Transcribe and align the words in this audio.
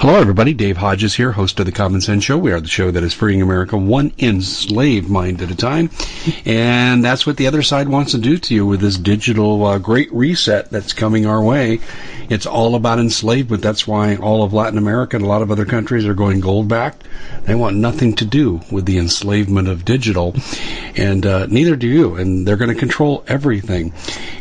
Hello, 0.00 0.14
everybody. 0.14 0.54
Dave 0.54 0.78
Hodges 0.78 1.14
here, 1.14 1.30
host 1.30 1.60
of 1.60 1.66
the 1.66 1.72
Common 1.72 2.00
Sense 2.00 2.24
Show. 2.24 2.38
We 2.38 2.52
are 2.52 2.60
the 2.60 2.68
show 2.68 2.90
that 2.90 3.02
is 3.02 3.12
freeing 3.12 3.42
America 3.42 3.76
one 3.76 4.12
enslaved 4.18 5.10
mind 5.10 5.42
at 5.42 5.50
a 5.50 5.54
time. 5.54 5.90
And 6.46 7.04
that's 7.04 7.26
what 7.26 7.36
the 7.36 7.48
other 7.48 7.60
side 7.60 7.86
wants 7.86 8.12
to 8.12 8.18
do 8.18 8.38
to 8.38 8.54
you 8.54 8.64
with 8.64 8.80
this 8.80 8.96
digital 8.96 9.62
uh, 9.62 9.76
great 9.76 10.10
reset 10.10 10.70
that's 10.70 10.94
coming 10.94 11.26
our 11.26 11.42
way. 11.42 11.80
It's 12.30 12.46
all 12.46 12.76
about 12.76 12.98
enslavement. 12.98 13.62
That's 13.62 13.86
why 13.86 14.16
all 14.16 14.42
of 14.42 14.54
Latin 14.54 14.78
America 14.78 15.16
and 15.16 15.24
a 15.26 15.28
lot 15.28 15.42
of 15.42 15.50
other 15.50 15.66
countries 15.66 16.06
are 16.06 16.14
going 16.14 16.40
gold 16.40 16.66
backed. 16.66 17.06
They 17.42 17.54
want 17.54 17.76
nothing 17.76 18.14
to 18.16 18.24
do 18.24 18.62
with 18.72 18.86
the 18.86 18.96
enslavement 18.96 19.68
of 19.68 19.84
digital. 19.84 20.34
And 20.96 21.26
uh, 21.26 21.44
neither 21.44 21.76
do 21.76 21.86
you. 21.86 22.14
And 22.16 22.48
they're 22.48 22.56
going 22.56 22.72
to 22.72 22.74
control 22.74 23.22
everything. 23.28 23.92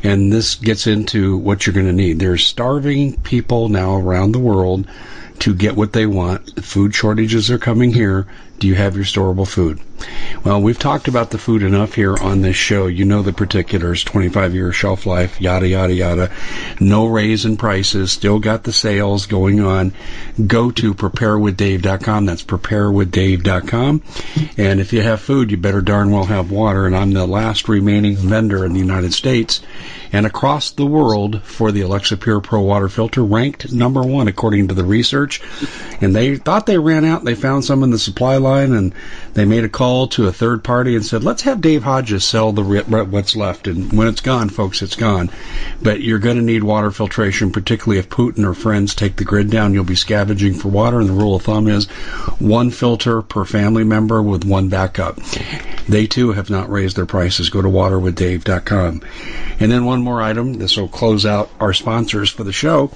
And 0.04 0.32
this 0.32 0.56
gets 0.56 0.88
into 0.88 1.36
what 1.36 1.68
you're 1.68 1.74
going 1.74 1.86
to 1.86 1.92
need. 1.92 2.18
There's 2.18 2.48
starving 2.48 3.20
people 3.24 3.68
now 3.68 3.98
around 3.98 4.32
the 4.32 4.40
world 4.40 4.88
to 5.40 5.54
get 5.54 5.76
what 5.76 5.94
they 5.94 6.06
want. 6.06 6.64
Food 6.64 6.94
shortages 6.94 7.50
are 7.50 7.58
coming 7.58 7.94
here. 7.94 8.28
Do 8.60 8.68
you 8.68 8.76
have 8.76 8.96
your 8.96 9.06
storable 9.06 9.48
food? 9.48 9.80
Well, 10.44 10.62
we've 10.62 10.80
talked 10.80 11.08
about 11.08 11.32
the 11.32 11.38
food 11.38 11.64
enough 11.64 11.94
here 11.94 12.16
on 12.18 12.42
this 12.42 12.56
show. 12.56 12.88
You 12.88 13.06
know 13.06 13.22
the 13.22 13.34
particulars 13.34 14.04
25 14.04 14.54
year 14.54 14.72
shelf 14.72 15.06
life, 15.06 15.40
yada, 15.42 15.68
yada, 15.68 15.94
yada. 15.94 16.32
No 16.80 17.08
raise 17.08 17.46
in 17.46 17.58
prices, 17.58 18.12
still 18.12 18.40
got 18.40 18.64
the 18.64 18.72
sales 18.72 19.26
going 19.26 19.60
on. 19.60 19.94
Go 20.48 20.72
to 20.72 20.94
preparewithdave.com. 20.94 22.26
That's 22.26 22.44
preparewithdave.com. 22.44 24.04
And 24.58 24.80
if 24.80 24.94
you 24.94 25.02
have 25.02 25.22
food, 25.22 25.52
you 25.52 25.58
better 25.58 25.82
darn 25.82 26.12
well 26.12 26.26
have 26.26 26.52
water. 26.52 26.86
And 26.86 26.96
I'm 26.96 27.12
the 27.12 27.28
last 27.28 27.68
remaining 27.68 28.16
vendor 28.16 28.66
in 28.66 28.74
the 28.74 28.80
United 28.80 29.14
States 29.14 29.62
and 30.12 30.26
across 30.26 30.72
the 30.72 30.86
world 30.86 31.44
for 31.44 31.72
the 31.72 31.82
Alexa 31.82 32.18
Pure 32.18 32.42
Pro 32.42 32.62
water 32.62 32.90
filter, 32.90 33.24
ranked 33.24 33.72
number 33.72 34.02
one 34.02 34.28
according 34.28 34.70
to 34.70 34.74
the 34.74 34.84
research. 34.84 35.42
And 36.02 36.16
they 36.16 36.36
thought 36.38 36.66
they 36.66 36.78
ran 36.78 37.06
out. 37.06 37.24
They 37.24 37.36
found 37.36 37.66
some 37.66 37.84
in 37.84 37.92
the 37.92 38.00
supply 38.00 38.38
line, 38.38 38.74
and 38.74 38.94
they 39.34 39.46
made 39.46 39.64
a 39.64 39.70
call 39.70 39.89
to 40.08 40.28
a 40.28 40.32
third 40.32 40.64
party 40.64 40.96
and 40.96 41.06
said, 41.06 41.24
"Let's 41.24 41.42
have 41.44 41.62
Dave 41.62 41.84
Hodges 41.84 42.24
sell 42.24 42.52
the 42.52 42.64
what's 42.64 43.36
left." 43.36 43.68
And 43.68 43.92
when 43.92 44.08
it's 44.08 44.22
gone, 44.22 44.50
folks, 44.50 44.82
it's 44.82 44.96
gone. 44.96 45.30
But 45.82 46.02
you're 46.02 46.20
going 46.20 46.38
to 46.38 46.44
need 46.44 46.64
water 46.64 46.92
filtration, 46.92 47.52
particularly 47.52 48.00
if 48.00 48.10
Putin 48.10 48.46
or 48.46 48.54
friends 48.54 48.94
take 48.94 49.16
the 49.16 49.24
grid 49.24 49.50
down. 49.50 49.74
You'll 49.74 49.84
be 49.84 49.96
scavenging 49.96 50.54
for 50.54 50.70
water, 50.70 51.00
and 51.00 51.10
the 51.10 51.14
rule 51.14 51.36
of 51.36 51.44
thumb 51.44 51.68
is 51.68 51.86
one 52.40 52.70
filter 52.72 53.22
per 53.22 53.46
family 53.46 53.84
member 53.84 54.22
with 54.22 54.46
one 54.46 54.70
backup. 54.70 55.20
They 55.88 56.08
too 56.08 56.34
have 56.34 56.50
not 56.50 56.72
raised 56.72 56.96
their 56.96 57.06
prices. 57.06 57.50
Go 57.50 57.62
to 57.62 57.68
waterwithdave.com. 57.68 59.02
And 59.60 59.72
then 59.72 59.86
one 59.86 60.02
more 60.02 60.22
item. 60.22 60.54
This 60.54 60.78
will 60.78 60.88
close 60.88 61.26
out 61.26 61.50
our 61.60 61.74
sponsors 61.74 62.30
for 62.30 62.44
the 62.44 62.54
show. 62.54 62.92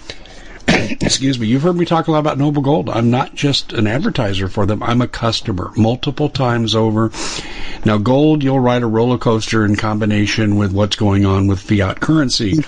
Excuse 1.01 1.39
me. 1.39 1.47
You've 1.47 1.61
heard 1.61 1.75
me 1.75 1.85
talk 1.85 2.07
a 2.07 2.11
lot 2.11 2.19
about 2.19 2.37
Noble 2.37 2.61
Gold. 2.61 2.89
I'm 2.89 3.11
not 3.11 3.35
just 3.35 3.73
an 3.73 3.87
advertiser 3.87 4.47
for 4.47 4.65
them. 4.65 4.81
I'm 4.81 5.01
a 5.01 5.07
customer 5.07 5.71
multiple 5.75 6.29
times 6.29 6.75
over. 6.75 7.11
Now, 7.85 7.97
gold, 7.97 8.43
you'll 8.43 8.59
ride 8.59 8.83
a 8.83 8.87
roller 8.87 9.17
coaster 9.17 9.65
in 9.65 9.75
combination 9.75 10.55
with 10.55 10.71
what's 10.71 10.95
going 10.95 11.25
on 11.25 11.47
with 11.47 11.59
fiat 11.59 11.99
currency. 11.99 12.63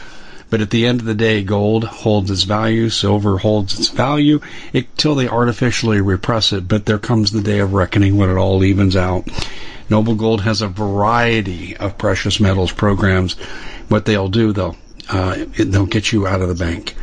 But 0.50 0.62
at 0.62 0.70
the 0.70 0.86
end 0.86 1.00
of 1.00 1.06
the 1.06 1.16
day, 1.16 1.44
gold 1.44 1.84
holds 1.84 2.30
its 2.30 2.44
value, 2.44 2.90
silver 2.90 3.38
holds 3.38 3.80
its 3.80 3.90
value 3.90 4.40
until 4.74 5.16
they 5.16 5.28
artificially 5.28 6.02
repress 6.02 6.54
it. 6.54 6.68
But 6.68 6.86
there 6.86 7.00
comes 7.00 7.32
the 7.32 7.42
day 7.42 7.60
of 7.60 7.74
reckoning 7.74 8.18
when 8.18 8.30
it 8.30 8.38
all 8.38 8.64
evens 8.64 8.96
out. 8.96 9.28
Noble 9.90 10.16
Gold 10.16 10.42
has 10.42 10.62
a 10.62 10.68
variety 10.68 11.76
of 11.78 11.98
precious 11.98 12.40
metals 12.40 12.72
programs. 12.72 13.34
What 13.88 14.06
they'll 14.06 14.30
do, 14.30 14.52
though, 14.52 14.76
uh, 15.10 15.46
they'll 15.58 15.86
get 15.86 16.12
you 16.12 16.28
out 16.28 16.42
of 16.42 16.50
the 16.50 16.56
bank. 16.56 16.96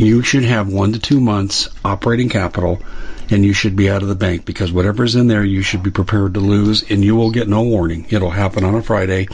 You 0.00 0.22
should 0.22 0.44
have 0.44 0.72
one 0.72 0.94
to 0.94 0.98
two 0.98 1.20
months 1.20 1.68
operating 1.84 2.30
capital, 2.30 2.80
and 3.28 3.44
you 3.44 3.52
should 3.52 3.76
be 3.76 3.90
out 3.90 4.00
of 4.00 4.08
the 4.08 4.14
bank 4.14 4.46
because 4.46 4.72
whatever's 4.72 5.14
in 5.14 5.26
there, 5.26 5.44
you 5.44 5.60
should 5.60 5.82
be 5.82 5.90
prepared 5.90 6.32
to 6.32 6.40
lose, 6.40 6.90
and 6.90 7.04
you 7.04 7.14
will 7.16 7.30
get 7.30 7.48
no 7.48 7.64
warning. 7.64 8.06
It'll 8.08 8.30
happen 8.30 8.64
on 8.64 8.74
a 8.74 8.82
Friday, 8.82 9.28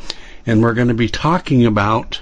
and 0.46 0.62
we're 0.62 0.74
going 0.74 0.88
to 0.88 0.94
be 0.94 1.08
talking 1.08 1.64
about 1.64 2.20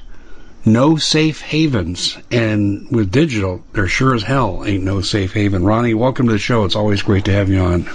no 0.66 0.96
safe 0.96 1.40
havens. 1.40 2.18
And 2.30 2.90
with 2.90 3.10
digital, 3.10 3.62
there 3.72 3.86
sure 3.86 4.14
as 4.14 4.22
hell 4.22 4.64
ain't 4.66 4.84
no 4.84 5.00
safe 5.00 5.32
haven. 5.32 5.64
Ronnie, 5.64 5.94
welcome 5.94 6.26
to 6.26 6.32
the 6.32 6.38
show. 6.38 6.64
It's 6.64 6.76
always 6.76 7.02
great 7.02 7.24
to 7.26 7.32
have 7.32 7.48
you 7.48 7.60
on. 7.60 7.88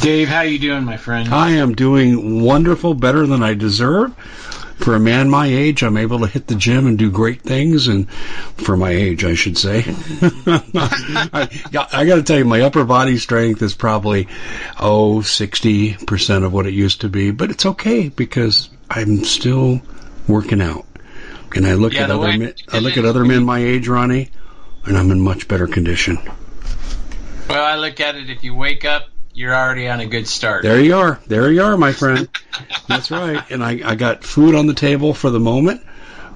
Dave, 0.00 0.28
how 0.28 0.40
you 0.40 0.58
doing, 0.58 0.84
my 0.84 0.96
friend? 0.96 1.32
I 1.32 1.50
am 1.52 1.74
doing 1.74 2.42
wonderful, 2.42 2.94
better 2.94 3.26
than 3.26 3.42
I 3.42 3.54
deserve 3.54 4.14
for 4.78 4.94
a 4.94 5.00
man 5.00 5.30
my 5.30 5.46
age, 5.46 5.82
I'm 5.82 5.96
able 5.96 6.20
to 6.20 6.26
hit 6.26 6.46
the 6.46 6.54
gym 6.54 6.86
and 6.86 6.98
do 6.98 7.10
great 7.10 7.42
things, 7.42 7.88
and 7.88 8.10
for 8.10 8.76
my 8.76 8.90
age, 8.90 9.24
I 9.24 9.34
should 9.34 9.56
say. 9.56 9.84
I, 10.46 11.48
I 11.72 12.04
got 12.04 12.16
to 12.16 12.22
tell 12.22 12.38
you, 12.38 12.44
my 12.44 12.60
upper 12.60 12.84
body 12.84 13.18
strength 13.18 13.62
is 13.62 13.74
probably 13.74 14.28
oh 14.78 15.22
60 15.22 15.94
percent 16.06 16.44
of 16.44 16.52
what 16.52 16.66
it 16.66 16.74
used 16.74 17.00
to 17.02 17.08
be, 17.08 17.30
but 17.30 17.50
it's 17.50 17.66
okay 17.66 18.10
because 18.10 18.68
I'm 18.90 19.24
still 19.24 19.80
working 20.28 20.60
out. 20.60 20.84
And 21.54 21.66
I 21.66 21.74
look 21.74 21.94
yeah, 21.94 22.04
at 22.04 22.10
other 22.10 22.36
men, 22.36 22.54
I 22.72 22.78
look 22.80 22.96
at 22.96 23.04
other 23.04 23.24
men 23.24 23.44
my 23.44 23.58
age, 23.58 23.88
Ronnie, 23.88 24.30
and 24.84 24.96
I'm 24.96 25.10
in 25.10 25.20
much 25.20 25.48
better 25.48 25.66
condition. 25.66 26.18
Well, 27.48 27.64
I 27.64 27.76
look 27.76 28.00
at 28.00 28.16
it 28.16 28.28
if 28.28 28.42
you 28.42 28.54
wake 28.54 28.84
up 28.84 29.08
you're 29.36 29.54
already 29.54 29.86
on 29.86 30.00
a 30.00 30.06
good 30.06 30.26
start. 30.26 30.62
There 30.62 30.80
you 30.80 30.96
are. 30.96 31.20
There 31.26 31.52
you 31.52 31.62
are, 31.62 31.76
my 31.76 31.92
friend. 31.92 32.26
That's 32.88 33.10
right. 33.10 33.44
And 33.50 33.62
I, 33.62 33.82
I 33.84 33.94
got 33.94 34.24
food 34.24 34.54
on 34.54 34.66
the 34.66 34.72
table 34.72 35.12
for 35.12 35.28
the 35.28 35.38
moment, 35.38 35.82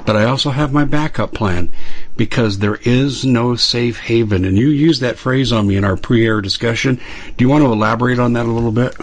but 0.05 0.17
I 0.17 0.25
also 0.25 0.51
have 0.51 0.71
my 0.71 0.85
backup 0.85 1.33
plan 1.33 1.73
because 2.19 2.59
there 2.59 2.77
is 2.77 3.25
no 3.25 3.57
safe 3.57 3.99
haven. 3.99 4.45
And 4.45 4.59
you 4.59 4.69
used 4.69 5.01
that 5.01 5.17
phrase 5.17 5.51
on 5.51 5.67
me 5.67 5.77
in 5.77 5.85
our 5.85 5.97
pre-air 5.97 6.43
discussion. 6.43 7.01
Do 7.39 7.43
you 7.43 7.49
want 7.49 7.65
to 7.65 7.73
elaborate 7.73 8.19
on 8.19 8.35
that 8.35 8.45
a 8.45 8.53
little 8.53 8.71
bit? 8.71 8.95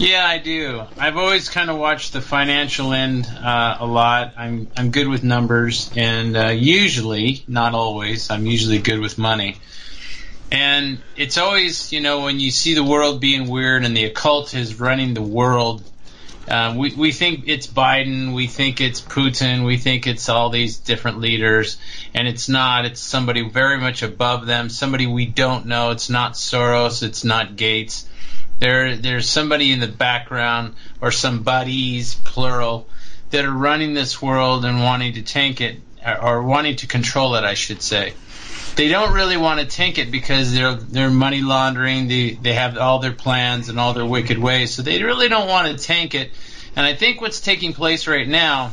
Yeah, 0.00 0.26
I 0.26 0.38
do. 0.38 0.82
I've 0.96 1.18
always 1.18 1.50
kind 1.50 1.68
of 1.68 1.76
watched 1.76 2.14
the 2.14 2.22
financial 2.22 2.94
end 2.94 3.26
uh, 3.26 3.76
a 3.80 3.86
lot. 3.86 4.32
I'm 4.38 4.70
I'm 4.74 4.92
good 4.92 5.06
with 5.06 5.22
numbers, 5.22 5.92
and 5.94 6.34
uh, 6.38 6.46
usually, 6.46 7.44
not 7.46 7.74
always, 7.74 8.30
I'm 8.30 8.46
usually 8.46 8.78
good 8.78 8.98
with 8.98 9.18
money. 9.18 9.58
And 10.50 11.00
it's 11.16 11.36
always, 11.36 11.92
you 11.92 12.00
know, 12.00 12.20
when 12.20 12.40
you 12.40 12.50
see 12.50 12.72
the 12.72 12.82
world 12.82 13.20
being 13.20 13.46
weird 13.46 13.84
and 13.84 13.94
the 13.94 14.04
occult 14.04 14.54
is 14.54 14.80
running 14.80 15.12
the 15.12 15.20
world, 15.20 15.82
uh, 16.48 16.74
we 16.78 16.94
we 16.94 17.12
think 17.12 17.44
it's 17.48 17.66
Biden, 17.66 18.32
we 18.32 18.46
think 18.46 18.80
it's 18.80 19.02
Putin, 19.02 19.66
we 19.66 19.76
think 19.76 20.06
it's 20.06 20.30
all 20.30 20.48
these 20.48 20.78
different 20.78 21.20
leaders, 21.20 21.76
and 22.14 22.26
it's 22.26 22.48
not. 22.48 22.86
It's 22.86 23.00
somebody 23.00 23.46
very 23.46 23.76
much 23.76 24.02
above 24.02 24.46
them, 24.46 24.70
somebody 24.70 25.06
we 25.06 25.26
don't 25.26 25.66
know. 25.66 25.90
It's 25.90 26.08
not 26.08 26.32
Soros, 26.32 27.02
it's 27.02 27.22
not 27.22 27.56
Gates 27.56 28.06
there, 28.60 28.96
there's 28.96 29.28
somebody 29.28 29.72
in 29.72 29.80
the 29.80 29.88
background 29.88 30.74
or 31.00 31.10
some 31.10 31.42
buddies, 31.42 32.14
plural, 32.14 32.88
that 33.30 33.44
are 33.44 33.50
running 33.50 33.94
this 33.94 34.20
world 34.20 34.64
and 34.64 34.80
wanting 34.80 35.14
to 35.14 35.22
tank 35.22 35.60
it 35.60 35.80
or 36.22 36.42
wanting 36.42 36.76
to 36.76 36.86
control 36.86 37.34
it, 37.36 37.44
I 37.44 37.54
should 37.54 37.82
say. 37.82 38.14
They 38.76 38.88
don't 38.88 39.12
really 39.12 39.36
want 39.36 39.60
to 39.60 39.66
tank 39.66 39.98
it 39.98 40.10
because 40.10 40.54
they're 40.54 40.74
they're 40.74 41.10
money 41.10 41.42
laundering. 41.42 42.08
They 42.08 42.30
they 42.30 42.54
have 42.54 42.78
all 42.78 42.98
their 42.98 43.12
plans 43.12 43.68
and 43.68 43.80
all 43.80 43.94
their 43.94 44.06
wicked 44.06 44.38
ways, 44.38 44.74
so 44.74 44.82
they 44.82 45.02
really 45.02 45.28
don't 45.28 45.48
want 45.48 45.76
to 45.76 45.84
tank 45.84 46.14
it. 46.14 46.30
And 46.76 46.86
I 46.86 46.94
think 46.94 47.20
what's 47.20 47.40
taking 47.40 47.72
place 47.72 48.06
right 48.06 48.26
now 48.26 48.72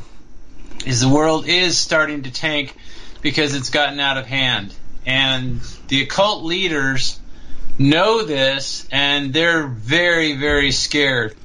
is 0.85 1.01
the 1.01 1.09
world 1.09 1.47
is 1.47 1.77
starting 1.77 2.23
to 2.23 2.31
tank 2.31 2.75
because 3.21 3.55
it's 3.55 3.69
gotten 3.69 3.99
out 3.99 4.17
of 4.17 4.27
hand, 4.27 4.73
and 5.05 5.59
the 5.87 6.03
occult 6.03 6.43
leaders 6.43 7.19
know 7.77 8.23
this 8.23 8.87
and 8.91 9.33
they're 9.33 9.67
very, 9.67 10.33
very 10.33 10.71
scared. 10.71 11.35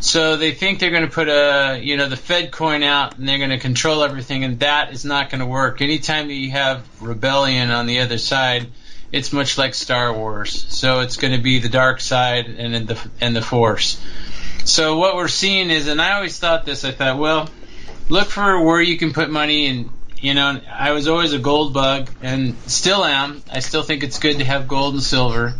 So 0.00 0.36
they 0.36 0.52
think 0.52 0.78
they're 0.78 0.92
going 0.92 1.06
to 1.06 1.10
put 1.10 1.28
a, 1.28 1.80
you 1.82 1.96
know, 1.96 2.08
the 2.08 2.16
Fed 2.16 2.52
coin 2.52 2.82
out 2.82 3.18
and 3.18 3.28
they're 3.28 3.38
going 3.38 3.50
to 3.50 3.58
control 3.58 4.04
everything, 4.04 4.44
and 4.44 4.60
that 4.60 4.92
is 4.92 5.04
not 5.04 5.30
going 5.30 5.40
to 5.40 5.46
work. 5.46 5.82
Anytime 5.82 6.30
you 6.30 6.52
have 6.52 6.86
rebellion 7.02 7.70
on 7.70 7.86
the 7.86 7.98
other 8.00 8.18
side, 8.18 8.68
it's 9.10 9.32
much 9.32 9.58
like 9.58 9.74
Star 9.74 10.12
Wars. 10.12 10.66
So 10.68 11.00
it's 11.00 11.16
going 11.16 11.32
to 11.34 11.42
be 11.42 11.58
the 11.58 11.68
dark 11.68 12.00
side 12.00 12.46
and 12.46 12.86
the 12.86 13.10
and 13.20 13.34
the 13.34 13.42
Force. 13.42 14.00
So 14.64 14.98
what 14.98 15.16
we're 15.16 15.28
seeing 15.28 15.70
is, 15.70 15.88
and 15.88 16.00
I 16.00 16.12
always 16.12 16.38
thought 16.38 16.64
this. 16.64 16.84
I 16.84 16.92
thought, 16.92 17.18
well, 17.18 17.48
look 18.08 18.28
for 18.28 18.62
where 18.62 18.80
you 18.80 18.98
can 18.98 19.12
put 19.12 19.30
money 19.30 19.66
and 19.66 19.90
you 20.20 20.34
know, 20.34 20.60
I 20.70 20.92
was 20.92 21.08
always 21.08 21.32
a 21.32 21.38
gold 21.38 21.72
bug 21.72 22.10
and 22.22 22.54
still 22.66 23.04
am. 23.04 23.42
I 23.50 23.60
still 23.60 23.82
think 23.82 24.02
it's 24.02 24.18
good 24.18 24.38
to 24.38 24.44
have 24.44 24.68
gold 24.68 24.94
and 24.94 25.02
silver. 25.02 25.54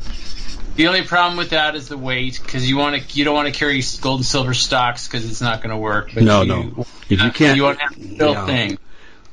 The 0.76 0.86
only 0.86 1.02
problem 1.02 1.36
with 1.38 1.50
that 1.50 1.74
is 1.74 1.88
the 1.88 1.98
weight 1.98 2.40
because 2.40 2.68
you 2.68 2.76
want 2.76 3.02
to 3.02 3.18
you 3.18 3.24
don't 3.24 3.34
want 3.34 3.52
to 3.52 3.58
carry 3.58 3.82
gold 4.00 4.20
and 4.20 4.26
silver 4.26 4.54
stocks 4.54 5.08
because 5.08 5.28
it's 5.28 5.40
not 5.40 5.60
going 5.60 5.70
to 5.70 5.76
work. 5.76 6.10
But 6.14 6.22
no, 6.22 6.42
you, 6.42 6.48
no. 6.48 6.86
If 7.08 7.20
you 7.22 7.30
can't, 7.30 7.56
you 7.56 7.64
want 7.64 7.78
to 7.78 7.84
have 7.84 8.18
the 8.18 8.30
yeah. 8.30 8.46
thing. 8.46 8.78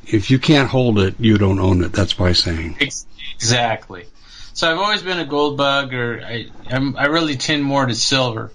If 0.07 0.31
you 0.31 0.39
can't 0.39 0.69
hold 0.69 0.99
it, 0.99 1.19
you 1.19 1.37
don't 1.37 1.59
own 1.59 1.83
it. 1.83 1.93
That's 1.93 2.13
by 2.13 2.33
saying. 2.33 2.77
Exactly. 2.79 4.05
So 4.53 4.71
I've 4.71 4.79
always 4.79 5.01
been 5.01 5.19
a 5.19 5.25
gold 5.25 5.57
bug, 5.57 5.93
or 5.93 6.21
I 6.23 6.47
I'm, 6.69 6.95
I 6.97 7.07
really 7.07 7.35
tend 7.35 7.63
more 7.63 7.85
to 7.85 7.93
silver. 7.93 8.51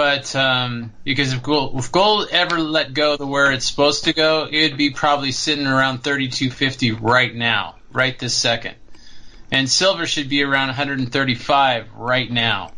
But 0.00 0.34
um, 0.34 0.94
because 1.04 1.34
if 1.34 1.42
gold, 1.42 1.78
if 1.78 1.92
gold 1.92 2.28
ever 2.32 2.58
let 2.58 2.94
go 2.94 3.18
the 3.18 3.26
where 3.26 3.52
it's 3.52 3.66
supposed 3.66 4.04
to 4.04 4.14
go, 4.14 4.48
it 4.50 4.70
would 4.70 4.78
be 4.78 4.88
probably 4.88 5.30
sitting 5.30 5.66
around 5.66 6.02
32.50 6.02 6.96
right 7.02 7.34
now, 7.34 7.74
right 7.92 8.18
this 8.18 8.34
second. 8.34 8.76
And 9.50 9.68
silver 9.68 10.06
should 10.06 10.30
be 10.30 10.42
around 10.42 10.68
135 10.68 11.88
right 11.94 12.30
now. 12.30 12.72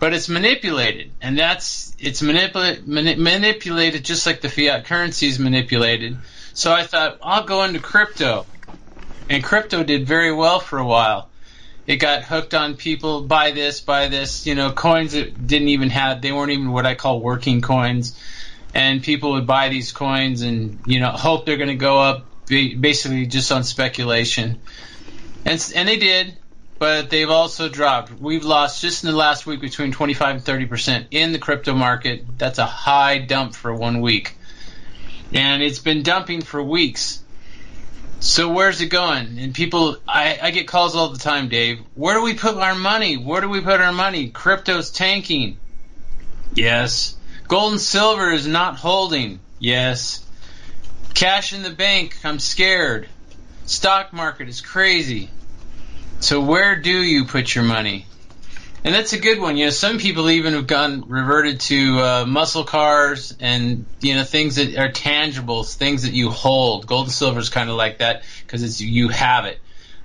But 0.00 0.12
it's 0.12 0.28
manipulated, 0.28 1.14
and 1.22 1.38
that's 1.38 1.96
it's 1.98 2.20
mani- 2.20 3.16
manipulated 3.16 4.04
just 4.04 4.26
like 4.26 4.42
the 4.42 4.50
fiat 4.50 4.84
currency 4.84 5.28
is 5.28 5.38
manipulated. 5.38 6.18
So 6.52 6.74
I 6.74 6.82
thought 6.82 7.20
I'll 7.22 7.44
go 7.44 7.64
into 7.64 7.80
crypto, 7.80 8.44
and 9.30 9.42
crypto 9.42 9.82
did 9.82 10.06
very 10.06 10.34
well 10.34 10.60
for 10.60 10.78
a 10.78 10.84
while 10.84 11.29
it 11.86 11.96
got 11.96 12.22
hooked 12.22 12.54
on 12.54 12.76
people 12.76 13.22
buy 13.22 13.50
this, 13.52 13.80
buy 13.80 14.08
this, 14.08 14.46
you 14.46 14.54
know, 14.54 14.72
coins 14.72 15.12
that 15.12 15.46
didn't 15.46 15.68
even 15.68 15.90
have 15.90 16.22
they 16.22 16.32
weren't 16.32 16.50
even 16.50 16.70
what 16.70 16.86
I 16.86 16.94
call 16.94 17.20
working 17.20 17.60
coins. 17.60 18.18
And 18.72 19.02
people 19.02 19.32
would 19.32 19.46
buy 19.46 19.68
these 19.68 19.90
coins 19.90 20.42
and 20.42 20.78
you 20.86 21.00
know 21.00 21.10
hope 21.10 21.46
they're 21.46 21.56
going 21.56 21.68
to 21.68 21.74
go 21.74 21.98
up 21.98 22.26
basically 22.46 23.26
just 23.26 23.50
on 23.52 23.64
speculation. 23.64 24.60
And 25.44 25.72
and 25.74 25.88
they 25.88 25.96
did, 25.96 26.36
but 26.78 27.10
they've 27.10 27.30
also 27.30 27.68
dropped. 27.68 28.12
We've 28.12 28.44
lost 28.44 28.82
just 28.82 29.04
in 29.04 29.10
the 29.10 29.16
last 29.16 29.46
week 29.46 29.60
between 29.60 29.92
25 29.92 30.36
and 30.36 30.44
30 30.44 30.66
percent 30.66 31.06
in 31.10 31.32
the 31.32 31.38
crypto 31.38 31.74
market. 31.74 32.24
That's 32.38 32.58
a 32.58 32.66
high 32.66 33.18
dump 33.18 33.54
for 33.54 33.74
one 33.74 34.00
week, 34.00 34.36
and 35.32 35.62
it's 35.62 35.78
been 35.78 36.02
dumping 36.02 36.42
for 36.42 36.62
weeks. 36.62 37.19
So 38.20 38.52
where's 38.52 38.82
it 38.82 38.86
going? 38.86 39.38
And 39.38 39.54
people, 39.54 39.96
I, 40.06 40.38
I 40.42 40.50
get 40.50 40.68
calls 40.68 40.94
all 40.94 41.08
the 41.08 41.18
time, 41.18 41.48
Dave. 41.48 41.80
Where 41.94 42.14
do 42.14 42.22
we 42.22 42.34
put 42.34 42.54
our 42.56 42.74
money? 42.74 43.16
Where 43.16 43.40
do 43.40 43.48
we 43.48 43.62
put 43.62 43.80
our 43.80 43.92
money? 43.92 44.28
Crypto's 44.30 44.90
tanking. 44.90 45.56
Yes. 46.54 47.16
Gold 47.48 47.72
and 47.72 47.80
silver 47.80 48.30
is 48.30 48.46
not 48.46 48.76
holding. 48.76 49.40
Yes. 49.58 50.22
Cash 51.14 51.54
in 51.54 51.62
the 51.62 51.70
bank. 51.70 52.14
I'm 52.22 52.38
scared. 52.38 53.08
Stock 53.64 54.12
market 54.12 54.48
is 54.48 54.60
crazy. 54.60 55.30
So 56.20 56.42
where 56.42 56.76
do 56.76 56.92
you 56.92 57.24
put 57.24 57.54
your 57.54 57.64
money? 57.64 58.04
And 58.82 58.94
that's 58.94 59.12
a 59.12 59.18
good 59.18 59.38
one. 59.38 59.58
You 59.58 59.66
know, 59.66 59.70
some 59.70 59.98
people 59.98 60.30
even 60.30 60.54
have 60.54 60.66
gone 60.66 61.04
reverted 61.06 61.60
to 61.60 62.00
uh, 62.00 62.24
muscle 62.26 62.64
cars 62.64 63.36
and 63.38 63.84
you 64.00 64.14
know 64.14 64.24
things 64.24 64.56
that 64.56 64.76
are 64.78 64.90
tangible, 64.90 65.64
things 65.64 66.02
that 66.04 66.14
you 66.14 66.30
hold. 66.30 66.86
Gold 66.86 67.06
and 67.06 67.12
silver 67.12 67.38
is 67.40 67.50
kind 67.50 67.68
of 67.68 67.76
like 67.76 67.98
that 67.98 68.22
because 68.46 68.62
it's 68.62 68.80
you 68.80 69.08
have 69.10 69.44
it. 69.44 69.60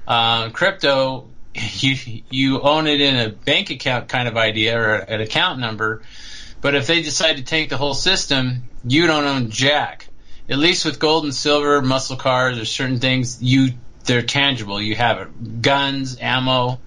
Uh, 0.05 0.49
crypto, 0.49 1.29
you 1.55 2.21
you 2.29 2.61
own 2.61 2.87
it 2.87 2.99
in 2.99 3.15
a 3.15 3.29
bank 3.29 3.69
account 3.69 4.09
kind 4.09 4.27
of 4.27 4.35
idea 4.35 4.77
or 4.77 4.95
an 4.95 5.21
account 5.21 5.59
number. 5.59 6.01
But 6.59 6.75
if 6.75 6.87
they 6.87 7.01
decide 7.01 7.37
to 7.37 7.43
take 7.43 7.69
the 7.69 7.77
whole 7.77 7.93
system, 7.93 8.63
you 8.83 9.07
don't 9.07 9.25
own 9.25 9.51
jack. 9.51 10.07
At 10.49 10.57
least 10.57 10.83
with 10.83 10.99
gold 10.99 11.23
and 11.23 11.33
silver, 11.33 11.81
muscle 11.81 12.17
cars, 12.17 12.59
or 12.59 12.65
certain 12.65 12.99
things 12.99 13.41
you 13.41 13.69
they're 14.03 14.21
tangible. 14.21 14.81
You 14.81 14.95
have 14.95 15.19
it. 15.19 15.61
Guns, 15.61 16.17
ammo 16.19 16.79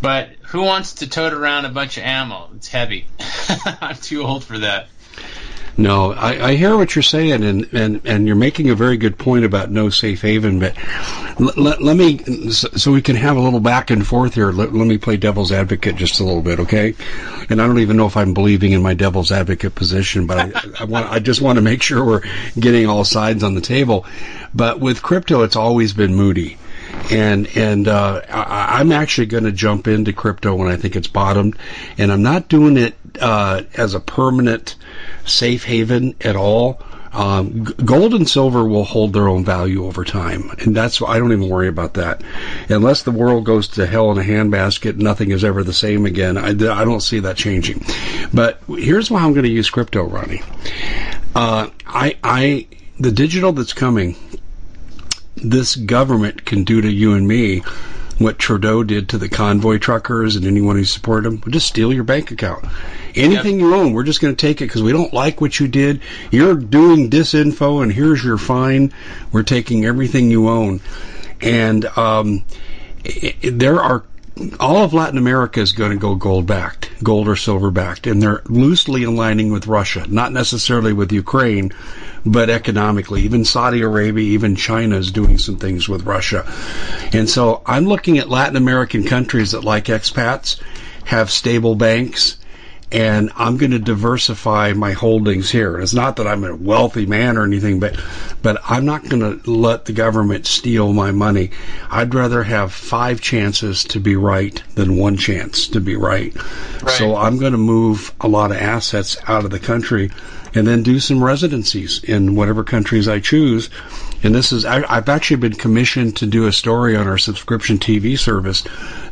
but 0.00 0.30
who 0.56 0.62
wants 0.62 0.94
to 0.94 1.06
tote 1.06 1.34
around 1.34 1.66
a 1.66 1.68
bunch 1.68 1.98
of 1.98 2.04
ammo? 2.04 2.48
It's 2.56 2.68
heavy. 2.68 3.06
I'm 3.82 3.96
too 3.96 4.22
old 4.22 4.42
for 4.42 4.58
that. 4.58 4.88
No, 5.76 6.14
I, 6.14 6.48
I 6.48 6.54
hear 6.54 6.74
what 6.74 6.96
you're 6.96 7.02
saying, 7.02 7.44
and, 7.44 7.74
and, 7.74 8.00
and 8.06 8.26
you're 8.26 8.36
making 8.36 8.70
a 8.70 8.74
very 8.74 8.96
good 8.96 9.18
point 9.18 9.44
about 9.44 9.70
no 9.70 9.90
safe 9.90 10.22
haven. 10.22 10.58
But 10.58 10.74
let, 11.38 11.82
let 11.82 11.94
me, 11.94 12.16
so 12.50 12.90
we 12.90 13.02
can 13.02 13.16
have 13.16 13.36
a 13.36 13.40
little 13.40 13.60
back 13.60 13.90
and 13.90 14.06
forth 14.06 14.32
here. 14.32 14.50
Let, 14.50 14.72
let 14.72 14.86
me 14.86 14.96
play 14.96 15.18
devil's 15.18 15.52
advocate 15.52 15.96
just 15.96 16.20
a 16.20 16.24
little 16.24 16.40
bit, 16.40 16.60
okay? 16.60 16.94
And 17.50 17.60
I 17.60 17.66
don't 17.66 17.80
even 17.80 17.98
know 17.98 18.06
if 18.06 18.16
I'm 18.16 18.32
believing 18.32 18.72
in 18.72 18.80
my 18.80 18.94
devil's 18.94 19.30
advocate 19.30 19.74
position, 19.74 20.26
but 20.26 20.38
I, 20.38 20.52
I 20.80 20.84
want, 20.84 21.10
I 21.10 21.18
just 21.18 21.42
want 21.42 21.56
to 21.56 21.62
make 21.62 21.82
sure 21.82 22.02
we're 22.02 22.22
getting 22.58 22.86
all 22.86 23.04
sides 23.04 23.42
on 23.42 23.54
the 23.54 23.60
table. 23.60 24.06
But 24.54 24.80
with 24.80 25.02
crypto, 25.02 25.42
it's 25.42 25.56
always 25.56 25.92
been 25.92 26.14
moody 26.14 26.56
and 27.10 27.46
and 27.56 27.88
uh, 27.88 28.22
I, 28.28 28.80
am 28.80 28.92
actually 28.92 29.26
going 29.26 29.44
to 29.44 29.52
jump 29.52 29.86
into 29.86 30.12
crypto 30.12 30.54
when 30.54 30.68
I 30.68 30.76
think 30.76 30.96
it's 30.96 31.08
bottomed, 31.08 31.56
and 31.98 32.10
I'm 32.12 32.22
not 32.22 32.48
doing 32.48 32.76
it 32.76 32.94
uh, 33.20 33.62
as 33.74 33.94
a 33.94 34.00
permanent 34.00 34.76
safe 35.24 35.64
haven 35.64 36.14
at 36.20 36.36
all. 36.36 36.82
Um, 37.12 37.62
gold 37.62 38.12
and 38.12 38.28
silver 38.28 38.62
will 38.68 38.84
hold 38.84 39.14
their 39.14 39.26
own 39.26 39.42
value 39.42 39.86
over 39.86 40.04
time, 40.04 40.50
and 40.58 40.76
that's 40.76 41.00
why 41.00 41.14
I 41.14 41.18
don't 41.18 41.32
even 41.32 41.48
worry 41.48 41.68
about 41.68 41.94
that. 41.94 42.22
Unless 42.68 43.04
the 43.04 43.10
world 43.10 43.46
goes 43.46 43.68
to 43.68 43.86
hell 43.86 44.12
in 44.12 44.18
a 44.18 44.22
handbasket, 44.22 44.96
nothing 44.96 45.30
is 45.30 45.42
ever 45.42 45.64
the 45.64 45.72
same 45.72 46.04
again. 46.04 46.36
I, 46.36 46.48
I 46.48 46.84
don't 46.84 47.00
see 47.00 47.20
that 47.20 47.38
changing. 47.38 47.84
But 48.34 48.60
here's 48.68 49.10
why 49.10 49.22
I'm 49.22 49.32
going 49.32 49.44
to 49.44 49.50
use 49.50 49.70
crypto, 49.70 50.02
Ronnie. 50.04 50.42
Uh, 51.34 51.70
I, 51.86 52.18
I, 52.22 52.66
the 53.00 53.12
digital 53.12 53.52
that's 53.52 53.72
coming 53.72 54.14
this 55.36 55.76
government 55.76 56.44
can 56.44 56.64
do 56.64 56.80
to 56.80 56.90
you 56.90 57.14
and 57.14 57.26
me 57.26 57.62
what 58.18 58.38
Trudeau 58.38 58.82
did 58.82 59.10
to 59.10 59.18
the 59.18 59.28
convoy 59.28 59.78
truckers 59.78 60.36
and 60.36 60.46
anyone 60.46 60.76
who 60.76 60.84
supported 60.84 61.28
them. 61.28 61.42
We'll 61.44 61.52
just 61.52 61.68
steal 61.68 61.92
your 61.92 62.04
bank 62.04 62.30
account. 62.30 62.64
Anything 63.14 63.60
yep. 63.60 63.60
you 63.60 63.74
own, 63.74 63.92
we're 63.92 64.04
just 64.04 64.20
going 64.20 64.34
to 64.34 64.40
take 64.40 64.60
it 64.60 64.66
because 64.66 64.82
we 64.82 64.92
don't 64.92 65.12
like 65.12 65.40
what 65.40 65.58
you 65.60 65.68
did. 65.68 66.00
You're 66.30 66.54
doing 66.54 67.10
disinfo, 67.10 67.82
and 67.82 67.92
here's 67.92 68.24
your 68.24 68.38
fine. 68.38 68.92
We're 69.32 69.42
taking 69.42 69.84
everything 69.84 70.30
you 70.30 70.48
own. 70.48 70.80
And 71.40 71.84
um, 71.84 72.44
it, 73.04 73.58
there 73.58 73.80
are 73.80 74.04
all 74.60 74.84
of 74.84 74.92
Latin 74.92 75.18
America 75.18 75.60
is 75.60 75.72
going 75.72 75.92
to 75.92 75.96
go 75.96 76.14
gold 76.14 76.46
backed, 76.46 76.90
gold 77.02 77.26
or 77.28 77.36
silver 77.36 77.70
backed, 77.70 78.06
and 78.06 78.20
they're 78.20 78.42
loosely 78.46 79.04
aligning 79.04 79.50
with 79.50 79.66
Russia, 79.66 80.04
not 80.08 80.32
necessarily 80.32 80.92
with 80.92 81.12
Ukraine, 81.12 81.72
but 82.24 82.50
economically. 82.50 83.22
Even 83.22 83.44
Saudi 83.44 83.80
Arabia, 83.80 84.24
even 84.24 84.54
China 84.54 84.96
is 84.96 85.10
doing 85.10 85.38
some 85.38 85.56
things 85.56 85.88
with 85.88 86.04
Russia. 86.04 86.44
And 87.12 87.30
so 87.30 87.62
I'm 87.64 87.86
looking 87.86 88.18
at 88.18 88.28
Latin 88.28 88.56
American 88.56 89.04
countries 89.04 89.52
that, 89.52 89.64
like 89.64 89.86
expats, 89.86 90.60
have 91.04 91.30
stable 91.30 91.74
banks 91.74 92.36
and 92.92 93.30
I'm 93.34 93.56
going 93.56 93.72
to 93.72 93.78
diversify 93.80 94.72
my 94.72 94.92
holdings 94.92 95.50
here. 95.50 95.74
And 95.74 95.82
It's 95.82 95.94
not 95.94 96.16
that 96.16 96.26
I'm 96.26 96.44
a 96.44 96.54
wealthy 96.54 97.04
man 97.04 97.36
or 97.36 97.44
anything, 97.44 97.80
but 97.80 98.00
but 98.42 98.60
I'm 98.64 98.84
not 98.84 99.08
going 99.08 99.40
to 99.40 99.50
let 99.50 99.86
the 99.86 99.92
government 99.92 100.46
steal 100.46 100.92
my 100.92 101.10
money. 101.10 101.50
I'd 101.90 102.14
rather 102.14 102.44
have 102.44 102.72
five 102.72 103.20
chances 103.20 103.84
to 103.84 104.00
be 104.00 104.14
right 104.14 104.62
than 104.76 104.96
one 104.96 105.16
chance 105.16 105.68
to 105.68 105.80
be 105.80 105.96
right. 105.96 106.34
right. 106.36 106.90
So 106.90 107.16
I'm 107.16 107.38
going 107.38 107.52
to 107.52 107.58
move 107.58 108.12
a 108.20 108.28
lot 108.28 108.52
of 108.52 108.58
assets 108.58 109.16
out 109.26 109.44
of 109.44 109.50
the 109.50 109.58
country 109.58 110.10
and 110.54 110.66
then 110.66 110.82
do 110.82 111.00
some 111.00 111.22
residencies 111.22 112.02
in 112.04 112.36
whatever 112.36 112.62
countries 112.62 113.08
I 113.08 113.20
choose. 113.20 113.68
And 114.22 114.34
this 114.34 114.52
is, 114.52 114.64
I, 114.64 114.94
have 114.94 115.08
actually 115.08 115.36
been 115.36 115.54
commissioned 115.54 116.16
to 116.16 116.26
do 116.26 116.46
a 116.46 116.52
story 116.52 116.96
on 116.96 117.06
our 117.06 117.18
subscription 117.18 117.78
TV 117.78 118.18
service. 118.18 118.64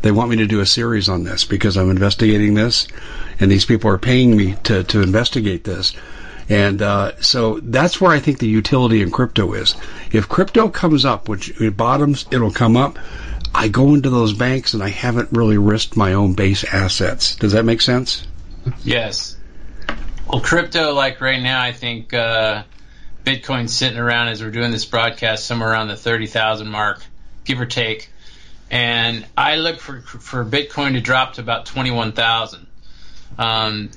They 0.02 0.10
want 0.10 0.30
me 0.30 0.36
to 0.36 0.46
do 0.46 0.60
a 0.60 0.66
series 0.66 1.08
on 1.08 1.24
this 1.24 1.44
because 1.44 1.76
I'm 1.76 1.90
investigating 1.90 2.54
this 2.54 2.88
and 3.38 3.50
these 3.50 3.64
people 3.64 3.90
are 3.90 3.98
paying 3.98 4.36
me 4.36 4.56
to, 4.64 4.84
to 4.84 5.02
investigate 5.02 5.64
this. 5.64 5.94
And 6.48 6.82
uh, 6.82 7.20
so 7.20 7.60
that's 7.60 8.00
where 8.00 8.12
I 8.12 8.20
think 8.20 8.38
the 8.38 8.48
utility 8.48 9.00
in 9.02 9.10
crypto 9.10 9.54
is. 9.54 9.74
If 10.12 10.28
crypto 10.28 10.68
comes 10.68 11.04
up, 11.04 11.28
which 11.28 11.58
it 11.60 11.76
bottoms, 11.76 12.26
it'll 12.30 12.50
come 12.50 12.76
up. 12.76 12.98
I 13.54 13.68
go 13.68 13.94
into 13.94 14.10
those 14.10 14.32
banks 14.32 14.74
and 14.74 14.82
I 14.82 14.88
haven't 14.88 15.30
really 15.32 15.58
risked 15.58 15.96
my 15.96 16.14
own 16.14 16.34
base 16.34 16.64
assets. 16.64 17.36
Does 17.36 17.52
that 17.52 17.64
make 17.64 17.80
sense? 17.80 18.26
Yes. 18.82 19.36
Well, 20.28 20.40
crypto, 20.40 20.92
like 20.92 21.20
right 21.20 21.40
now, 21.40 21.62
I 21.62 21.72
think 21.72 22.12
uh, 22.12 22.64
Bitcoin's 23.24 23.74
sitting 23.74 23.98
around 23.98 24.28
as 24.28 24.42
we're 24.42 24.50
doing 24.50 24.70
this 24.70 24.84
broadcast 24.84 25.46
somewhere 25.46 25.70
around 25.70 25.88
the 25.88 25.96
30,000 25.96 26.68
mark, 26.68 27.02
give 27.44 27.60
or 27.60 27.66
take. 27.66 28.10
And 28.70 29.24
I 29.36 29.56
look 29.56 29.78
for 29.78 30.00
for 30.00 30.44
Bitcoin 30.44 30.94
to 30.94 31.00
drop 31.00 31.34
to 31.34 31.40
about 31.40 31.66
21,000. 31.66 32.66
Um, 33.38 33.90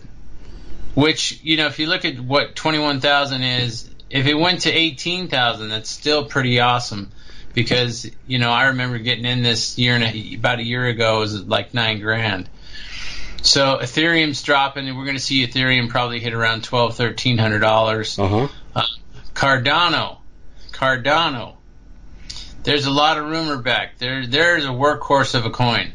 which 0.98 1.40
you 1.44 1.58
know, 1.58 1.68
if 1.68 1.78
you 1.78 1.86
look 1.86 2.06
at 2.06 2.20
what 2.20 2.56
twenty 2.56 2.80
one 2.80 3.02
thousand 3.02 3.44
is, 3.44 3.88
if 4.10 4.26
it 4.26 4.34
went 4.34 4.62
to 4.62 4.72
eighteen 4.72 5.28
thousand, 5.28 5.70
that's 5.70 5.92
still 5.92 6.26
pretty 6.26 6.60
awesome. 6.60 7.12
Because 7.54 8.10
you 8.26 8.40
know, 8.40 8.50
I 8.50 8.70
remember 8.70 8.98
getting 8.98 9.26
in 9.26 9.44
this 9.44 9.78
year 9.78 9.94
and 9.94 10.04
a, 10.04 10.36
about 10.36 10.58
a 10.58 10.64
year 10.64 10.88
ago 10.88 11.18
it 11.18 11.20
was 11.20 11.44
like 11.44 11.76
nine 11.76 12.00
grand. 12.00 12.50
So 13.44 13.78
Ethereum's 13.80 14.42
dropping, 14.42 14.88
and 14.88 14.98
we're 14.98 15.06
going 15.06 15.18
to 15.18 15.24
see 15.24 15.46
Ethereum 15.46 15.88
probably 15.88 16.20
hit 16.20 16.34
around 16.34 16.64
twelve, 16.64 16.98
thirteen 16.98 17.38
hundred 17.38 17.60
dollars. 17.60 18.18
Uh-huh. 18.18 18.48
Uh, 18.76 18.82
Cardano, 19.38 20.18
Cardano. 20.72 21.58
There's 22.64 22.88
a 22.88 22.92
lot 22.92 23.20
of 23.20 23.26
rumor 23.26 23.58
back 23.58 24.00
there. 24.00 24.26
There's 24.26 24.66
a 24.66 24.70
workhorse 24.70 25.36
of 25.36 25.46
a 25.46 25.52
coin, 25.52 25.94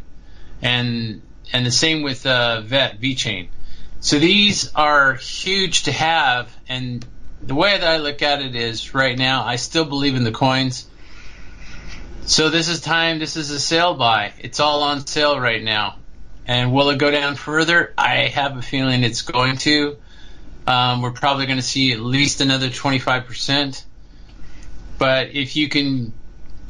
and 0.63 1.23
and 1.53 1.67
the 1.67 1.73
same 1.73 2.03
with 2.03 2.25
uh, 2.25 2.61
Vet 2.61 3.01
VeChain. 3.01 3.49
So 3.99 4.21
these 4.21 4.73
are 4.77 5.15
huge 5.15 5.83
to 5.85 5.93
have, 5.93 6.57
and 6.69 7.05
the 7.43 7.57
way 7.57 7.77
that 7.77 7.87
I 7.87 7.97
look 7.97 8.23
at 8.23 8.43
it 8.43 8.55
is 8.55 8.95
right 8.95 9.19
now, 9.19 9.45
I 9.45 9.57
still 9.57 9.87
believe 9.87 10.15
in 10.15 10.23
the 10.23 10.31
coins. 10.31 10.87
So 12.27 12.49
this 12.49 12.69
is 12.69 12.81
time. 12.81 13.19
This 13.19 13.37
is 13.37 13.51
a 13.51 13.59
sale 13.59 13.95
buy. 13.95 14.35
It's 14.39 14.61
all 14.61 14.85
on 14.85 15.05
sale 15.05 15.41
right 15.41 15.65
now. 15.65 15.97
And 16.47 16.73
will 16.73 16.91
it 16.91 16.99
go 16.99 17.11
down 17.11 17.35
further? 17.35 17.93
I 17.99 18.29
have 18.29 18.57
a 18.57 18.63
feeling 18.63 19.03
it's 19.03 19.23
going 19.23 19.57
to. 19.59 19.97
Um, 20.67 21.03
we're 21.03 21.13
probably 21.13 21.47
going 21.47 21.59
to 21.59 21.63
see 21.63 21.93
at 21.93 22.01
least 22.01 22.41
another 22.41 22.69
25%. 22.69 23.83
But 24.99 25.35
if 25.35 25.57
you 25.57 25.69
can 25.69 26.13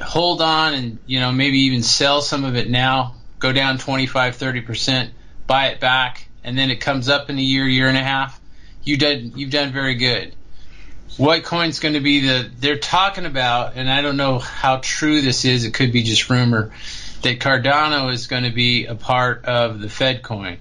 hold 0.01 0.41
on 0.41 0.75
and, 0.75 0.99
you 1.07 1.21
know, 1.21 1.33
maybe 1.33 1.61
even 1.61 1.83
sell 1.83 2.23
some 2.23 2.45
of 2.45 2.57
it 2.57 2.71
now, 2.71 3.15
go 3.39 3.53
down 3.53 3.79
25, 3.79 4.37
30%, 4.37 5.11
buy 5.47 5.69
it 5.69 5.81
back, 5.81 6.27
and 6.45 6.57
then 6.57 6.71
it 6.71 6.77
comes 6.77 7.09
up 7.09 7.31
in 7.31 7.39
a 7.39 7.43
year, 7.43 7.67
year 7.67 7.89
and 7.89 7.97
a 7.97 8.03
half, 8.03 8.41
you 8.85 8.97
did, 8.97 9.37
you've 9.37 9.51
done 9.51 9.73
very 9.73 9.95
good. 9.95 10.35
What 11.19 11.45
coin's 11.45 11.79
going 11.79 11.95
to 11.95 12.01
be 12.01 12.21
the, 12.21 12.51
they're 12.59 12.79
talking 12.79 13.27
about, 13.27 13.77
and 13.77 13.91
I 13.91 14.01
don't 14.01 14.17
know 14.17 14.39
how 14.39 14.79
true 14.79 15.21
this 15.21 15.45
is, 15.45 15.65
it 15.65 15.75
could 15.75 15.93
be 15.93 16.03
just 16.03 16.31
rumor, 16.31 16.73
that 17.23 17.39
Cardano 17.39 18.13
is 18.13 18.27
going 18.27 18.45
to 18.45 18.51
be 18.51 18.87
a 18.87 18.95
part 18.95 19.45
of 19.45 19.81
the 19.81 19.89
Fed 19.89 20.23
coin. 20.23 20.59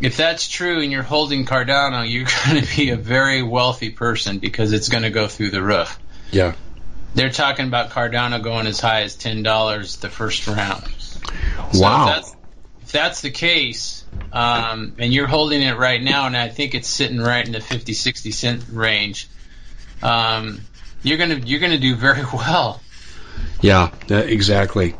If 0.00 0.16
that's 0.16 0.48
true 0.48 0.80
and 0.80 0.92
you're 0.92 1.02
holding 1.02 1.44
Cardano, 1.44 2.08
you're 2.08 2.26
going 2.46 2.62
to 2.64 2.76
be 2.76 2.90
a 2.90 2.96
very 2.96 3.42
wealthy 3.42 3.90
person 3.90 4.38
because 4.38 4.72
it's 4.72 4.88
going 4.88 5.02
to 5.02 5.10
go 5.10 5.28
through 5.28 5.50
the 5.50 5.62
roof. 5.62 5.98
Yeah. 6.30 6.54
They're 7.14 7.30
talking 7.30 7.66
about 7.66 7.90
Cardano 7.90 8.42
going 8.42 8.66
as 8.66 8.80
high 8.80 9.02
as 9.02 9.16
$10 9.16 10.00
the 10.00 10.08
first 10.08 10.46
round. 10.46 10.86
So 11.72 11.80
wow. 11.80 12.08
If 12.08 12.14
that's, 12.14 12.36
if 12.82 12.92
that's 12.92 13.20
the 13.22 13.30
case, 13.30 14.04
um, 14.32 14.94
and 14.98 15.12
you're 15.12 15.26
holding 15.26 15.62
it 15.62 15.76
right 15.76 16.02
now, 16.02 16.26
and 16.26 16.36
I 16.36 16.48
think 16.48 16.74
it's 16.74 16.88
sitting 16.88 17.18
right 17.18 17.44
in 17.44 17.52
the 17.52 17.60
50, 17.60 17.92
60 17.92 18.30
cent 18.30 18.64
range, 18.70 19.28
um, 20.02 20.60
you're 21.02 21.18
gonna 21.18 21.36
you're 21.36 21.60
gonna 21.60 21.78
do 21.78 21.94
very 21.94 22.22
well. 22.32 22.80
Yeah, 23.60 23.90
exactly. 24.08 24.94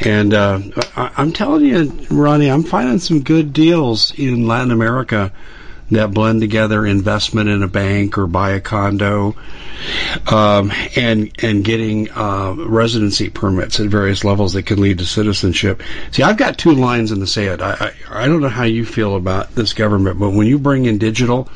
And 0.00 0.32
uh, 0.32 0.60
I, 0.96 1.10
I'm 1.16 1.32
telling 1.32 1.64
you, 1.64 2.06
Ronnie, 2.10 2.50
I'm 2.50 2.62
finding 2.62 2.98
some 2.98 3.22
good 3.22 3.52
deals 3.52 4.12
in 4.16 4.46
Latin 4.46 4.70
America 4.70 5.32
that 5.90 6.12
blend 6.12 6.40
together 6.40 6.84
investment 6.84 7.48
in 7.48 7.62
a 7.62 7.68
bank 7.68 8.18
or 8.18 8.26
buy 8.26 8.50
a 8.50 8.60
condo, 8.60 9.34
um, 10.30 10.70
and 10.96 11.32
and 11.42 11.64
getting 11.64 12.10
uh, 12.10 12.54
residency 12.56 13.30
permits 13.30 13.80
at 13.80 13.86
various 13.86 14.22
levels 14.22 14.52
that 14.52 14.64
can 14.64 14.80
lead 14.80 14.98
to 14.98 15.06
citizenship. 15.06 15.82
See, 16.10 16.22
I've 16.22 16.36
got 16.36 16.58
two 16.58 16.72
lines 16.72 17.10
in 17.10 17.20
the 17.20 17.26
sand. 17.26 17.62
I, 17.62 17.92
I 18.10 18.24
I 18.24 18.26
don't 18.26 18.40
know 18.42 18.48
how 18.48 18.64
you 18.64 18.84
feel 18.84 19.16
about 19.16 19.54
this 19.54 19.72
government, 19.72 20.18
but 20.18 20.30
when 20.30 20.46
you 20.46 20.58
bring 20.58 20.84
in 20.84 20.98
digital, 20.98 21.48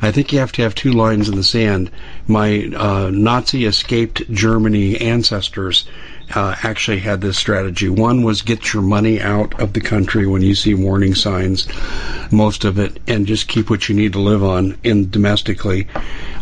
I 0.00 0.12
think 0.12 0.32
you 0.32 0.38
have 0.38 0.52
to 0.52 0.62
have 0.62 0.74
two 0.74 0.92
lines 0.92 1.28
in 1.28 1.34
the 1.34 1.44
sand. 1.44 1.90
My 2.26 2.70
uh, 2.76 3.10
Nazi 3.12 3.64
escaped 3.64 4.30
Germany 4.30 5.00
ancestors 5.00 5.86
uh, 6.34 6.54
actually 6.62 7.00
had 7.00 7.20
this 7.20 7.36
strategy. 7.36 7.88
One 7.88 8.22
was 8.22 8.42
get 8.42 8.72
your 8.72 8.82
money 8.82 9.20
out 9.20 9.60
of 9.60 9.72
the 9.72 9.80
country 9.80 10.26
when 10.26 10.42
you 10.42 10.54
see 10.54 10.74
warning 10.74 11.14
signs, 11.14 11.68
most 12.30 12.64
of 12.64 12.78
it, 12.78 13.00
and 13.06 13.26
just 13.26 13.48
keep 13.48 13.68
what 13.68 13.88
you 13.88 13.94
need 13.94 14.12
to 14.14 14.20
live 14.20 14.42
on 14.42 14.78
in 14.82 15.10
domestically. 15.10 15.88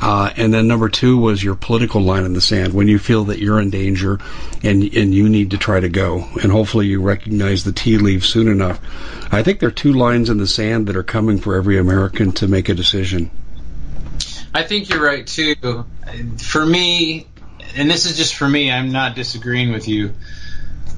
Uh, 0.00 0.30
and 0.36 0.52
then 0.52 0.68
number 0.68 0.88
two 0.88 1.16
was 1.16 1.42
your 1.42 1.54
political 1.54 2.00
line 2.00 2.24
in 2.24 2.32
the 2.32 2.40
sand 2.40 2.72
when 2.72 2.88
you 2.88 2.98
feel 2.98 3.24
that 3.24 3.40
you're 3.40 3.60
in 3.60 3.70
danger 3.70 4.18
and 4.62 4.82
and 4.94 5.14
you 5.14 5.28
need 5.28 5.50
to 5.50 5.58
try 5.58 5.80
to 5.80 5.88
go. 5.88 6.26
And 6.42 6.52
hopefully 6.52 6.86
you 6.86 7.00
recognize 7.00 7.64
the 7.64 7.72
tea 7.72 7.98
leaves 7.98 8.28
soon 8.28 8.48
enough. 8.48 8.80
I 9.32 9.42
think 9.42 9.60
there 9.60 9.68
are 9.68 9.72
two 9.72 9.92
lines 9.92 10.30
in 10.30 10.38
the 10.38 10.46
sand 10.46 10.86
that 10.86 10.96
are 10.96 11.02
coming 11.02 11.38
for 11.38 11.54
every 11.56 11.78
American 11.78 12.32
to 12.32 12.48
make 12.48 12.68
a 12.68 12.74
decision. 12.74 13.30
I 14.52 14.62
think 14.64 14.88
you're 14.88 15.02
right 15.02 15.26
too. 15.26 15.84
For 16.38 16.64
me, 16.64 17.26
and 17.76 17.90
this 17.90 18.06
is 18.06 18.16
just 18.16 18.34
for 18.34 18.48
me, 18.48 18.70
I'm 18.70 18.90
not 18.90 19.14
disagreeing 19.14 19.72
with 19.72 19.86
you. 19.86 20.14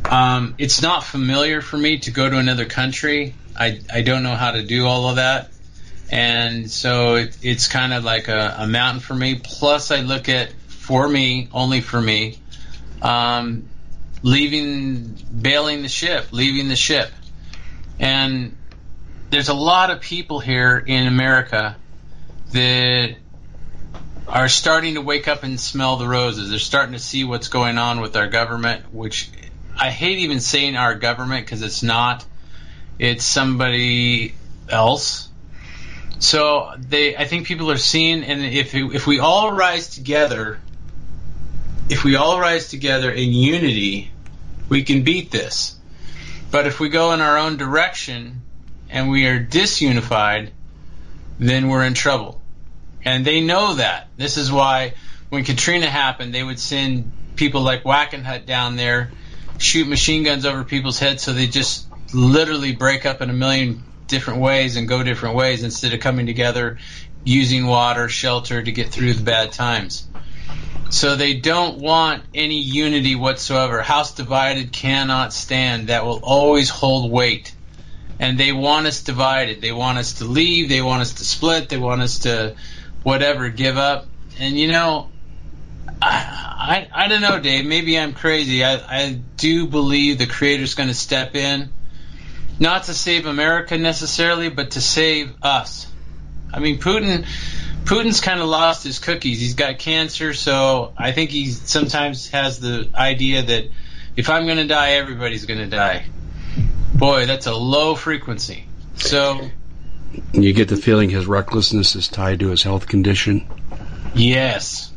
Um, 0.05 0.55
it's 0.59 0.83
not 0.83 1.05
familiar 1.05 1.61
for 1.61 1.77
me 1.77 1.99
to 2.01 2.11
go 2.11 2.29
to 2.29 2.39
another 2.39 2.65
country. 2.65 3.35
I, 3.57 3.81
I 3.93 4.03
don't 4.03 4.23
know 4.23 4.35
how 4.35 4.53
to 4.53 4.63
do 4.63 4.87
all 4.87 5.09
of 5.09 5.17
that. 5.17 5.51
And 6.11 6.71
so 6.71 7.15
it, 7.17 7.37
it's 7.43 7.69
kind 7.69 7.93
of 7.93 8.05
like 8.05 8.29
a, 8.29 8.57
a 8.61 8.67
mountain 8.67 9.01
for 9.01 9.15
me. 9.15 9.41
Plus, 9.43 9.91
I 9.91 10.01
look 10.01 10.29
at, 10.29 10.53
for 10.69 11.09
me, 11.09 11.49
only 11.53 11.81
for 11.81 12.01
me, 12.01 12.39
um, 13.01 13.69
leaving, 14.23 15.17
bailing 15.41 15.83
the 15.83 15.89
ship, 15.89 16.33
leaving 16.33 16.69
the 16.69 16.77
ship. 16.77 17.11
And 17.99 18.57
there's 19.31 19.49
a 19.49 19.55
lot 19.55 19.91
of 19.91 20.01
people 20.01 20.41
here 20.41 20.79
in 20.79 21.07
America 21.07 21.77
that 22.53 23.17
are 24.27 24.49
starting 24.49 24.95
to 24.95 25.01
wake 25.01 25.29
up 25.29 25.43
and 25.43 25.59
smell 25.59 25.97
the 25.97 26.07
roses. 26.07 26.51
They're 26.51 26.59
starting 26.59 26.93
to 26.93 26.99
see 26.99 27.25
what's 27.25 27.49
going 27.49 27.79
on 27.79 28.01
with 28.01 28.17
our 28.17 28.29
government, 28.29 28.93
which 28.93 29.31
I 29.79 29.91
hate 29.91 30.19
even 30.19 30.41
saying 30.41 30.77
our 30.77 30.95
government 30.95 31.45
because 31.45 31.63
it's 31.63 31.83
not. 31.83 32.25
It's 32.99 33.25
somebody 33.25 34.35
else. 34.69 35.29
So 36.19 36.73
they, 36.79 37.17
I 37.17 37.25
think 37.25 37.47
people 37.47 37.71
are 37.71 37.79
seeing, 37.79 38.23
and 38.23 38.43
if 38.43 38.75
if 38.75 39.07
we 39.07 39.19
all 39.19 39.53
rise 39.53 39.89
together, 39.89 40.61
if 41.89 42.05
we 42.05 42.15
all 42.15 42.39
rise 42.39 42.69
together 42.69 43.11
in 43.11 43.33
unity, 43.33 44.13
we 44.69 44.85
can 44.85 45.03
beat 45.03 45.31
this. 45.33 45.77
But 46.53 46.67
if 46.67 46.79
we 46.79 46.91
go 46.91 47.13
in 47.13 47.21
our 47.21 47.39
own 47.39 47.57
direction 47.57 48.43
and 48.89 49.11
we 49.11 49.27
are 49.27 49.45
disunified, 49.45 50.51
then 51.41 51.69
we're 51.69 51.85
in 51.85 51.95
trouble 51.95 52.42
and 53.05 53.25
they 53.25 53.41
know 53.41 53.75
that. 53.75 54.09
This 54.17 54.37
is 54.37 54.51
why 54.51 54.95
when 55.29 55.45
Katrina 55.45 55.89
happened, 55.89 56.35
they 56.35 56.43
would 56.43 56.59
send 56.59 57.11
people 57.37 57.63
like 57.63 57.85
Wackenhut 57.85 58.47
down 58.47 58.77
there, 58.77 59.13
shoot 59.59 59.89
machine 59.89 60.23
guns 60.23 60.45
over 60.45 60.65
people's 60.65 60.99
heads, 60.99 61.23
so 61.23 61.33
they 61.33 61.47
just 61.47 61.87
literally 62.15 62.75
break 62.75 63.07
up 63.07 63.23
in 63.23 63.31
a 63.31 63.33
million 63.33 63.83
different 64.07 64.41
ways 64.41 64.77
and 64.77 64.87
go 64.87 65.03
different 65.03 65.35
ways 65.35 65.63
instead 65.63 65.95
of 65.95 66.01
coming 66.01 66.27
together 66.27 66.79
using 67.25 67.67
water, 67.67 68.09
shelter 68.09 68.63
to 68.63 68.73
get 68.73 68.91
through 68.91 69.15
the 69.15 69.23
bad 69.23 69.53
times. 69.53 70.07
So 70.91 71.17
they 71.17 71.35
don't 71.35 71.79
want 71.79 72.23
any 72.35 72.61
unity 72.61 73.15
whatsoever. 73.15 73.81
House 73.81 74.15
divided 74.15 74.73
cannot 74.73 75.33
stand. 75.33 75.87
That 75.87 76.05
will 76.05 76.21
always 76.23 76.69
hold 76.69 77.11
weight. 77.11 77.55
And 78.19 78.37
they 78.37 78.53
want 78.53 78.87
us 78.87 79.03
divided. 79.03 79.63
They 79.63 79.73
want 79.73 79.97
us 79.97 80.15
to 80.15 80.25
leave. 80.25 80.69
They 80.69 80.83
want 80.83 81.01
us 81.01 81.15
to 81.15 81.25
split. 81.25 81.71
They 81.71 81.79
want 81.79 82.03
us 82.03 82.21
to 82.21 82.57
whatever, 83.03 83.49
give 83.49 83.77
up. 83.79 84.07
And 84.39 84.59
you 84.59 84.69
know, 84.69 85.11
I, 86.01 86.89
I, 86.93 87.05
I 87.05 87.09
don't 87.09 87.21
know, 87.21 87.41
Dave. 87.41 87.67
Maybe 87.67 87.99
I'm 87.99 88.13
crazy. 88.13 88.65
I, 88.65 88.75
I 88.75 89.21
do 89.37 89.67
believe 89.67 90.19
the 90.19 90.27
creator's 90.27 90.75
going 90.75 90.89
to 90.89 90.95
step 90.95 91.35
in, 91.35 91.71
not 92.59 92.85
to 92.85 92.95
save 92.95 93.27
America 93.27 93.79
necessarily, 93.79 94.49
but 94.49 94.73
to 94.73 94.81
save 94.81 95.35
us. 95.43 95.87
I 96.53 96.61
mean, 96.61 96.79
Putin, 96.79 97.27
Putin's 97.85 98.21
kind 98.21 98.41
of 98.41 98.49
lost 98.49 98.85
his 98.85 98.99
cookies. 98.99 99.41
He's 99.41 99.55
got 99.55 99.79
cancer, 99.79 100.35
so 100.35 100.93
I 100.97 101.13
think 101.13 101.31
he 101.31 101.51
sometimes 101.51 102.29
has 102.29 102.61
the 102.61 102.89
idea 102.95 103.43
that 103.43 103.71
if 104.17 104.29
I'm 104.29 104.45
going 104.45 104.59
to 104.59 104.67
die, 104.67 104.93
everybody's 104.93 105.47
going 105.47 105.61
to 105.61 105.67
die. 105.67 106.05
Boy, 106.95 107.27
that's 107.27 107.47
a 107.47 107.55
low 107.55 107.95
frequency. 107.95 108.67
So 108.97 109.51
you 110.33 110.53
get 110.53 110.69
the 110.69 110.77
feeling 110.77 111.11
his 111.11 111.27
recklessness 111.27 111.97
is 111.97 112.09
tied 112.09 112.41
to 112.41 112.49
his 112.49 112.63
health 112.63 112.87
condition. 112.87 113.47
Yes. 114.15 114.93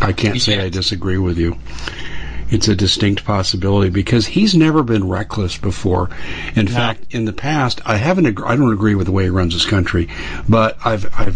I 0.00 0.12
can't 0.12 0.40
say 0.40 0.60
I 0.60 0.68
disagree 0.68 1.18
with 1.18 1.38
you. 1.38 1.58
It's 2.48 2.68
a 2.68 2.76
distinct 2.76 3.24
possibility 3.24 3.90
because 3.90 4.26
he's 4.26 4.54
never 4.54 4.82
been 4.82 5.08
reckless 5.08 5.56
before. 5.58 6.10
In 6.54 6.66
no. 6.66 6.70
fact, 6.70 7.14
in 7.14 7.24
the 7.24 7.32
past, 7.32 7.80
I 7.84 7.96
haven't. 7.96 8.26
I 8.26 8.54
don't 8.54 8.72
agree 8.72 8.94
with 8.94 9.06
the 9.06 9.12
way 9.12 9.24
he 9.24 9.30
runs 9.30 9.52
his 9.52 9.66
country, 9.66 10.08
but 10.48 10.78
I've 10.84 11.08
I've 11.18 11.35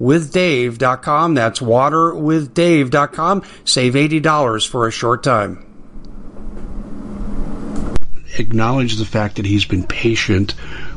waterwithdave.com. 0.00 1.34
That's 1.34 1.60
waterwithdave.com. 1.60 3.42
Save 3.64 3.94
$80 3.94 4.68
for 4.68 4.86
a 4.86 4.90
short 4.90 5.22
time. 5.22 5.66
Acknowledge 8.38 8.96
the 8.96 9.04
fact 9.04 9.36
that 9.36 9.44
he's 9.44 9.66
been 9.66 9.84
patient 9.84 10.54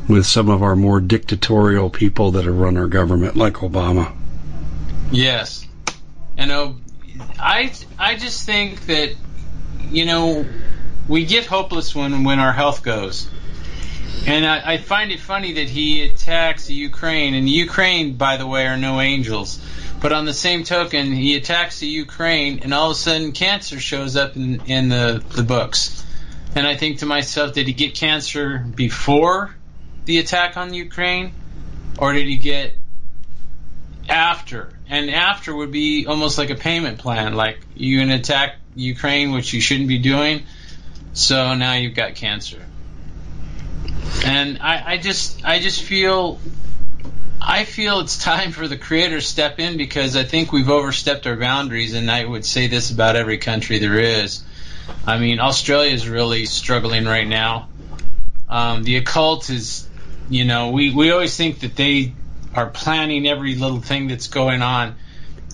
with 0.08 0.24
some 0.24 0.48
of 0.48 0.62
our 0.62 0.74
more 0.74 1.00
dictatorial 1.00 1.90
people 1.90 2.32
that 2.32 2.44
have 2.44 2.56
run 2.56 2.76
our 2.76 2.86
government, 2.86 3.36
like 3.36 3.54
Obama. 3.54 4.14
Yes. 5.10 5.66
And 6.38 6.50
uh, 6.50 6.72
I, 7.38 7.72
I 7.98 8.16
just 8.16 8.46
think 8.46 8.86
that, 8.86 9.14
you 9.90 10.06
know, 10.06 10.46
we 11.08 11.26
get 11.26 11.46
hopeless 11.46 11.94
when, 11.94 12.24
when 12.24 12.38
our 12.38 12.52
health 12.52 12.82
goes. 12.82 13.28
And 14.26 14.44
I, 14.44 14.72
I, 14.72 14.76
find 14.78 15.12
it 15.12 15.20
funny 15.20 15.52
that 15.54 15.68
he 15.68 16.02
attacks 16.02 16.68
Ukraine, 16.68 17.34
and 17.34 17.48
Ukraine, 17.48 18.16
by 18.16 18.36
the 18.38 18.46
way, 18.46 18.66
are 18.66 18.76
no 18.76 19.00
angels. 19.00 19.60
But 20.00 20.12
on 20.12 20.24
the 20.24 20.34
same 20.34 20.64
token, 20.64 21.12
he 21.12 21.36
attacks 21.36 21.78
the 21.78 21.86
Ukraine, 21.86 22.60
and 22.62 22.74
all 22.74 22.90
of 22.90 22.96
a 22.96 22.98
sudden, 22.98 23.32
cancer 23.32 23.78
shows 23.78 24.16
up 24.16 24.36
in, 24.36 24.62
in 24.66 24.88
the, 24.88 25.22
the 25.34 25.42
books. 25.42 26.04
And 26.54 26.66
I 26.66 26.76
think 26.76 26.98
to 26.98 27.06
myself, 27.06 27.54
did 27.54 27.66
he 27.66 27.72
get 27.72 27.94
cancer 27.94 28.58
before 28.58 29.54
the 30.06 30.18
attack 30.18 30.56
on 30.56 30.74
Ukraine, 30.74 31.32
or 31.98 32.12
did 32.12 32.26
he 32.26 32.36
get 32.36 32.74
after? 34.08 34.72
And 34.88 35.10
after 35.10 35.54
would 35.54 35.72
be 35.72 36.06
almost 36.06 36.36
like 36.38 36.50
a 36.50 36.54
payment 36.54 36.98
plan, 36.98 37.34
like 37.34 37.60
you 37.74 38.02
attack 38.10 38.56
Ukraine, 38.74 39.32
which 39.32 39.52
you 39.52 39.60
shouldn't 39.60 39.88
be 39.88 39.98
doing, 39.98 40.42
so 41.12 41.54
now 41.54 41.74
you've 41.74 41.94
got 41.94 42.14
cancer. 42.14 42.62
And 44.24 44.58
I, 44.60 44.94
I 44.94 44.98
just 44.98 45.44
I 45.44 45.60
just 45.60 45.82
feel 45.82 46.38
I 47.40 47.64
feel 47.64 48.00
it's 48.00 48.18
time 48.18 48.50
for 48.50 48.66
the 48.66 48.76
creator 48.76 49.16
to 49.16 49.24
step 49.24 49.60
in 49.60 49.76
because 49.76 50.16
I 50.16 50.24
think 50.24 50.52
we've 50.52 50.68
overstepped 50.68 51.26
our 51.26 51.36
boundaries, 51.36 51.94
and 51.94 52.10
I 52.10 52.24
would 52.24 52.44
say 52.44 52.66
this 52.66 52.90
about 52.90 53.14
every 53.14 53.38
country 53.38 53.78
there 53.78 53.98
is. 53.98 54.42
I 55.06 55.18
mean, 55.18 55.38
Australia 55.38 55.92
is 55.92 56.08
really 56.08 56.46
struggling 56.46 57.04
right 57.04 57.26
now. 57.26 57.68
Um, 58.48 58.82
the 58.82 58.96
occult 58.96 59.50
is, 59.50 59.88
you 60.28 60.44
know, 60.44 60.70
we, 60.70 60.92
we 60.92 61.10
always 61.10 61.36
think 61.36 61.60
that 61.60 61.76
they 61.76 62.14
are 62.54 62.68
planning 62.68 63.28
every 63.28 63.54
little 63.54 63.80
thing 63.80 64.08
that's 64.08 64.28
going 64.28 64.62
on, 64.62 64.96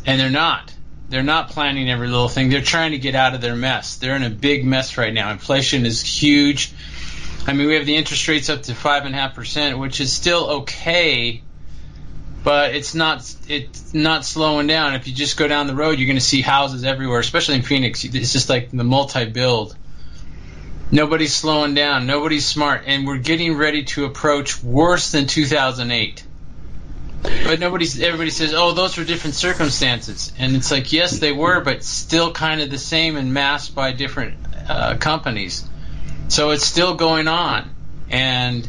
and 0.06 0.20
they're 0.20 0.30
not. 0.30 0.72
They're 1.10 1.22
not 1.22 1.50
planning 1.50 1.90
every 1.90 2.08
little 2.08 2.28
thing. 2.28 2.48
They're 2.48 2.62
trying 2.62 2.92
to 2.92 2.98
get 2.98 3.14
out 3.14 3.34
of 3.34 3.42
their 3.42 3.56
mess. 3.56 3.96
They're 3.96 4.16
in 4.16 4.22
a 4.22 4.30
big 4.30 4.64
mess 4.64 4.96
right 4.96 5.12
now. 5.12 5.30
Inflation 5.30 5.84
is 5.84 6.00
huge 6.00 6.72
I 7.46 7.54
mean, 7.54 7.66
we 7.66 7.74
have 7.74 7.86
the 7.86 7.96
interest 7.96 8.28
rates 8.28 8.48
up 8.48 8.62
to 8.64 8.74
five 8.74 9.04
and 9.04 9.14
a 9.14 9.18
half 9.18 9.34
percent, 9.34 9.78
which 9.78 10.00
is 10.00 10.12
still 10.12 10.46
okay, 10.62 11.42
but 12.44 12.74
it's 12.74 12.94
not 12.94 13.18
it's 13.48 13.92
not 13.92 14.24
slowing 14.24 14.68
down. 14.68 14.94
If 14.94 15.08
you 15.08 15.14
just 15.14 15.36
go 15.36 15.48
down 15.48 15.66
the 15.66 15.74
road, 15.74 15.98
you're 15.98 16.06
going 16.06 16.16
to 16.16 16.24
see 16.24 16.40
houses 16.40 16.84
everywhere, 16.84 17.18
especially 17.18 17.56
in 17.56 17.62
Phoenix. 17.62 18.04
It's 18.04 18.32
just 18.32 18.48
like 18.48 18.70
the 18.70 18.84
multi-build. 18.84 19.76
Nobody's 20.92 21.34
slowing 21.34 21.74
down. 21.74 22.06
Nobody's 22.06 22.46
smart, 22.46 22.82
and 22.86 23.06
we're 23.06 23.16
getting 23.16 23.56
ready 23.56 23.84
to 23.84 24.04
approach 24.04 24.62
worse 24.62 25.10
than 25.10 25.26
2008. 25.26 26.24
But 27.22 27.58
nobody's. 27.58 28.00
Everybody 28.00 28.30
says, 28.30 28.52
"Oh, 28.54 28.72
those 28.72 28.96
were 28.96 29.04
different 29.04 29.34
circumstances," 29.34 30.32
and 30.38 30.54
it's 30.54 30.70
like, 30.70 30.92
yes, 30.92 31.18
they 31.18 31.32
were, 31.32 31.60
but 31.60 31.82
still 31.82 32.32
kind 32.32 32.60
of 32.60 32.70
the 32.70 32.78
same 32.78 33.16
and 33.16 33.32
masked 33.34 33.74
by 33.74 33.92
different 33.92 34.36
uh, 34.68 34.96
companies. 34.96 35.64
So 36.28 36.50
it's 36.50 36.64
still 36.64 36.94
going 36.94 37.28
on, 37.28 37.70
and 38.08 38.68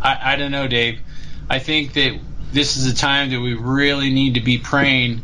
I, 0.00 0.32
I 0.32 0.36
don't 0.36 0.50
know, 0.50 0.66
Dave. 0.66 1.00
I 1.48 1.58
think 1.58 1.92
that 1.94 2.18
this 2.52 2.76
is 2.76 2.90
a 2.90 2.94
time 2.94 3.30
that 3.30 3.40
we 3.40 3.54
really 3.54 4.10
need 4.10 4.34
to 4.34 4.40
be 4.40 4.58
praying, 4.58 5.22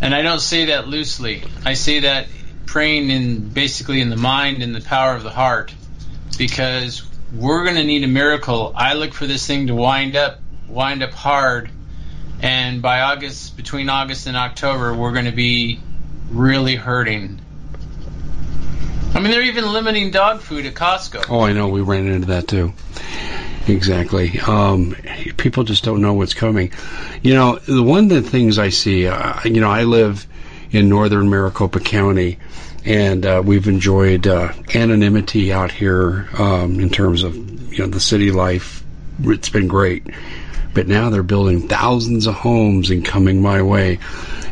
and 0.00 0.14
I 0.14 0.22
don't 0.22 0.40
say 0.40 0.66
that 0.66 0.86
loosely. 0.86 1.42
I 1.64 1.74
say 1.74 2.00
that 2.00 2.28
praying 2.66 3.10
in 3.10 3.48
basically 3.48 4.00
in 4.00 4.10
the 4.10 4.16
mind 4.16 4.62
and 4.62 4.74
the 4.74 4.80
power 4.80 5.14
of 5.14 5.22
the 5.22 5.30
heart, 5.30 5.74
because 6.38 7.02
we're 7.34 7.64
going 7.64 7.76
to 7.76 7.84
need 7.84 8.04
a 8.04 8.08
miracle. 8.08 8.72
I 8.76 8.94
look 8.94 9.14
for 9.14 9.26
this 9.26 9.46
thing 9.46 9.66
to 9.66 9.74
wind 9.74 10.14
up, 10.14 10.38
wind 10.68 11.02
up 11.02 11.10
hard, 11.10 11.70
and 12.40 12.82
by 12.82 13.00
August, 13.00 13.56
between 13.56 13.88
August 13.88 14.26
and 14.26 14.36
October, 14.36 14.94
we're 14.94 15.12
going 15.12 15.24
to 15.24 15.32
be 15.32 15.80
really 16.30 16.76
hurting. 16.76 17.40
I 19.14 19.20
mean, 19.20 19.30
they're 19.30 19.42
even 19.42 19.72
limiting 19.72 20.10
dog 20.10 20.40
food 20.40 20.66
at 20.66 20.74
Costco. 20.74 21.26
Oh, 21.30 21.40
I 21.40 21.52
know. 21.52 21.68
We 21.68 21.82
ran 21.82 22.08
into 22.08 22.26
that 22.28 22.48
too. 22.48 22.72
Exactly. 23.68 24.40
Um, 24.40 24.96
people 25.36 25.62
just 25.62 25.84
don't 25.84 26.02
know 26.02 26.14
what's 26.14 26.34
coming. 26.34 26.72
You 27.22 27.34
know, 27.34 27.56
the 27.56 27.82
one 27.82 28.04
of 28.04 28.10
the 28.10 28.22
things 28.22 28.58
I 28.58 28.70
see, 28.70 29.06
uh, 29.06 29.40
you 29.44 29.60
know, 29.60 29.70
I 29.70 29.84
live 29.84 30.26
in 30.72 30.88
northern 30.88 31.30
Maricopa 31.30 31.78
County, 31.78 32.38
and 32.84 33.24
uh, 33.24 33.42
we've 33.44 33.68
enjoyed 33.68 34.26
uh, 34.26 34.52
anonymity 34.74 35.52
out 35.52 35.70
here 35.70 36.28
um, 36.36 36.80
in 36.80 36.90
terms 36.90 37.22
of 37.22 37.36
you 37.72 37.78
know 37.78 37.86
the 37.86 38.00
city 38.00 38.32
life. 38.32 38.82
It's 39.22 39.48
been 39.48 39.68
great, 39.68 40.04
but 40.74 40.88
now 40.88 41.08
they're 41.10 41.22
building 41.22 41.68
thousands 41.68 42.26
of 42.26 42.34
homes 42.34 42.90
and 42.90 43.04
coming 43.04 43.40
my 43.40 43.62
way. 43.62 44.00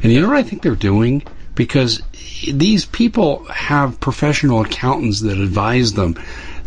And 0.03 0.13
you 0.13 0.21
know 0.21 0.29
what 0.29 0.37
I 0.37 0.45
think 0.45 0.63
they're 0.63 0.77
doing? 0.77 1.23
Because 1.55 2.03
these 2.51 2.87
people 2.87 3.45
have 3.47 4.01
professional 4.01 4.63
accountants 4.63 5.21
that 5.21 5.39
advise 5.39 5.93
them. 5.93 6.19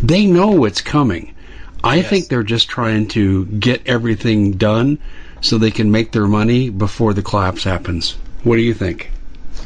They 0.01 0.25
know 0.25 0.49
what's 0.49 0.81
coming. 0.81 1.33
I 1.83 1.97
yes. 1.97 2.09
think 2.09 2.27
they're 2.27 2.43
just 2.43 2.67
trying 2.67 3.07
to 3.09 3.45
get 3.45 3.87
everything 3.87 4.53
done 4.53 4.99
so 5.41 5.57
they 5.57 5.71
can 5.71 5.91
make 5.91 6.11
their 6.11 6.27
money 6.27 6.69
before 6.69 7.13
the 7.13 7.21
collapse 7.21 7.63
happens. 7.63 8.17
What 8.43 8.55
do 8.55 8.61
you 8.61 8.73
think? 8.73 9.11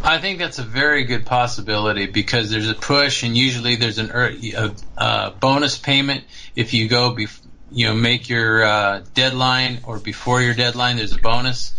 I 0.03 0.17
think 0.17 0.39
that's 0.39 0.59
a 0.59 0.63
very 0.63 1.03
good 1.03 1.25
possibility 1.25 2.07
because 2.07 2.49
there's 2.49 2.69
a 2.69 2.73
push, 2.73 3.23
and 3.23 3.35
usually 3.35 3.75
there's 3.75 3.97
an 3.97 4.11
a, 4.13 4.71
a 4.97 5.31
bonus 5.31 5.77
payment 5.77 6.23
if 6.55 6.73
you 6.73 6.87
go, 6.87 7.13
bef- 7.13 7.41
you 7.71 7.87
know, 7.87 7.93
make 7.93 8.29
your 8.29 8.63
uh, 8.63 9.01
deadline 9.13 9.79
or 9.83 9.99
before 9.99 10.41
your 10.41 10.53
deadline. 10.53 10.97
There's 10.97 11.13
a 11.13 11.19
bonus. 11.19 11.73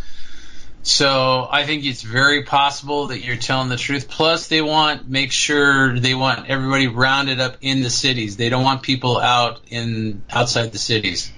So 0.82 1.46
I 1.50 1.66
think 1.66 1.84
it's 1.84 2.02
very 2.02 2.44
possible 2.44 3.08
that 3.08 3.20
you're 3.20 3.36
telling 3.36 3.68
the 3.68 3.76
truth. 3.76 4.08
Plus, 4.08 4.48
they 4.48 4.62
want 4.62 5.08
make 5.08 5.30
sure 5.30 5.98
they 5.98 6.14
want 6.14 6.48
everybody 6.48 6.88
rounded 6.88 7.38
up 7.38 7.58
in 7.60 7.82
the 7.82 7.90
cities. 7.90 8.36
They 8.36 8.48
don't 8.48 8.64
want 8.64 8.82
people 8.82 9.18
out 9.18 9.60
in 9.68 10.22
outside 10.30 10.72
the 10.72 10.78
cities. 10.78 11.30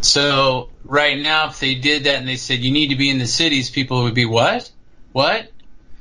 So 0.00 0.70
right 0.82 1.18
now, 1.18 1.48
if 1.48 1.60
they 1.60 1.74
did 1.74 2.04
that 2.04 2.16
and 2.16 2.28
they 2.28 2.36
said 2.36 2.60
you 2.60 2.70
need 2.70 2.88
to 2.88 2.96
be 2.96 3.10
in 3.10 3.18
the 3.18 3.26
cities, 3.26 3.70
people 3.70 4.04
would 4.04 4.14
be 4.14 4.24
what? 4.24 4.70
What? 5.12 5.50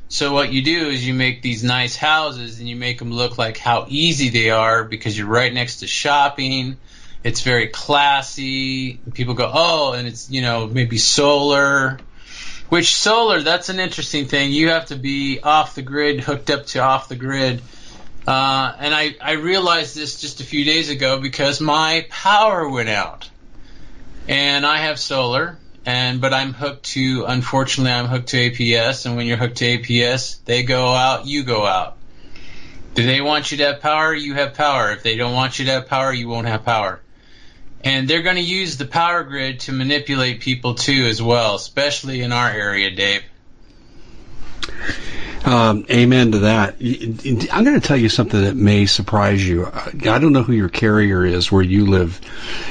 So 0.07 0.31
what 0.31 0.53
you 0.53 0.61
do 0.61 0.87
is 0.89 1.05
you 1.05 1.13
make 1.13 1.41
these 1.41 1.63
nice 1.63 1.95
houses 1.95 2.59
and 2.59 2.69
you 2.69 2.75
make 2.75 2.99
them 2.99 3.11
look 3.11 3.37
like 3.37 3.57
how 3.57 3.87
easy 3.89 4.29
they 4.29 4.51
are 4.51 4.83
because 4.83 5.17
you're 5.17 5.27
right 5.27 5.53
next 5.53 5.77
to 5.77 5.87
shopping. 5.87 6.77
It's 7.23 7.41
very 7.41 7.67
classy. 7.67 8.99
People 9.13 9.33
go, 9.33 9.49
oh, 9.53 9.93
and 9.93 10.07
it's 10.07 10.29
you 10.31 10.41
know 10.41 10.67
maybe 10.67 10.97
solar 10.97 11.99
which 12.73 12.95
solar, 12.95 13.39
that's 13.41 13.69
an 13.69 13.79
interesting 13.79 14.25
thing. 14.25 14.51
You 14.51 14.69
have 14.69 14.87
to 14.87 14.95
be 14.95 15.39
off 15.39 15.75
the 15.75 15.83
grid, 15.83 16.21
hooked 16.21 16.49
up 16.49 16.65
to 16.65 16.79
off 16.79 17.07
the 17.07 17.15
grid. 17.15 17.61
Uh, 18.25 18.75
and 18.79 18.95
I, 18.95 19.15
I 19.21 19.33
realized 19.33 19.95
this 19.95 20.19
just 20.19 20.41
a 20.41 20.43
few 20.43 20.65
days 20.65 20.89
ago 20.89 21.21
because 21.21 21.61
my 21.61 22.07
power 22.09 22.67
went 22.67 22.89
out. 22.89 23.29
And 24.27 24.65
I 24.65 24.79
have 24.79 24.97
solar, 24.97 25.59
and 25.85 26.19
but 26.19 26.33
I'm 26.33 26.53
hooked 26.53 26.85
to 26.93 27.25
unfortunately 27.27 27.91
I'm 27.91 28.07
hooked 28.07 28.29
to 28.29 28.49
APS 28.49 29.05
and 29.05 29.17
when 29.17 29.27
you're 29.27 29.37
hooked 29.37 29.57
to 29.57 29.77
APS, 29.77 30.43
they 30.45 30.63
go 30.63 30.93
out, 30.93 31.27
you 31.27 31.43
go 31.43 31.67
out. 31.67 31.95
Do 32.95 33.05
they 33.05 33.21
want 33.21 33.51
you 33.51 33.59
to 33.59 33.65
have 33.65 33.81
power? 33.81 34.15
You 34.15 34.33
have 34.33 34.55
power. 34.55 34.93
If 34.93 35.03
they 35.03 35.15
don't 35.15 35.33
want 35.33 35.59
you 35.59 35.65
to 35.65 35.71
have 35.73 35.87
power, 35.89 36.11
you 36.11 36.27
won't 36.27 36.47
have 36.47 36.65
power. 36.65 37.02
And 37.83 38.07
they're 38.07 38.21
going 38.21 38.37
to 38.37 38.41
use 38.41 38.77
the 38.77 38.85
power 38.85 39.23
grid 39.23 39.61
to 39.61 39.71
manipulate 39.73 40.39
people 40.39 40.75
too, 40.75 41.05
as 41.05 41.21
well, 41.21 41.55
especially 41.55 42.21
in 42.21 42.31
our 42.31 42.49
area, 42.49 42.91
Dave. 42.91 43.23
Um, 45.45 45.85
amen 45.91 46.31
to 46.31 46.39
that. 46.39 46.75
I'm 47.51 47.65
going 47.65 47.79
to 47.79 47.85
tell 47.85 47.97
you 47.97 48.07
something 48.07 48.41
that 48.41 48.55
may 48.55 48.85
surprise 48.85 49.45
you. 49.45 49.65
I 49.65 49.91
don't 50.19 50.31
know 50.31 50.43
who 50.43 50.53
your 50.53 50.69
carrier 50.69 51.25
is 51.25 51.51
where 51.51 51.63
you 51.63 51.85
live 51.85 52.21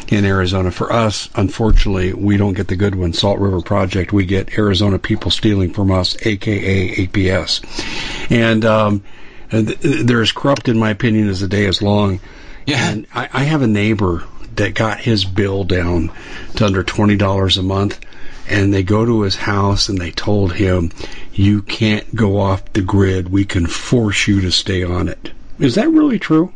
in 0.09 0.25
Arizona. 0.25 0.71
For 0.71 0.91
us, 0.91 1.29
unfortunately, 1.35 2.15
we 2.15 2.39
don't 2.39 2.55
get 2.55 2.69
the 2.69 2.77
good 2.77 2.95
one, 2.95 3.13
Salt 3.13 3.41
River 3.41 3.61
Project. 3.61 4.13
We 4.13 4.25
get 4.25 4.59
Arizona 4.59 4.99
people 4.99 5.31
stealing 5.31 5.75
from 5.75 5.91
us, 5.91 6.17
aka 6.25 7.07
APS. 7.07 8.31
And 8.31 8.65
um, 8.65 9.05
they're 9.51 10.23
as 10.23 10.33
corrupt, 10.33 10.69
in 10.69 10.79
my 10.79 10.91
opinion, 10.91 11.29
as 11.29 11.41
the 11.41 11.49
day 11.49 11.67
is 11.67 11.83
long. 11.83 12.21
Yeah. 12.65 12.89
And 12.89 13.07
I, 13.15 13.29
I 13.31 13.45
have 13.45 13.61
a 13.61 13.67
neighbor 13.67 14.25
that 14.57 14.75
got 14.75 15.01
his 15.01 15.25
bill 15.25 15.65
down 15.65 16.11
to 16.57 16.67
under 16.67 16.83
twenty 16.83 17.17
dollars 17.17 17.59
a 17.59 17.63
month. 17.63 18.01
And 18.49 18.75
they 18.75 18.83
go 18.83 19.05
to 19.05 19.23
his 19.23 19.37
house 19.37 19.89
and 19.89 19.99
they 19.99 20.11
told 20.11 20.53
him 20.53 20.91
you 21.33 21.63
can't 21.63 22.15
go 22.15 22.41
off 22.41 22.73
the 22.73 22.83
grid. 22.83 23.31
We 23.31 23.45
can 23.45 23.67
force 23.67 24.27
you 24.27 24.43
to 24.43 24.51
stay 24.51 24.83
on 24.83 25.09
it. 25.09 25.31
Is 25.59 25.77
that 25.77 25.89
really 25.89 26.19
true? 26.19 26.53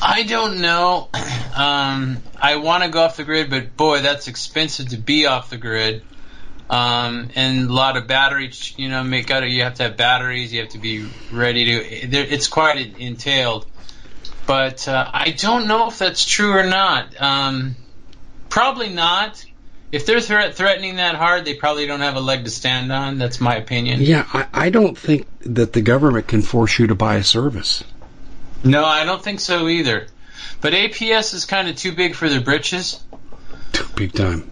I 0.00 0.22
don't 0.22 0.60
know. 0.60 1.08
Um, 1.58 2.18
i 2.40 2.54
want 2.54 2.84
to 2.84 2.88
go 2.88 3.02
off 3.02 3.16
the 3.16 3.24
grid 3.24 3.50
but 3.50 3.76
boy 3.76 4.00
that's 4.00 4.28
expensive 4.28 4.90
to 4.90 4.96
be 4.96 5.26
off 5.26 5.50
the 5.50 5.56
grid. 5.56 6.04
Um, 6.70 7.30
and 7.34 7.68
a 7.68 7.72
lot 7.72 7.96
of 7.96 8.06
batteries 8.06 8.78
you 8.78 8.88
know 8.88 9.02
make 9.02 9.32
out 9.32 9.42
you 9.50 9.64
have 9.64 9.74
to 9.74 9.82
have 9.84 9.96
batteries. 9.96 10.52
You 10.52 10.60
have 10.60 10.68
to 10.70 10.78
be 10.78 11.08
ready 11.32 11.64
to 11.64 11.72
it's 11.72 12.46
quite 12.46 12.96
entailed 13.00 13.66
but 14.48 14.88
uh, 14.88 15.10
I 15.12 15.32
don't 15.32 15.68
know 15.68 15.88
if 15.88 15.98
that's 15.98 16.24
true 16.24 16.52
or 16.52 16.64
not. 16.64 17.20
Um, 17.20 17.76
probably 18.48 18.88
not. 18.88 19.44
If 19.92 20.06
they're 20.06 20.22
thre- 20.22 20.52
threatening 20.52 20.96
that 20.96 21.16
hard, 21.16 21.44
they 21.44 21.52
probably 21.52 21.86
don't 21.86 22.00
have 22.00 22.16
a 22.16 22.20
leg 22.20 22.44
to 22.44 22.50
stand 22.50 22.90
on. 22.90 23.18
That's 23.18 23.42
my 23.42 23.56
opinion. 23.56 24.00
Yeah, 24.00 24.26
I, 24.32 24.46
I 24.54 24.70
don't 24.70 24.96
think 24.96 25.26
that 25.40 25.74
the 25.74 25.82
government 25.82 26.28
can 26.28 26.40
force 26.40 26.78
you 26.78 26.86
to 26.86 26.94
buy 26.94 27.16
a 27.16 27.24
service. 27.24 27.84
No, 28.64 28.86
I 28.86 29.04
don't 29.04 29.22
think 29.22 29.40
so 29.40 29.68
either. 29.68 30.06
But 30.62 30.72
APS 30.72 31.34
is 31.34 31.44
kind 31.44 31.68
of 31.68 31.76
too 31.76 31.92
big 31.92 32.14
for 32.14 32.30
their 32.30 32.40
britches. 32.40 33.04
Too 33.72 33.86
big 33.96 34.14
time. 34.14 34.50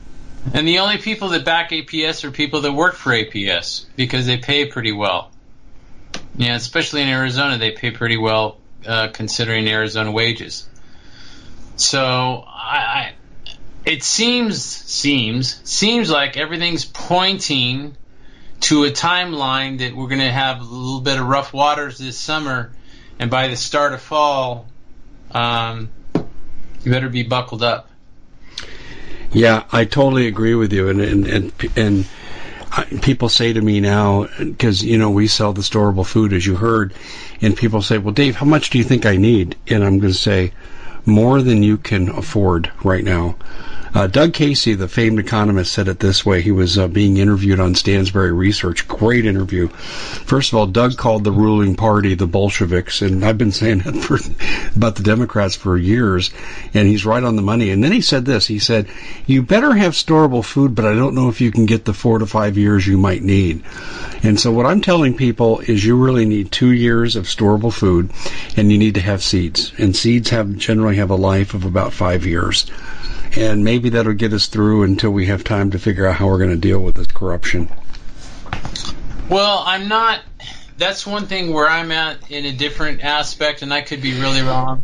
And 0.53 0.69
the 0.69 0.81
only 0.81 0.99
people 0.99 1.31
that 1.31 1.47
back 1.47 1.71
APS 1.71 2.23
are 2.25 2.31
people 2.31 2.61
that 2.61 2.73
work 2.73 2.97
for 2.97 3.13
APS 3.13 3.87
because 3.97 4.27
they 4.27 4.37
pay 4.37 4.67
pretty 4.67 4.93
well. 4.93 5.31
Yeah, 6.37 6.55
especially 6.55 7.01
in 7.01 7.09
Arizona, 7.09 7.57
they 7.57 7.71
pay 7.71 7.93
pretty 7.93 8.19
well 8.19 8.59
uh, 8.87 9.09
considering 9.09 9.69
Arizona 9.69 10.11
wages. 10.11 10.69
So 11.77 12.45
I, 12.47 12.77
I, 12.77 13.15
it 13.85 14.03
seems 14.03 14.63
seems 14.63 15.61
seems 15.69 16.11
like 16.11 16.37
everything's 16.37 16.85
pointing 16.85 17.97
to 18.61 18.85
a 18.85 18.91
timeline 18.91 19.79
that 19.79 19.95
we're 19.95 20.09
going 20.09 20.21
to 20.21 20.31
have 20.31 20.61
a 20.61 20.65
little 20.65 21.01
bit 21.01 21.19
of 21.19 21.27
rough 21.27 21.53
waters 21.53 21.99
this 21.99 22.19
summer, 22.19 22.73
and 23.19 23.31
by 23.31 23.49
the 23.49 23.57
start 23.57 23.93
of 23.93 24.01
fall, 24.01 24.67
um, 25.33 25.91
you 26.15 26.91
better 26.91 27.09
be 27.09 27.23
buckled 27.23 27.63
up. 27.63 27.91
Yeah, 29.33 29.65
I 29.71 29.85
totally 29.85 30.27
agree 30.27 30.55
with 30.55 30.73
you, 30.73 30.89
and 30.89 31.01
and 31.01 31.27
and. 31.27 31.53
and 31.77 32.07
people 33.01 33.29
say 33.31 33.53
to 33.55 33.61
me 33.63 33.81
now 33.81 34.27
because 34.39 34.83
you 34.85 34.99
know 34.99 35.11
we 35.11 35.27
sell 35.27 35.53
the 35.53 35.63
storable 35.63 36.05
food 36.05 36.33
as 36.33 36.45
you 36.47 36.55
heard 36.57 36.93
and 37.41 37.57
people 37.57 37.81
say 37.81 37.97
well 37.99 38.13
dave 38.13 38.37
how 38.37 38.47
much 38.47 38.71
do 38.71 38.79
you 38.79 38.85
think 38.85 39.07
i 39.07 39.17
need? 39.17 39.57
And 39.69 39.83
i'm 39.85 39.99
going 39.99 40.13
to 40.13 40.19
say 40.19 40.53
more 41.07 41.41
than 41.41 41.63
you 41.63 41.79
can 41.79 42.09
afford 42.11 42.71
right 42.85 43.05
now 43.05 43.37
Uh, 43.97 44.07
Doug 44.07 44.35
Casey, 44.35 44.75
the 44.75 44.89
famed 44.89 45.19
economist, 45.19 45.73
said 45.73 45.89
it 45.89 46.01
this 46.01 46.27
way. 46.27 46.43
He 46.43 46.53
was 46.53 46.77
uh, 46.77 46.87
being 46.87 47.17
interviewed 47.17 47.59
on 47.59 47.73
Stansberry 47.73 48.37
Research. 48.37 48.87
Great 48.87 49.25
interview. 49.25 49.69
First 49.69 50.53
of 50.53 50.59
all, 50.59 50.67
Doug 50.67 50.99
called 50.99 51.25
the 51.25 51.33
ruling 51.33 51.77
party 51.77 52.15
the 52.15 52.27
Bolsheviks, 52.27 53.01
and 53.01 53.25
I've 53.25 53.39
been 53.39 53.53
saying 53.53 53.79
that 53.79 53.97
for 53.97 54.19
about 54.77 54.97
the 54.97 55.03
Democrats 55.03 55.57
for 55.57 55.79
years, 55.79 56.31
and 56.75 56.87
he's 56.87 57.07
right 57.07 57.25
on 57.25 57.37
the 57.37 57.43
money. 57.43 57.71
And 57.71 57.83
then 57.83 57.91
he 57.91 58.03
said 58.03 58.27
this. 58.27 58.47
He 58.47 58.59
said, 58.59 58.87
"You 59.25 59.41
better 59.41 59.73
have 59.73 59.95
storable 59.95 60.45
food, 60.45 60.75
but 60.75 60.85
I 60.85 60.93
don't 60.93 61.15
know 61.15 61.31
if 61.31 61.41
you 61.41 61.51
can 61.51 61.65
get 61.65 61.87
the 61.87 61.95
four 61.95 62.19
to 62.19 62.27
five 62.27 62.59
years 62.59 62.87
you 62.87 62.99
might 62.99 63.23
need." 63.23 63.63
And 64.23 64.39
so 64.39 64.53
what 64.53 64.67
I'm 64.67 64.83
telling 64.83 65.17
people 65.17 65.61
is 65.61 65.87
you 65.87 65.97
really 65.97 66.27
need 66.27 66.53
two 66.53 66.73
years 66.73 67.17
of 67.17 67.25
storable 67.25 67.73
food, 67.73 68.11
and 68.59 68.71
you 68.71 68.77
need 68.77 68.97
to 68.97 69.01
have 69.01 69.23
seeds. 69.23 69.73
And 69.79 69.97
seeds 69.97 70.29
have 70.29 70.55
generally 70.57 70.97
have 70.97 71.09
a 71.09 71.17
life 71.17 71.55
of 71.55 71.65
about 71.65 71.95
five 71.95 72.27
years 72.27 72.67
and 73.37 73.63
maybe 73.65 73.91
that'll 73.91 74.15
get 74.15 74.33
us 74.33 74.47
through 74.47 74.85
until 74.85 75.11
we 75.11 75.27
have 75.27 75.45
time 75.45 75.71
to 75.73 75.79
figure 75.79 76.07
out 76.07 76.17
how 76.17 76.27
we're 76.27 76.39
going 76.39 76.51
to 76.51 76.57
deal 76.57 76.81
with 76.81 76.97
this 76.97 77.07
corruption. 77.07 77.71
Well, 79.29 79.63
I'm 79.65 79.89
not. 79.89 80.21
That's 80.79 81.07
one 81.07 81.27
thing 81.27 81.53
where 81.53 81.69
I'm 81.69 81.91
at 81.93 82.31
in 82.31 82.47
a 82.47 82.53
different 82.53 83.03
aspect, 83.03 83.63
and 83.63 83.73
I 83.73 83.83
could 83.83 84.01
be 84.01 84.19
really 84.19 84.43
wrong. 84.43 84.83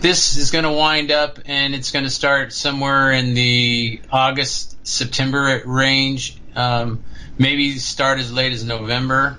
This 0.00 0.36
is 0.36 0.50
going 0.50 0.64
to 0.64 0.72
wind 0.72 1.10
up, 1.10 1.40
and 1.46 1.74
it's 1.74 1.90
going 1.90 2.04
to 2.04 2.10
start 2.10 2.52
somewhere 2.52 3.12
in 3.12 3.34
the 3.34 4.00
August 4.10 4.86
September 4.86 5.60
range. 5.64 6.40
Um, 6.54 7.02
maybe 7.36 7.78
start 7.78 8.18
as 8.18 8.32
late 8.32 8.52
as 8.52 8.64
November, 8.64 9.38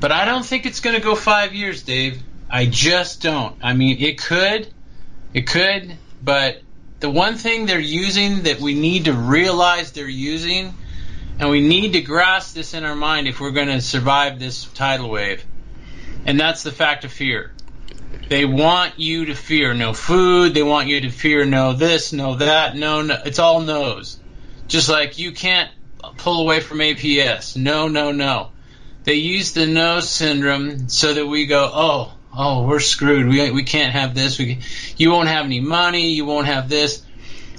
but 0.00 0.12
I 0.12 0.24
don't 0.24 0.44
think 0.44 0.66
it's 0.66 0.80
going 0.80 0.96
to 0.96 1.02
go 1.02 1.14
five 1.14 1.54
years, 1.54 1.82
Dave. 1.82 2.22
I 2.48 2.66
just 2.66 3.22
don't. 3.22 3.56
I 3.62 3.72
mean, 3.72 4.00
it 4.00 4.18
could, 4.18 4.68
it 5.34 5.46
could, 5.46 5.96
but 6.22 6.60
the 7.06 7.12
one 7.12 7.36
thing 7.36 7.66
they're 7.66 7.78
using 7.78 8.42
that 8.42 8.58
we 8.58 8.74
need 8.74 9.04
to 9.04 9.12
realize 9.12 9.92
they're 9.92 10.08
using, 10.08 10.74
and 11.38 11.48
we 11.48 11.60
need 11.60 11.92
to 11.92 12.00
grasp 12.00 12.52
this 12.52 12.74
in 12.74 12.84
our 12.84 12.96
mind 12.96 13.28
if 13.28 13.38
we're 13.38 13.52
going 13.52 13.68
to 13.68 13.80
survive 13.80 14.40
this 14.40 14.64
tidal 14.64 15.08
wave, 15.08 15.44
and 16.24 16.40
that's 16.40 16.64
the 16.64 16.72
fact 16.72 17.04
of 17.04 17.12
fear. 17.12 17.52
They 18.28 18.44
want 18.44 18.98
you 18.98 19.26
to 19.26 19.36
fear 19.36 19.72
no 19.72 19.92
food. 19.92 20.52
They 20.52 20.64
want 20.64 20.88
you 20.88 21.02
to 21.02 21.10
fear 21.10 21.44
no 21.44 21.74
this, 21.74 22.12
no 22.12 22.34
that, 22.34 22.74
no, 22.74 23.02
no. 23.02 23.22
It's 23.24 23.38
all 23.38 23.60
no's. 23.60 24.18
Just 24.66 24.88
like 24.88 25.16
you 25.16 25.30
can't 25.30 25.70
pull 26.16 26.40
away 26.40 26.58
from 26.58 26.78
APS. 26.78 27.56
No, 27.56 27.86
no, 27.86 28.10
no. 28.10 28.50
They 29.04 29.14
use 29.14 29.52
the 29.52 29.68
no 29.68 30.00
syndrome 30.00 30.88
so 30.88 31.14
that 31.14 31.24
we 31.24 31.46
go, 31.46 31.70
oh, 31.72 32.14
oh, 32.36 32.66
we're 32.66 32.80
screwed. 32.80 33.26
We 33.26 33.50
we 33.50 33.64
can't 33.64 33.92
have 33.92 34.14
this. 34.14 34.38
We 34.38 34.60
you 34.96 35.10
won't 35.10 35.28
have 35.28 35.44
any 35.44 35.60
money. 35.60 36.10
You 36.10 36.24
won't 36.24 36.46
have 36.46 36.68
this. 36.68 37.02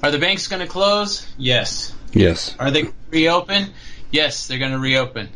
Are 0.03 0.11
the 0.11 0.19
banks 0.19 0.47
going 0.47 0.61
to 0.61 0.67
close? 0.67 1.27
Yes. 1.37 1.93
Yes. 2.13 2.55
Are 2.59 2.71
they 2.71 2.85
reopen? 3.09 3.73
Yes, 4.11 4.47
they're 4.47 4.59
going 4.59 4.71
to 4.71 4.79
reopen. 4.79 5.29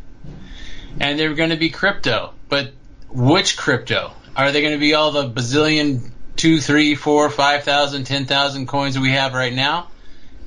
And 1.00 1.18
they're 1.18 1.34
going 1.34 1.50
to 1.50 1.58
be 1.58 1.70
crypto, 1.70 2.34
but 2.48 2.74
which 3.10 3.58
crypto? 3.58 4.14
Are 4.36 4.52
they 4.52 4.62
going 4.62 4.74
to 4.74 4.80
be 4.80 4.94
all 4.94 5.12
the 5.12 5.30
bazillion, 5.30 6.12
two, 6.36 6.60
three, 6.60 6.96
four, 6.96 7.30
five 7.30 7.64
thousand, 7.64 8.06
ten 8.06 8.26
thousand 8.26 8.68
coins 8.68 8.96
that 8.96 9.02
we 9.02 9.12
have 9.12 9.34
right 9.34 9.54
now? 9.54 9.88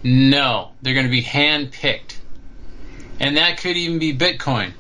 No, 0.03 0.71
they're 0.83 0.95
going 0.95 1.07
to 1.07 1.11
be 1.11 1.23
hand 1.23 1.73
picked, 1.73 2.19
and 3.21 3.37
that 3.37 3.59
could 3.59 3.77
even 3.77 3.99
be 3.99 4.17
Bitcoin. 4.17 4.73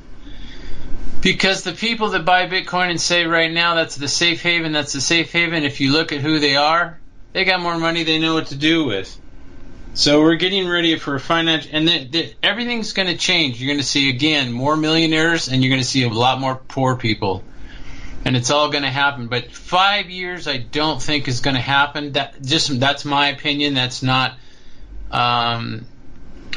Because 1.24 1.62
the 1.62 1.72
people 1.72 2.10
that 2.10 2.26
buy 2.26 2.46
Bitcoin 2.46 2.90
and 2.90 3.00
say 3.00 3.24
right 3.24 3.50
now 3.50 3.76
that's 3.76 3.96
the 3.96 4.08
safe 4.08 4.42
haven, 4.42 4.72
that's 4.72 4.92
the 4.92 5.00
safe 5.00 5.32
haven, 5.32 5.64
if 5.64 5.80
you 5.80 5.90
look 5.90 6.12
at 6.12 6.20
who 6.20 6.38
they 6.38 6.54
are, 6.54 7.00
they 7.32 7.46
got 7.46 7.60
more 7.60 7.78
money 7.78 8.02
they 8.02 8.18
know 8.18 8.34
what 8.34 8.48
to 8.48 8.56
do 8.56 8.84
with. 8.84 9.18
So 9.94 10.20
we're 10.20 10.34
getting 10.34 10.68
ready 10.68 10.98
for 10.98 11.14
a 11.14 11.20
financial, 11.20 11.70
and 11.72 11.88
the, 11.88 12.04
the, 12.04 12.34
everything's 12.42 12.92
going 12.92 13.08
to 13.08 13.16
change. 13.16 13.58
You're 13.58 13.68
going 13.68 13.80
to 13.80 13.86
see 13.86 14.10
again 14.10 14.52
more 14.52 14.76
millionaires, 14.76 15.48
and 15.48 15.64
you're 15.64 15.70
going 15.70 15.80
to 15.80 15.88
see 15.88 16.02
a 16.02 16.10
lot 16.10 16.40
more 16.40 16.56
poor 16.56 16.96
people, 16.96 17.42
and 18.26 18.36
it's 18.36 18.50
all 18.50 18.68
going 18.68 18.84
to 18.84 18.90
happen. 18.90 19.28
But 19.28 19.50
five 19.50 20.10
years, 20.10 20.46
I 20.46 20.58
don't 20.58 21.00
think 21.00 21.26
is 21.26 21.40
going 21.40 21.56
to 21.56 21.62
happen. 21.62 22.12
That 22.12 22.42
just 22.42 22.78
that's 22.78 23.06
my 23.06 23.28
opinion. 23.28 23.72
That's 23.72 24.02
not. 24.02 24.32
Um, 25.10 25.86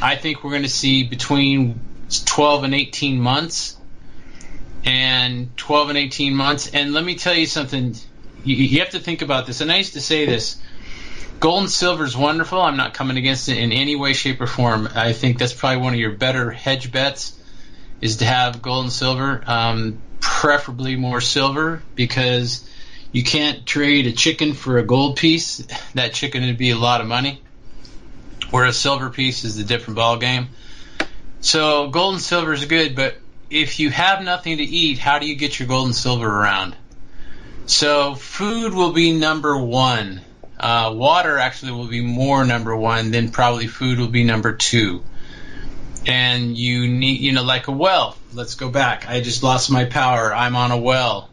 I 0.02 0.16
think 0.16 0.44
we're 0.44 0.50
going 0.50 0.64
to 0.64 0.68
see 0.68 1.04
between 1.04 1.80
12 2.26 2.64
and 2.64 2.74
18 2.74 3.18
months 3.18 3.77
and 4.88 5.54
12 5.58 5.90
and 5.90 5.98
18 5.98 6.34
months. 6.34 6.70
And 6.72 6.94
let 6.94 7.04
me 7.04 7.14
tell 7.14 7.34
you 7.34 7.44
something. 7.44 7.94
You, 8.42 8.56
you 8.56 8.78
have 8.80 8.90
to 8.90 8.98
think 8.98 9.20
about 9.20 9.46
this. 9.46 9.60
And 9.60 9.70
I 9.70 9.76
used 9.76 9.92
to 9.92 10.00
say 10.00 10.24
this. 10.24 10.56
Gold 11.40 11.64
and 11.64 11.70
silver 11.70 12.04
is 12.04 12.16
wonderful. 12.16 12.60
I'm 12.60 12.78
not 12.78 12.94
coming 12.94 13.18
against 13.18 13.50
it 13.50 13.58
in 13.58 13.70
any 13.70 13.96
way, 13.96 14.14
shape, 14.14 14.40
or 14.40 14.46
form. 14.46 14.88
I 14.94 15.12
think 15.12 15.38
that's 15.38 15.52
probably 15.52 15.82
one 15.82 15.92
of 15.92 16.00
your 16.00 16.12
better 16.12 16.50
hedge 16.50 16.90
bets 16.90 17.38
is 18.00 18.16
to 18.18 18.24
have 18.24 18.62
gold 18.62 18.84
and 18.84 18.92
silver, 18.92 19.42
um, 19.46 19.98
preferably 20.20 20.96
more 20.96 21.20
silver 21.20 21.82
because 21.94 22.68
you 23.12 23.22
can't 23.22 23.66
trade 23.66 24.06
a 24.06 24.12
chicken 24.12 24.54
for 24.54 24.78
a 24.78 24.82
gold 24.82 25.16
piece. 25.16 25.58
That 25.94 26.14
chicken 26.14 26.46
would 26.46 26.58
be 26.58 26.70
a 26.70 26.78
lot 26.78 27.00
of 27.00 27.06
money, 27.06 27.42
whereas 28.50 28.76
silver 28.78 29.10
piece 29.10 29.44
is 29.44 29.58
a 29.58 29.64
different 29.64 29.96
ball 29.96 30.16
game. 30.16 30.48
So 31.40 31.88
gold 31.88 32.14
and 32.14 32.22
silver 32.22 32.52
is 32.52 32.64
good, 32.64 32.96
but 32.96 33.16
if 33.50 33.80
you 33.80 33.90
have 33.90 34.22
nothing 34.22 34.58
to 34.58 34.64
eat, 34.64 34.98
how 34.98 35.18
do 35.18 35.26
you 35.26 35.34
get 35.34 35.58
your 35.58 35.68
gold 35.68 35.86
and 35.86 35.94
silver 35.94 36.26
around? 36.26 36.76
So 37.66 38.14
food 38.14 38.74
will 38.74 38.92
be 38.92 39.12
number 39.12 39.56
one. 39.56 40.22
Uh, 40.58 40.92
water 40.94 41.38
actually 41.38 41.72
will 41.72 41.86
be 41.86 42.00
more 42.00 42.44
number 42.44 42.76
one. 42.76 43.10
Then 43.10 43.30
probably 43.30 43.66
food 43.66 43.98
will 43.98 44.08
be 44.08 44.24
number 44.24 44.52
two. 44.52 45.02
And 46.06 46.56
you 46.56 46.88
need, 46.88 47.20
you 47.20 47.32
know, 47.32 47.42
like 47.42 47.68
a 47.68 47.72
well. 47.72 48.16
Let's 48.32 48.54
go 48.54 48.70
back. 48.70 49.08
I 49.08 49.20
just 49.20 49.42
lost 49.42 49.70
my 49.70 49.84
power. 49.84 50.34
I'm 50.34 50.56
on 50.56 50.70
a 50.70 50.78
well. 50.78 51.28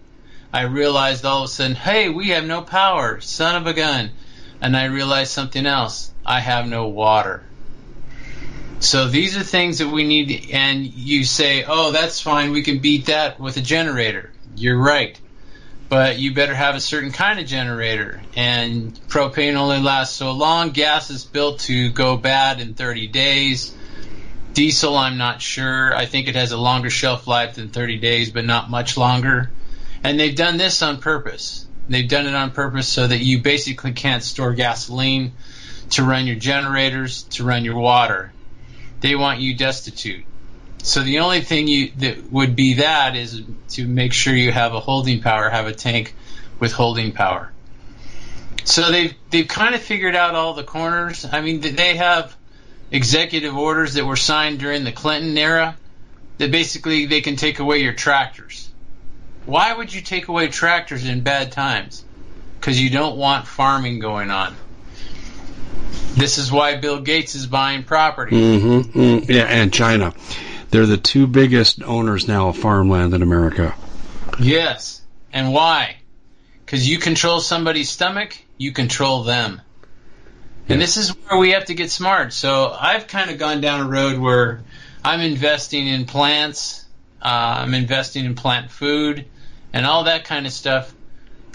I 0.53 0.63
realized 0.63 1.25
all 1.25 1.43
of 1.43 1.45
a 1.45 1.47
sudden, 1.53 1.75
hey, 1.75 2.09
we 2.09 2.29
have 2.29 2.45
no 2.45 2.61
power. 2.61 3.19
Son 3.21 3.55
of 3.55 3.67
a 3.67 3.73
gun. 3.73 4.11
And 4.61 4.75
I 4.75 4.85
realized 4.85 5.31
something 5.31 5.65
else. 5.65 6.11
I 6.25 6.39
have 6.39 6.67
no 6.67 6.87
water. 6.87 7.43
So 8.79 9.07
these 9.07 9.37
are 9.37 9.43
things 9.43 9.79
that 9.79 9.87
we 9.87 10.03
need, 10.03 10.49
and 10.51 10.85
you 10.85 11.23
say, 11.23 11.63
oh, 11.65 11.91
that's 11.91 12.19
fine, 12.19 12.51
we 12.51 12.61
can 12.61 12.79
beat 12.79 13.05
that 13.05 13.39
with 13.39 13.57
a 13.57 13.61
generator. 13.61 14.31
You're 14.55 14.77
right. 14.77 15.19
But 15.87 16.19
you 16.19 16.33
better 16.33 16.53
have 16.53 16.75
a 16.75 16.81
certain 16.81 17.11
kind 17.11 17.39
of 17.39 17.45
generator, 17.45 18.21
and 18.35 18.93
propane 19.07 19.55
only 19.55 19.79
lasts 19.79 20.17
so 20.17 20.31
long. 20.31 20.71
Gas 20.71 21.09
is 21.09 21.23
built 21.23 21.59
to 21.61 21.89
go 21.89 22.17
bad 22.17 22.59
in 22.59 22.73
30 22.73 23.07
days. 23.07 23.73
Diesel, 24.53 24.97
I'm 24.97 25.17
not 25.17 25.41
sure. 25.41 25.95
I 25.95 26.05
think 26.05 26.27
it 26.27 26.35
has 26.35 26.51
a 26.51 26.57
longer 26.57 26.89
shelf 26.89 27.27
life 27.27 27.55
than 27.55 27.69
30 27.69 27.97
days, 27.97 28.31
but 28.31 28.45
not 28.45 28.69
much 28.69 28.97
longer. 28.97 29.51
And 30.03 30.19
they've 30.19 30.35
done 30.35 30.57
this 30.57 30.81
on 30.81 30.97
purpose. 30.97 31.65
They've 31.87 32.07
done 32.07 32.25
it 32.27 32.35
on 32.35 32.51
purpose 32.51 32.87
so 32.87 33.07
that 33.07 33.19
you 33.19 33.41
basically 33.41 33.93
can't 33.93 34.23
store 34.23 34.53
gasoline 34.53 35.33
to 35.91 36.03
run 36.03 36.27
your 36.27 36.35
generators, 36.35 37.23
to 37.23 37.43
run 37.43 37.63
your 37.63 37.77
water 37.77 38.31
they 39.05 39.15
want 39.15 39.39
you 39.39 39.55
destitute. 39.55 40.25
So 40.81 41.03
the 41.03 41.19
only 41.19 41.41
thing 41.41 41.67
you 41.67 41.91
that 41.97 42.31
would 42.31 42.55
be 42.55 42.75
that 42.75 43.15
is 43.15 43.43
to 43.69 43.87
make 43.87 44.13
sure 44.13 44.33
you 44.33 44.51
have 44.51 44.73
a 44.73 44.79
holding 44.79 45.21
power, 45.21 45.47
have 45.49 45.67
a 45.67 45.73
tank 45.73 46.15
with 46.59 46.71
holding 46.71 47.11
power. 47.11 47.51
So 48.63 48.91
they've 48.91 49.13
they've 49.29 49.47
kind 49.47 49.75
of 49.75 49.81
figured 49.81 50.15
out 50.15 50.33
all 50.33 50.55
the 50.55 50.63
corners. 50.63 51.23
I 51.31 51.41
mean, 51.41 51.61
they 51.61 51.97
have 51.97 52.35
executive 52.89 53.55
orders 53.55 53.93
that 53.93 54.05
were 54.05 54.15
signed 54.15 54.57
during 54.59 54.83
the 54.83 54.91
Clinton 54.91 55.37
era 55.37 55.77
that 56.39 56.51
basically 56.51 57.05
they 57.05 57.21
can 57.21 57.35
take 57.35 57.59
away 57.59 57.79
your 57.79 57.93
tractors. 57.93 58.69
Why 59.45 59.71
would 59.71 59.93
you 59.93 60.01
take 60.01 60.29
away 60.29 60.47
tractors 60.47 61.05
in 61.05 61.21
bad 61.21 61.51
times? 61.51 62.03
Because 62.59 62.81
you 62.81 62.89
don't 62.89 63.17
want 63.17 63.45
farming 63.45 63.99
going 63.99 64.31
on. 64.31 64.55
This 66.15 66.37
is 66.37 66.51
why 66.51 66.77
Bill 66.77 67.01
Gates 67.01 67.35
is 67.35 67.45
buying 67.45 67.83
property. 67.83 68.35
Mm-hmm. 68.35 68.99
Mm, 68.99 69.29
yeah, 69.29 69.43
and 69.43 69.73
China. 69.73 70.13
They're 70.69 70.85
the 70.85 70.97
two 70.97 71.27
biggest 71.27 71.83
owners 71.83 72.27
now 72.27 72.49
of 72.49 72.57
farmland 72.57 73.13
in 73.13 73.21
America. 73.21 73.75
Yes. 74.39 75.01
And 75.33 75.53
why? 75.53 75.97
Because 76.65 76.87
you 76.87 76.97
control 76.97 77.39
somebody's 77.39 77.89
stomach, 77.89 78.37
you 78.57 78.71
control 78.71 79.23
them. 79.23 79.61
And 80.67 80.81
this 80.81 80.97
is 80.97 81.09
where 81.09 81.37
we 81.37 81.51
have 81.51 81.65
to 81.65 81.75
get 81.75 81.91
smart. 81.91 82.33
So 82.33 82.75
I've 82.77 83.07
kind 83.07 83.29
of 83.29 83.37
gone 83.37 83.61
down 83.61 83.81
a 83.81 83.87
road 83.87 84.17
where 84.17 84.63
I'm 85.03 85.21
investing 85.21 85.87
in 85.87 86.05
plants, 86.05 86.83
uh, 87.21 87.57
I'm 87.59 87.73
investing 87.75 88.25
in 88.25 88.33
plant 88.33 88.71
food, 88.71 89.25
and 89.73 89.85
all 89.85 90.05
that 90.05 90.25
kind 90.25 90.47
of 90.47 90.53
stuff 90.53 90.91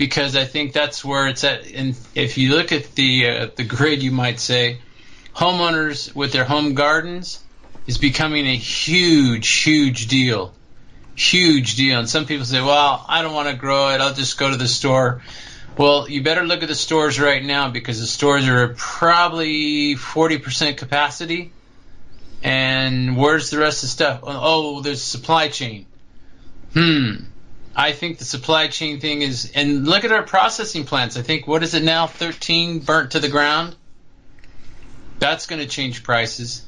because 0.01 0.35
I 0.35 0.47
think 0.47 0.73
that's 0.73 1.05
where 1.05 1.29
it's 1.29 1.45
at. 1.45 1.71
And 1.73 1.95
if 2.15 2.39
you 2.39 2.57
look 2.57 2.73
at 2.73 2.95
the 2.95 3.29
uh, 3.29 3.49
the 3.55 3.65
grid, 3.65 4.03
you 4.03 4.11
might 4.11 4.41
say 4.41 4.79
homeowners 5.37 6.15
with 6.15 6.33
their 6.33 6.45
home 6.45 6.73
gardens 6.73 7.45
is 7.87 7.99
becoming 7.99 8.47
a 8.47 8.57
huge, 8.57 9.47
huge 9.47 10.09
deal, 10.09 10.55
huge 11.15 11.77
deal. 11.77 11.99
And 11.99 12.09
some 12.09 12.25
people 12.25 12.47
say, 12.47 12.63
"Well, 12.63 13.05
I 13.07 13.21
don't 13.21 13.35
want 13.35 13.51
to 13.51 13.55
grow 13.55 13.91
it. 13.91 14.01
I'll 14.01 14.15
just 14.15 14.39
go 14.39 14.51
to 14.51 14.57
the 14.57 14.69
store." 14.69 15.21
Well, 15.77 16.09
you 16.09 16.23
better 16.23 16.45
look 16.47 16.63
at 16.63 16.69
the 16.69 16.75
stores 16.75 17.21
right 17.21 17.45
now 17.45 17.71
because 17.71 18.01
the 18.01 18.07
stores 18.07 18.49
are 18.49 18.69
probably 18.69 19.97
40% 19.97 20.79
capacity. 20.79 21.53
And 22.43 23.19
where's 23.19 23.51
the 23.51 23.59
rest 23.59 23.83
of 23.83 23.89
the 23.89 23.93
stuff? 23.93 24.21
Oh, 24.23 24.81
there's 24.81 25.03
supply 25.03 25.49
chain. 25.49 25.85
Hmm. 26.73 27.30
I 27.75 27.93
think 27.93 28.19
the 28.19 28.25
supply 28.25 28.69
chain 28.69 29.01
thing 29.01 29.23
is, 29.23 29.53
and 29.55 29.87
look 29.87 30.05
at 30.05 30.13
our 30.13 30.23
processing 30.23 30.85
plants. 30.85 31.17
I 31.17 31.23
think, 31.23 31.47
what 31.47 31.63
is 31.63 31.75
it 31.75 31.85
now? 31.85 32.07
13 32.07 32.81
burnt 32.81 33.13
to 33.13 33.21
the 33.21 33.29
ground? 33.29 33.77
That's 35.19 35.47
going 35.47 35.61
to 35.61 35.69
change 35.69 36.03
prices. 36.03 36.67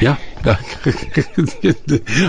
Yeah. 0.00 0.18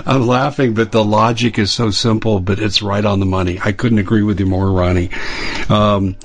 I'm 0.05 0.25
laughing, 0.25 0.73
but 0.73 0.91
the 0.91 1.03
logic 1.03 1.59
is 1.59 1.71
so 1.71 1.91
simple, 1.91 2.39
but 2.39 2.59
it's 2.59 2.81
right 2.81 3.05
on 3.05 3.19
the 3.19 3.25
money. 3.25 3.59
I 3.63 3.71
couldn't 3.71 3.99
agree 3.99 4.23
with 4.23 4.39
you 4.39 4.47
more, 4.47 4.71
Ronnie. 4.71 5.11
Um, 5.69 6.15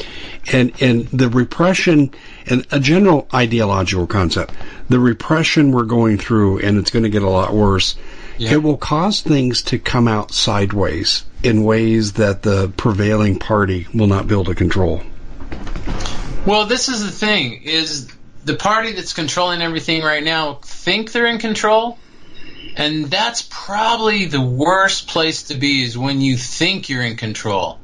and, 0.51 0.73
and 0.81 1.07
the 1.09 1.29
repression 1.29 2.13
and 2.47 2.67
a 2.71 2.81
general 2.81 3.29
ideological 3.35 4.07
concept, 4.07 4.55
the 4.89 4.99
repression 4.99 5.73
we're 5.73 5.85
going 5.85 6.17
through, 6.17 6.61
and 6.61 6.79
it's 6.79 6.91
going 6.91 7.03
to 7.03 7.11
get 7.11 7.23
a 7.23 7.29
lot 7.29 7.53
worse. 7.53 7.97
Yeah. 8.37 8.55
It 8.55 8.63
will 8.63 8.77
cause 8.77 9.21
things 9.21 9.63
to 9.63 9.79
come 9.79 10.09
out 10.09 10.33
sideways 10.33 11.25
in 11.43 11.63
ways 11.63 12.15
that 12.15 12.43
the 12.43 12.73
prevailing 12.77 13.39
party 13.39 13.87
will 13.95 14.07
not 14.07 14.27
be 14.27 14.35
able 14.35 14.47
to 14.47 14.55
control. 14.55 15.03
Well, 16.47 16.67
this 16.67 16.89
is 16.89 17.05
the 17.05 17.13
thing: 17.13 17.63
is 17.63 18.09
the 18.45 18.55
party 18.55 18.93
that's 18.93 19.13
controlling 19.13 19.63
everything 19.63 20.03
right 20.03 20.23
now 20.23 20.55
think 20.63 21.13
they're 21.13 21.27
in 21.27 21.39
control, 21.39 21.99
and 22.77 23.07
that's 23.07 23.47
probably 23.49 24.27
the 24.27 24.41
worst 24.41 25.09
place 25.09 25.45
to 25.45 25.55
be 25.55 25.83
is 25.83 25.97
when 25.97 26.21
you 26.21 26.37
think 26.37 26.89
you're 26.89 27.03
in 27.03 27.17
control. 27.17 27.79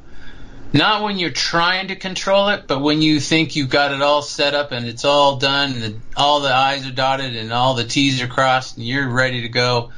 Not 0.73 1.03
when 1.03 1.19
you're 1.19 1.31
trying 1.31 1.89
to 1.89 1.97
control 1.97 2.49
it, 2.51 2.69
but 2.69 2.81
when 2.81 3.03
you 3.03 3.19
think 3.19 3.57
you've 3.57 3.71
got 3.71 3.93
it 3.93 4.03
all 4.03 4.23
set 4.23 4.55
up 4.55 4.71
and 4.71 4.87
it's 4.87 5.05
all 5.05 5.37
done 5.37 5.73
and 5.73 5.83
the, 5.83 5.97
all 6.17 6.41
the 6.41 6.55
I's 6.55 6.87
are 6.87 6.93
dotted 6.93 7.35
and 7.35 7.53
all 7.53 7.75
the 7.75 7.85
T's 7.85 8.23
are 8.23 8.29
crossed 8.29 8.77
and 8.77 8.87
you're 8.87 9.09
ready 9.09 9.43
to 9.43 9.49
go. 9.49 9.91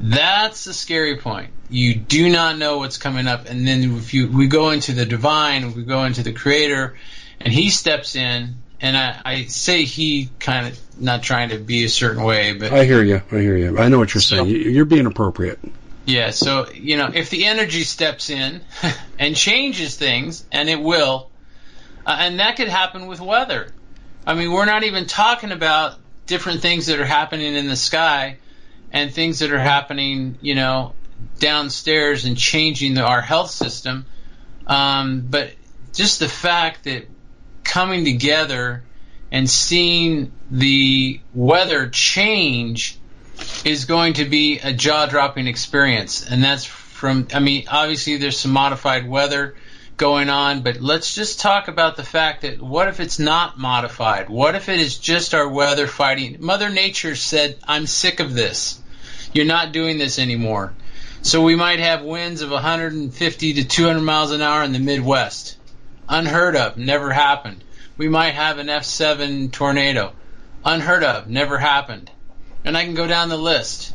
That's 0.00 0.64
the 0.64 0.74
scary 0.74 1.16
point. 1.16 1.50
You 1.68 1.94
do 1.94 2.28
not 2.28 2.58
know 2.58 2.78
what's 2.78 2.98
coming 2.98 3.26
up, 3.26 3.48
and 3.48 3.66
then 3.66 3.96
if 3.96 4.14
you 4.14 4.30
we 4.30 4.46
go 4.48 4.70
into 4.70 4.92
the 4.92 5.06
divine, 5.06 5.74
we 5.74 5.84
go 5.84 6.04
into 6.04 6.22
the 6.22 6.32
Creator, 6.32 6.96
and 7.40 7.52
He 7.52 7.70
steps 7.70 8.16
in 8.16 8.56
and 8.82 8.96
I, 8.96 9.20
I 9.24 9.44
say 9.44 9.84
he 9.84 10.28
kind 10.40 10.66
of 10.66 11.00
not 11.00 11.22
trying 11.22 11.50
to 11.50 11.58
be 11.58 11.84
a 11.84 11.88
certain 11.88 12.24
way, 12.24 12.52
but 12.52 12.72
I 12.72 12.84
hear 12.84 13.02
you. 13.02 13.22
I 13.30 13.38
hear 13.38 13.56
you. 13.56 13.78
I 13.78 13.88
know 13.88 13.98
what 13.98 14.12
you're 14.12 14.20
so, 14.20 14.44
saying. 14.44 14.48
You're 14.48 14.84
being 14.84 15.06
appropriate. 15.06 15.60
Yeah. 16.04 16.30
So 16.30 16.68
you 16.72 16.96
know, 16.96 17.08
if 17.14 17.30
the 17.30 17.46
energy 17.46 17.84
steps 17.84 18.28
in 18.28 18.60
and 19.20 19.36
changes 19.36 19.96
things, 19.96 20.44
and 20.50 20.68
it 20.68 20.80
will, 20.80 21.30
uh, 22.04 22.16
and 22.18 22.40
that 22.40 22.56
could 22.56 22.68
happen 22.68 23.06
with 23.06 23.20
weather. 23.20 23.72
I 24.26 24.34
mean, 24.34 24.52
we're 24.52 24.66
not 24.66 24.82
even 24.82 25.06
talking 25.06 25.52
about 25.52 25.98
different 26.26 26.60
things 26.60 26.86
that 26.86 26.98
are 26.98 27.06
happening 27.06 27.54
in 27.54 27.68
the 27.68 27.76
sky 27.76 28.38
and 28.92 29.12
things 29.12 29.38
that 29.40 29.52
are 29.52 29.58
happening, 29.58 30.38
you 30.40 30.54
know, 30.54 30.94
downstairs 31.38 32.24
and 32.24 32.36
changing 32.36 32.94
the, 32.94 33.02
our 33.02 33.20
health 33.22 33.50
system. 33.50 34.04
Um, 34.66 35.26
but 35.28 35.52
just 35.92 36.20
the 36.20 36.28
fact 36.28 36.84
that 36.84 37.06
coming 37.64 38.04
together 38.04 38.82
and 39.30 39.48
seeing 39.48 40.32
the 40.50 41.20
weather 41.34 41.88
change 41.88 42.98
is 43.64 43.86
going 43.86 44.14
to 44.14 44.24
be 44.26 44.58
a 44.58 44.72
jaw 44.72 45.06
dropping 45.06 45.46
experience. 45.46 46.26
And 46.28 46.44
that's 46.44 46.64
from, 46.64 47.28
I 47.34 47.40
mean, 47.40 47.64
obviously 47.68 48.18
there's 48.18 48.38
some 48.38 48.52
modified 48.52 49.08
weather 49.08 49.54
going 50.02 50.28
on, 50.28 50.62
but 50.62 50.80
let's 50.80 51.14
just 51.14 51.38
talk 51.38 51.68
about 51.68 51.94
the 51.96 52.02
fact 52.02 52.42
that 52.42 52.60
what 52.60 52.88
if 52.88 52.98
it's 52.98 53.20
not 53.20 53.56
modified? 53.56 54.28
What 54.28 54.56
if 54.56 54.68
it 54.68 54.80
is 54.80 54.98
just 54.98 55.32
our 55.32 55.48
weather 55.48 55.86
fighting? 55.86 56.38
Mother 56.40 56.70
Nature 56.70 57.14
said, 57.14 57.56
I'm 57.62 57.86
sick 57.86 58.18
of 58.18 58.34
this. 58.34 58.80
You're 59.32 59.44
not 59.44 59.70
doing 59.70 59.98
this 59.98 60.18
anymore. 60.18 60.74
So 61.22 61.44
we 61.44 61.54
might 61.54 61.78
have 61.78 62.02
winds 62.02 62.42
of 62.42 62.50
150 62.50 63.52
to 63.52 63.64
200 63.64 64.00
miles 64.00 64.32
an 64.32 64.42
hour 64.42 64.64
in 64.64 64.72
the 64.72 64.80
Midwest 64.80 65.56
unheard 66.08 66.56
of, 66.56 66.76
never 66.76 67.12
happened. 67.12 67.62
We 67.96 68.08
might 68.08 68.34
have 68.34 68.58
an 68.58 68.66
F7 68.66 69.52
tornado, 69.52 70.14
unheard 70.64 71.04
of, 71.04 71.28
never 71.28 71.58
happened. 71.58 72.10
And 72.64 72.76
I 72.76 72.84
can 72.84 72.94
go 72.94 73.06
down 73.06 73.28
the 73.28 73.36
list. 73.36 73.94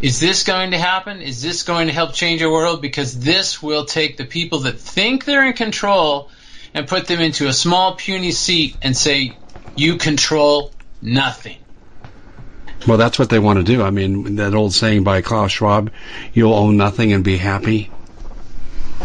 Is 0.00 0.20
this 0.20 0.42
going 0.42 0.72
to 0.72 0.78
happen? 0.78 1.22
Is 1.22 1.40
this 1.40 1.62
going 1.62 1.86
to 1.86 1.92
help 1.92 2.12
change 2.12 2.42
our 2.42 2.50
world? 2.50 2.82
Because 2.82 3.18
this 3.18 3.62
will 3.62 3.84
take 3.84 4.16
the 4.16 4.24
people 4.24 4.60
that 4.60 4.78
think 4.78 5.24
they're 5.24 5.46
in 5.46 5.54
control 5.54 6.30
and 6.74 6.86
put 6.88 7.06
them 7.06 7.20
into 7.20 7.46
a 7.46 7.52
small 7.52 7.94
puny 7.94 8.32
seat 8.32 8.76
and 8.82 8.96
say, 8.96 9.38
you 9.76 9.96
control 9.96 10.72
nothing. 11.00 11.58
Well, 12.86 12.98
that's 12.98 13.18
what 13.18 13.30
they 13.30 13.38
want 13.38 13.58
to 13.58 13.64
do. 13.64 13.82
I 13.82 13.90
mean, 13.90 14.36
that 14.36 14.54
old 14.54 14.74
saying 14.74 15.04
by 15.04 15.22
Klaus 15.22 15.52
Schwab, 15.52 15.90
you'll 16.32 16.52
own 16.52 16.76
nothing 16.76 17.12
and 17.12 17.24
be 17.24 17.36
happy. 17.36 17.90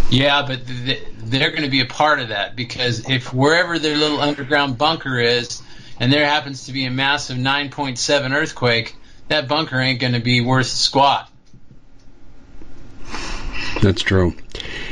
Yeah, 0.09 0.45
but 0.45 0.61
they're 0.65 1.51
going 1.51 1.63
to 1.63 1.69
be 1.69 1.81
a 1.81 1.85
part 1.85 2.19
of 2.19 2.29
that 2.29 2.55
because 2.55 3.07
if 3.09 3.33
wherever 3.33 3.79
their 3.79 3.95
little 3.95 4.19
underground 4.19 4.77
bunker 4.77 5.19
is, 5.19 5.61
and 5.99 6.11
there 6.11 6.25
happens 6.25 6.65
to 6.65 6.71
be 6.71 6.85
a 6.85 6.91
massive 6.91 7.37
9.7 7.37 8.35
earthquake, 8.35 8.95
that 9.29 9.47
bunker 9.47 9.79
ain't 9.79 9.99
going 9.99 10.13
to 10.13 10.19
be 10.19 10.41
worth 10.41 10.67
squat. 10.67 11.29
That's 13.81 14.01
true. 14.01 14.35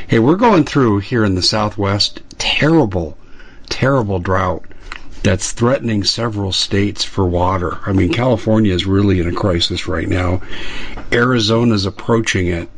Hey, 0.06 0.18
we're 0.18 0.36
going 0.36 0.64
through 0.64 1.00
here 1.00 1.24
in 1.24 1.34
the 1.34 1.42
Southwest 1.42 2.22
terrible, 2.38 3.18
terrible 3.68 4.18
drought 4.18 4.64
that's 5.22 5.52
threatening 5.52 6.04
several 6.04 6.52
states 6.52 7.04
for 7.04 7.26
water. 7.26 7.78
I 7.84 7.92
mean, 7.92 8.12
California 8.12 8.72
is 8.72 8.86
really 8.86 9.20
in 9.20 9.28
a 9.28 9.32
crisis 9.32 9.88
right 9.88 10.08
now. 10.08 10.40
Arizona's 11.12 11.84
approaching 11.84 12.46
it 12.46 12.70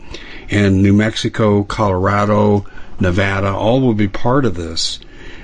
and 0.51 0.83
New 0.83 0.95
Mexico, 0.95 1.63
Colorado, 1.63 2.67
Nevada, 2.99 3.55
all 3.55 3.81
will 3.81 3.95
be 3.95 4.09
part 4.09 4.45
of 4.45 4.55
this. 4.55 4.99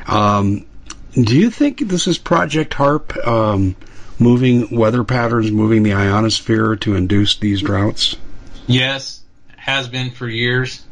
Um, 0.06 0.66
do 1.12 1.36
you 1.36 1.50
think 1.50 1.80
this 1.80 2.06
is 2.06 2.18
Project 2.18 2.74
HAARP? 2.74 3.26
um, 3.26 3.76
moving 4.18 4.76
weather 4.76 5.04
patterns, 5.04 5.50
moving 5.50 5.82
the 5.82 5.94
ionosphere 5.94 6.76
to 6.76 6.94
induce 6.94 7.36
these 7.36 7.60
droughts? 7.62 8.16
Yes, 8.66 9.20
has 9.56 9.88
been 9.88 10.10
for 10.10 10.28
years. 10.28 10.84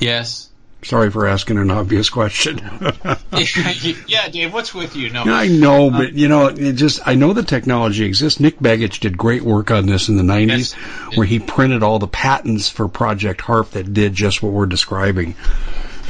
Yes. 0.00 0.50
Sorry 0.82 1.10
for 1.10 1.26
asking 1.26 1.56
an 1.56 1.70
obvious 1.70 2.10
question. 2.10 2.58
yeah, 4.06 4.28
Dave, 4.28 4.52
what's 4.52 4.74
with 4.74 4.96
you? 4.96 5.08
No, 5.08 5.24
I 5.24 5.48
know, 5.48 5.88
uh, 5.88 5.90
but 5.90 6.12
you 6.12 6.28
know, 6.28 6.48
it 6.48 6.74
just 6.74 7.00
I 7.06 7.14
know 7.14 7.32
the 7.32 7.42
technology 7.42 8.04
exists. 8.04 8.38
Nick 8.38 8.58
Begich 8.58 9.00
did 9.00 9.16
great 9.16 9.42
work 9.42 9.70
on 9.70 9.86
this 9.86 10.10
in 10.10 10.16
the 10.16 10.22
'90s, 10.22 10.48
yes. 10.48 11.16
where 11.16 11.26
he 11.26 11.38
printed 11.38 11.82
all 11.82 11.98
the 11.98 12.06
patents 12.06 12.68
for 12.68 12.86
Project 12.86 13.40
HAARP 13.40 13.70
that 13.70 13.94
did 13.94 14.14
just 14.14 14.42
what 14.42 14.52
we're 14.52 14.66
describing. 14.66 15.34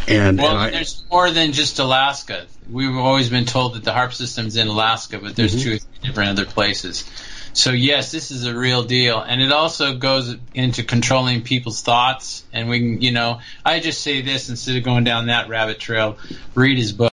And 0.07 0.39
well, 0.39 0.51
and 0.51 0.59
I, 0.59 0.71
there's 0.71 1.05
more 1.11 1.31
than 1.31 1.53
just 1.53 1.79
Alaska. 1.79 2.47
We've 2.71 2.97
always 2.97 3.31
been 3.31 3.47
told 3.47 3.75
that 3.75 3.85
the 3.85 3.93
HAARP 3.93 4.13
system's 4.13 4.57
in 4.57 4.69
Alaska, 4.69 5.19
but 5.19 5.37
there's 5.37 5.55
mm-hmm. 5.55 5.71
two 5.71 5.75
or 5.77 5.79
three 5.79 6.09
different 6.09 6.31
other 6.31 6.47
places. 6.47 7.09
So 7.55 7.71
yes, 7.71 8.11
this 8.11 8.33
is 8.33 8.45
a 8.47 8.55
real 8.55 8.83
deal, 8.83 9.21
and 9.21 9.41
it 9.41 9.53
also 9.53 9.95
goes 9.95 10.35
into 10.55 10.83
controlling 10.83 11.43
people's 11.43 11.83
thoughts. 11.83 12.45
And 12.53 12.69
we, 12.69 12.79
can, 12.81 13.01
you 13.01 13.13
know, 13.13 13.41
I 13.65 13.79
just 13.79 14.03
say 14.03 14.23
this 14.23 14.49
instead 14.51 14.77
of 14.77 14.83
going 14.83 15.05
down 15.05 15.27
that 15.27 15.49
rabbit 15.49 15.79
trail. 15.79 16.19
Read 16.55 16.79
his 16.79 16.93
book. 16.93 17.14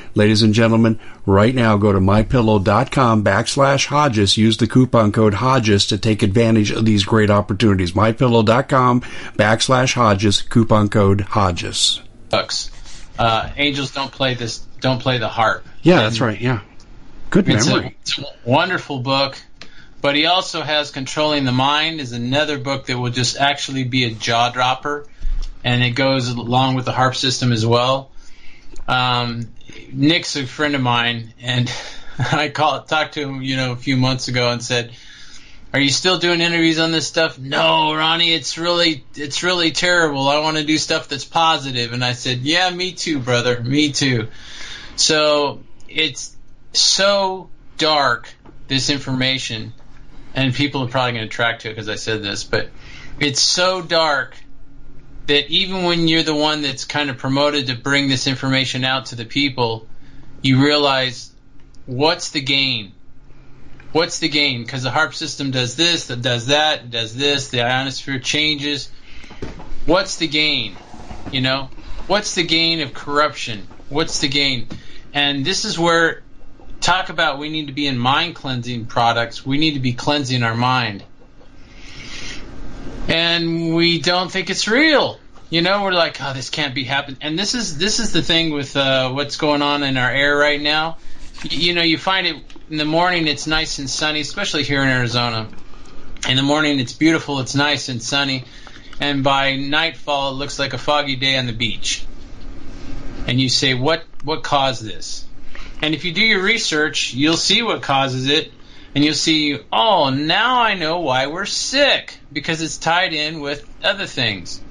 Ladies 0.13 0.41
and 0.41 0.53
gentlemen, 0.53 0.99
right 1.25 1.55
now 1.55 1.77
go 1.77 1.93
to 1.93 1.99
mypillow.com 1.99 3.23
backslash 3.23 3.85
Hodges. 3.85 4.37
Use 4.37 4.57
the 4.57 4.67
coupon 4.67 5.11
code 5.11 5.35
Hodges 5.35 5.87
to 5.87 5.97
take 5.97 6.21
advantage 6.21 6.71
of 6.71 6.85
these 6.85 7.05
great 7.05 7.29
opportunities. 7.29 7.93
Mypillow.com 7.93 9.01
backslash 9.37 9.93
Hodges, 9.93 10.41
coupon 10.41 10.89
code 10.89 11.21
Hodges. 11.21 12.01
Bucks. 12.29 12.71
Uh, 13.17 13.49
angels 13.55 13.91
don't 13.91 14.11
play 14.11 14.33
this, 14.33 14.59
don't 14.79 15.01
play 15.01 15.17
the 15.17 15.29
HAARP. 15.29 15.63
Yeah, 15.81 15.97
and 15.97 16.05
that's 16.05 16.21
right. 16.21 16.39
Yeah. 16.39 16.61
Good 17.29 17.47
memory. 17.47 17.95
It's 18.01 18.17
a, 18.17 18.19
it's 18.19 18.19
a 18.19 18.49
wonderful 18.49 18.99
book. 18.99 19.37
But 20.01 20.15
he 20.15 20.25
also 20.25 20.63
has 20.63 20.89
Controlling 20.91 21.45
the 21.45 21.51
Mind 21.51 22.01
is 22.01 22.11
another 22.11 22.57
book 22.57 22.87
that 22.87 22.97
will 22.97 23.11
just 23.11 23.37
actually 23.37 23.83
be 23.83 24.05
a 24.05 24.11
jaw 24.11 24.49
dropper. 24.49 25.05
And 25.63 25.83
it 25.83 25.91
goes 25.91 26.27
along 26.29 26.75
with 26.75 26.85
the 26.85 26.91
HAARP 26.91 27.15
system 27.15 27.51
as 27.51 27.65
well. 27.65 28.11
Um, 28.87 29.49
Nick's 29.91 30.35
a 30.35 30.45
friend 30.45 30.75
of 30.75 30.81
mine, 30.81 31.33
and 31.41 31.71
I 32.19 32.49
called, 32.49 32.87
talked 32.87 33.15
to 33.15 33.21
him, 33.21 33.41
you 33.41 33.55
know, 33.55 33.71
a 33.71 33.75
few 33.75 33.97
months 33.97 34.27
ago, 34.27 34.51
and 34.51 34.61
said, 34.61 34.91
Are 35.73 35.79
you 35.79 35.89
still 35.89 36.19
doing 36.19 36.41
interviews 36.41 36.79
on 36.79 36.91
this 36.91 37.07
stuff? 37.07 37.39
No, 37.39 37.93
Ronnie, 37.93 38.33
it's 38.33 38.57
really 38.57 39.03
it's 39.15 39.43
really 39.43 39.71
terrible. 39.71 40.27
I 40.27 40.39
want 40.39 40.57
to 40.57 40.63
do 40.63 40.77
stuff 40.77 41.07
that's 41.07 41.25
positive. 41.25 41.93
And 41.93 42.03
I 42.03 42.13
said, 42.13 42.39
Yeah, 42.39 42.69
me 42.69 42.93
too, 42.93 43.19
brother. 43.19 43.61
Me 43.61 43.91
too. 43.91 44.27
So 44.95 45.63
it's 45.87 46.35
so 46.73 47.49
dark 47.77 48.33
this 48.67 48.89
information, 48.89 49.73
and 50.33 50.53
people 50.53 50.83
are 50.83 50.87
probably 50.87 51.13
going 51.13 51.27
to 51.27 51.33
track 51.33 51.59
to 51.59 51.69
it 51.69 51.71
because 51.71 51.89
I 51.89 51.95
said 51.95 52.23
this, 52.23 52.43
but 52.43 52.69
it's 53.19 53.41
so 53.41 53.81
dark 53.81 54.35
that 55.31 55.49
even 55.49 55.83
when 55.83 56.09
you're 56.09 56.23
the 56.23 56.35
one 56.35 56.61
that's 56.61 56.83
kind 56.83 57.09
of 57.09 57.17
promoted 57.17 57.67
to 57.67 57.75
bring 57.75 58.09
this 58.09 58.27
information 58.27 58.83
out 58.83 59.05
to 59.05 59.15
the 59.15 59.23
people, 59.23 59.87
you 60.41 60.61
realize 60.61 61.31
what's 61.85 62.31
the 62.31 62.41
gain? 62.41 62.91
What's 63.93 64.19
the 64.19 64.27
gain? 64.27 64.61
Because 64.63 64.83
the 64.83 64.89
HAARP 64.89 65.13
system 65.13 65.51
does 65.51 65.77
this, 65.77 66.07
that 66.07 66.21
does 66.21 66.47
that, 66.47 66.91
does 66.91 67.15
this, 67.15 67.47
the 67.47 67.59
ionosphere 67.59 68.19
changes. 68.19 68.91
What's 69.85 70.17
the 70.17 70.27
gain? 70.27 70.75
You 71.31 71.39
know? 71.39 71.69
What's 72.07 72.35
the 72.35 72.43
gain 72.43 72.81
of 72.81 72.93
corruption? 72.93 73.65
What's 73.87 74.19
the 74.19 74.27
gain? 74.27 74.67
And 75.13 75.45
this 75.45 75.63
is 75.63 75.79
where 75.79 76.23
talk 76.81 77.07
about 77.07 77.39
we 77.39 77.47
need 77.47 77.67
to 77.67 77.73
be 77.73 77.87
in 77.87 77.97
mind 77.97 78.35
cleansing 78.35 78.87
products. 78.87 79.45
We 79.45 79.57
need 79.57 79.75
to 79.75 79.79
be 79.79 79.93
cleansing 79.93 80.43
our 80.43 80.55
mind. 80.55 81.05
And 83.07 83.73
we 83.73 84.01
don't 84.01 84.29
think 84.29 84.49
it's 84.49 84.67
real. 84.67 85.20
You 85.51 85.61
know, 85.61 85.83
we're 85.83 85.91
like, 85.91 86.21
oh, 86.21 86.31
this 86.33 86.49
can't 86.49 86.73
be 86.73 86.85
happening. 86.85 87.17
And 87.19 87.37
this 87.37 87.55
is 87.55 87.77
this 87.77 87.99
is 87.99 88.13
the 88.13 88.21
thing 88.21 88.51
with 88.51 88.77
uh, 88.77 89.11
what's 89.11 89.35
going 89.35 89.61
on 89.61 89.83
in 89.83 89.97
our 89.97 90.09
air 90.09 90.37
right 90.37 90.61
now. 90.61 90.97
You, 91.43 91.59
you 91.59 91.73
know, 91.73 91.81
you 91.81 91.97
find 91.97 92.25
it 92.25 92.37
in 92.69 92.77
the 92.77 92.85
morning. 92.85 93.27
It's 93.27 93.47
nice 93.47 93.77
and 93.77 93.89
sunny, 93.89 94.21
especially 94.21 94.63
here 94.63 94.81
in 94.81 94.87
Arizona. 94.87 95.49
In 96.29 96.37
the 96.37 96.41
morning, 96.41 96.79
it's 96.79 96.93
beautiful. 96.93 97.41
It's 97.41 97.53
nice 97.53 97.89
and 97.89 98.01
sunny. 98.01 98.45
And 99.01 99.25
by 99.25 99.57
nightfall, 99.57 100.31
it 100.31 100.35
looks 100.35 100.57
like 100.57 100.71
a 100.71 100.77
foggy 100.77 101.17
day 101.17 101.37
on 101.37 101.47
the 101.47 101.53
beach. 101.53 102.05
And 103.27 103.37
you 103.37 103.49
say, 103.49 103.73
what 103.73 104.05
what 104.23 104.43
caused 104.43 104.85
this? 104.85 105.25
And 105.81 105.93
if 105.93 106.05
you 106.05 106.13
do 106.13 106.21
your 106.21 106.41
research, 106.41 107.13
you'll 107.13 107.35
see 107.35 107.61
what 107.61 107.81
causes 107.81 108.29
it. 108.29 108.53
And 108.95 109.03
you'll 109.03 109.15
see, 109.15 109.59
oh, 109.69 110.11
now 110.11 110.61
I 110.61 110.75
know 110.75 111.01
why 111.01 111.27
we're 111.27 111.45
sick 111.45 112.17
because 112.31 112.61
it's 112.61 112.77
tied 112.77 113.11
in 113.11 113.41
with 113.41 113.69
other 113.83 114.05
things. 114.05 114.61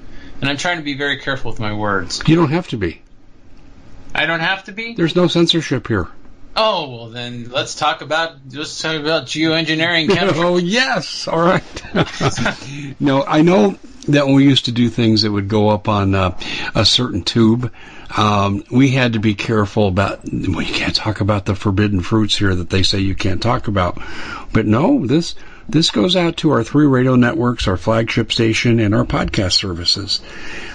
And 0.41 0.49
I'm 0.49 0.57
trying 0.57 0.77
to 0.77 0.83
be 0.83 0.95
very 0.95 1.17
careful 1.17 1.51
with 1.51 1.59
my 1.59 1.73
words. 1.73 2.21
You 2.25 2.35
don't 2.35 2.51
have 2.51 2.67
to 2.69 2.77
be. 2.77 3.01
I 4.13 4.25
don't 4.25 4.39
have 4.39 4.65
to 4.65 4.71
be. 4.71 4.95
There's 4.95 5.15
no 5.15 5.27
censorship 5.27 5.87
here. 5.87 6.07
Oh 6.55 6.89
well, 6.89 7.09
then 7.09 7.49
let's 7.49 7.75
talk 7.75 8.01
about 8.01 8.35
let's 8.51 8.81
talk 8.81 8.99
about 8.99 9.25
geoengineering. 9.25 10.09
oh 10.35 10.57
yes, 10.57 11.27
all 11.27 11.39
right. 11.39 11.63
no, 12.99 13.23
I 13.23 13.41
know 13.41 13.77
that 14.09 14.25
when 14.25 14.35
we 14.35 14.43
used 14.43 14.65
to 14.65 14.73
do 14.73 14.89
things 14.89 15.21
that 15.21 15.31
would 15.31 15.47
go 15.47 15.69
up 15.69 15.87
on 15.87 16.13
uh, 16.13 16.37
a 16.75 16.85
certain 16.85 17.23
tube, 17.23 17.71
um, 18.17 18.65
we 18.69 18.89
had 18.89 19.13
to 19.13 19.19
be 19.19 19.33
careful 19.33 19.87
about. 19.87 20.25
We 20.25 20.65
can't 20.65 20.95
talk 20.95 21.21
about 21.21 21.45
the 21.45 21.55
forbidden 21.55 22.01
fruits 22.01 22.37
here 22.37 22.53
that 22.53 22.69
they 22.69 22.83
say 22.83 22.99
you 22.99 23.15
can't 23.15 23.41
talk 23.41 23.69
about. 23.69 24.01
But 24.51 24.65
no, 24.65 25.05
this 25.05 25.35
this 25.69 25.91
goes 25.91 26.15
out 26.15 26.37
to 26.37 26.51
our 26.51 26.63
three 26.63 26.85
radio 26.85 27.15
networks, 27.15 27.67
our 27.67 27.77
flagship 27.77 28.31
station, 28.31 28.79
and 28.79 28.93
our 28.93 29.05
podcast 29.05 29.53
services. 29.53 30.21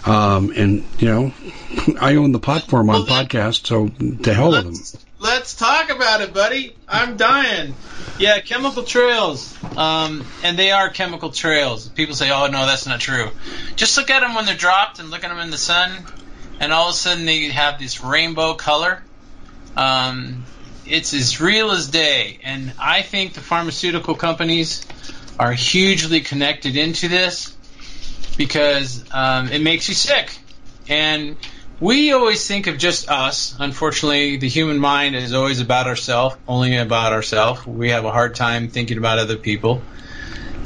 Um, 0.05 0.53
and 0.57 0.85
you 0.99 1.09
know, 1.09 1.33
I 2.01 2.17
own 2.17 2.33
the 2.33 2.39
platform 2.39 2.91
on 2.91 3.07
podcast, 3.07 3.67
so 3.67 3.89
to 4.23 4.35
hell 4.35 4.51
with 4.51 4.65
them. 4.65 5.01
Let's 5.19 5.55
talk 5.55 5.91
about 5.91 6.21
it, 6.21 6.35
buddy. 6.35 6.77
I'm 6.87 7.17
dying. 7.17 7.75
Yeah, 8.19 8.39
chemical 8.41 8.83
trails. 8.83 9.57
Um, 9.77 10.27
and 10.45 10.59
they 10.59 10.73
are 10.73 10.91
chemical 10.91 11.31
trails. 11.31 11.89
People 11.89 12.15
say, 12.15 12.31
oh, 12.31 12.47
no, 12.49 12.67
that's 12.67 12.87
not 12.87 13.01
true. 13.01 13.31
Just 13.77 13.97
look 13.97 14.11
at 14.11 14.21
them 14.21 14.35
when 14.35 14.45
they're 14.45 14.57
dropped 14.57 14.99
and 14.99 15.11
look 15.11 15.25
at 15.25 15.29
them 15.29 15.39
in 15.39 15.51
the 15.51 15.59
sun, 15.59 15.91
and 16.61 16.73
all 16.73 16.89
of 16.89 16.95
a 16.95 16.97
sudden 16.97 17.25
they 17.25 17.49
have 17.49 17.79
this 17.79 18.03
rainbow 18.03 18.55
color. 18.55 19.03
Um, 19.77 20.45
it's 20.89 21.13
as 21.15 21.41
real 21.41 21.71
as 21.71 21.89
day. 21.89 22.39
And 22.43 22.73
I 22.79 23.03
think 23.03 23.35
the 23.35 23.41
pharmaceutical 23.41 24.15
companies 24.15 24.87
are 25.39 25.53
hugely 25.53 26.21
connected 26.21 26.77
into 26.77 27.09
this 27.09 27.57
because 28.37 29.05
um, 29.13 29.49
it 29.49 29.63
makes 29.63 29.89
you 29.89 29.95
sick. 29.95 30.37
And 30.89 31.37
we 31.81 32.13
always 32.13 32.47
think 32.47 32.69
of 32.69 32.79
just 32.79 33.11
us. 33.11 33.55
Unfortunately, 33.59 34.37
the 34.37 34.49
human 34.49 34.79
mind 34.79 35.15
is 35.15 35.35
always 35.35 35.61
about 35.61 35.87
ourselves, 35.87 36.37
only 36.49 36.77
about 36.77 37.13
ourselves. 37.13 37.67
We 37.67 37.91
have 37.91 38.05
a 38.05 38.11
hard 38.11 38.35
time 38.35 38.69
thinking 38.69 38.99
about 38.99 39.19
other 39.19 39.37
people. 39.37 39.83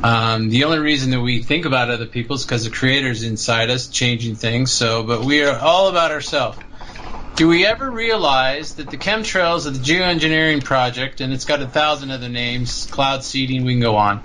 Um, 0.03 0.49
the 0.49 0.65
only 0.65 0.79
reason 0.79 1.11
that 1.11 1.21
we 1.21 1.43
think 1.43 1.67
about 1.67 1.91
other 1.91 2.07
people 2.07 2.37
is 2.37 2.45
because 2.45 2.65
the 2.65 2.71
creator's 2.71 3.23
inside 3.23 3.71
us, 3.71 3.89
changing 3.89 4.37
things. 4.37 4.73
So, 4.73 5.03
but 5.03 5.25
we 5.25 5.45
are 5.45 5.59
all 5.59 5.89
about 5.89 6.11
ourselves. 6.11 6.59
Do 7.41 7.49
we 7.49 7.65
ever 7.65 7.91
realize 7.91 8.75
that 8.75 8.91
the 8.91 8.99
chemtrails 8.99 9.65
of 9.65 9.73
the 9.73 9.81
geoengineering 9.81 10.63
project, 10.63 11.23
and 11.23 11.33
it's 11.33 11.47
got 11.47 11.63
a 11.63 11.67
thousand 11.67 12.11
other 12.11 12.29
names, 12.29 12.87
cloud 12.91 13.25
seeding, 13.25 13.65
we 13.65 13.73
can 13.73 13.81
go 13.81 13.97
on. 13.97 14.23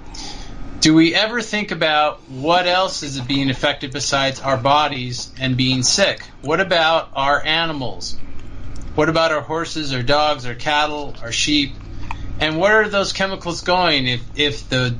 Do 0.82 0.94
we 0.94 1.16
ever 1.16 1.42
think 1.42 1.72
about 1.72 2.20
what 2.30 2.68
else 2.68 3.04
is 3.04 3.18
being 3.22 3.50
affected 3.50 3.94
besides 3.94 4.42
our 4.42 4.58
bodies 4.58 5.32
and 5.40 5.56
being 5.56 5.82
sick? 5.82 6.24
What 6.42 6.60
about 6.60 7.10
our 7.16 7.42
animals? 7.42 8.18
What 8.96 9.08
about 9.08 9.32
our 9.32 9.40
horses, 9.40 9.94
our 9.94 10.04
dogs, 10.04 10.46
our 10.46 10.54
cattle, 10.54 11.16
our 11.22 11.32
sheep? 11.32 11.72
And 12.42 12.60
where 12.60 12.82
are 12.82 12.90
those 12.90 13.14
chemicals 13.14 13.62
going 13.62 14.08
if, 14.08 14.24
if 14.36 14.68
the 14.68 14.94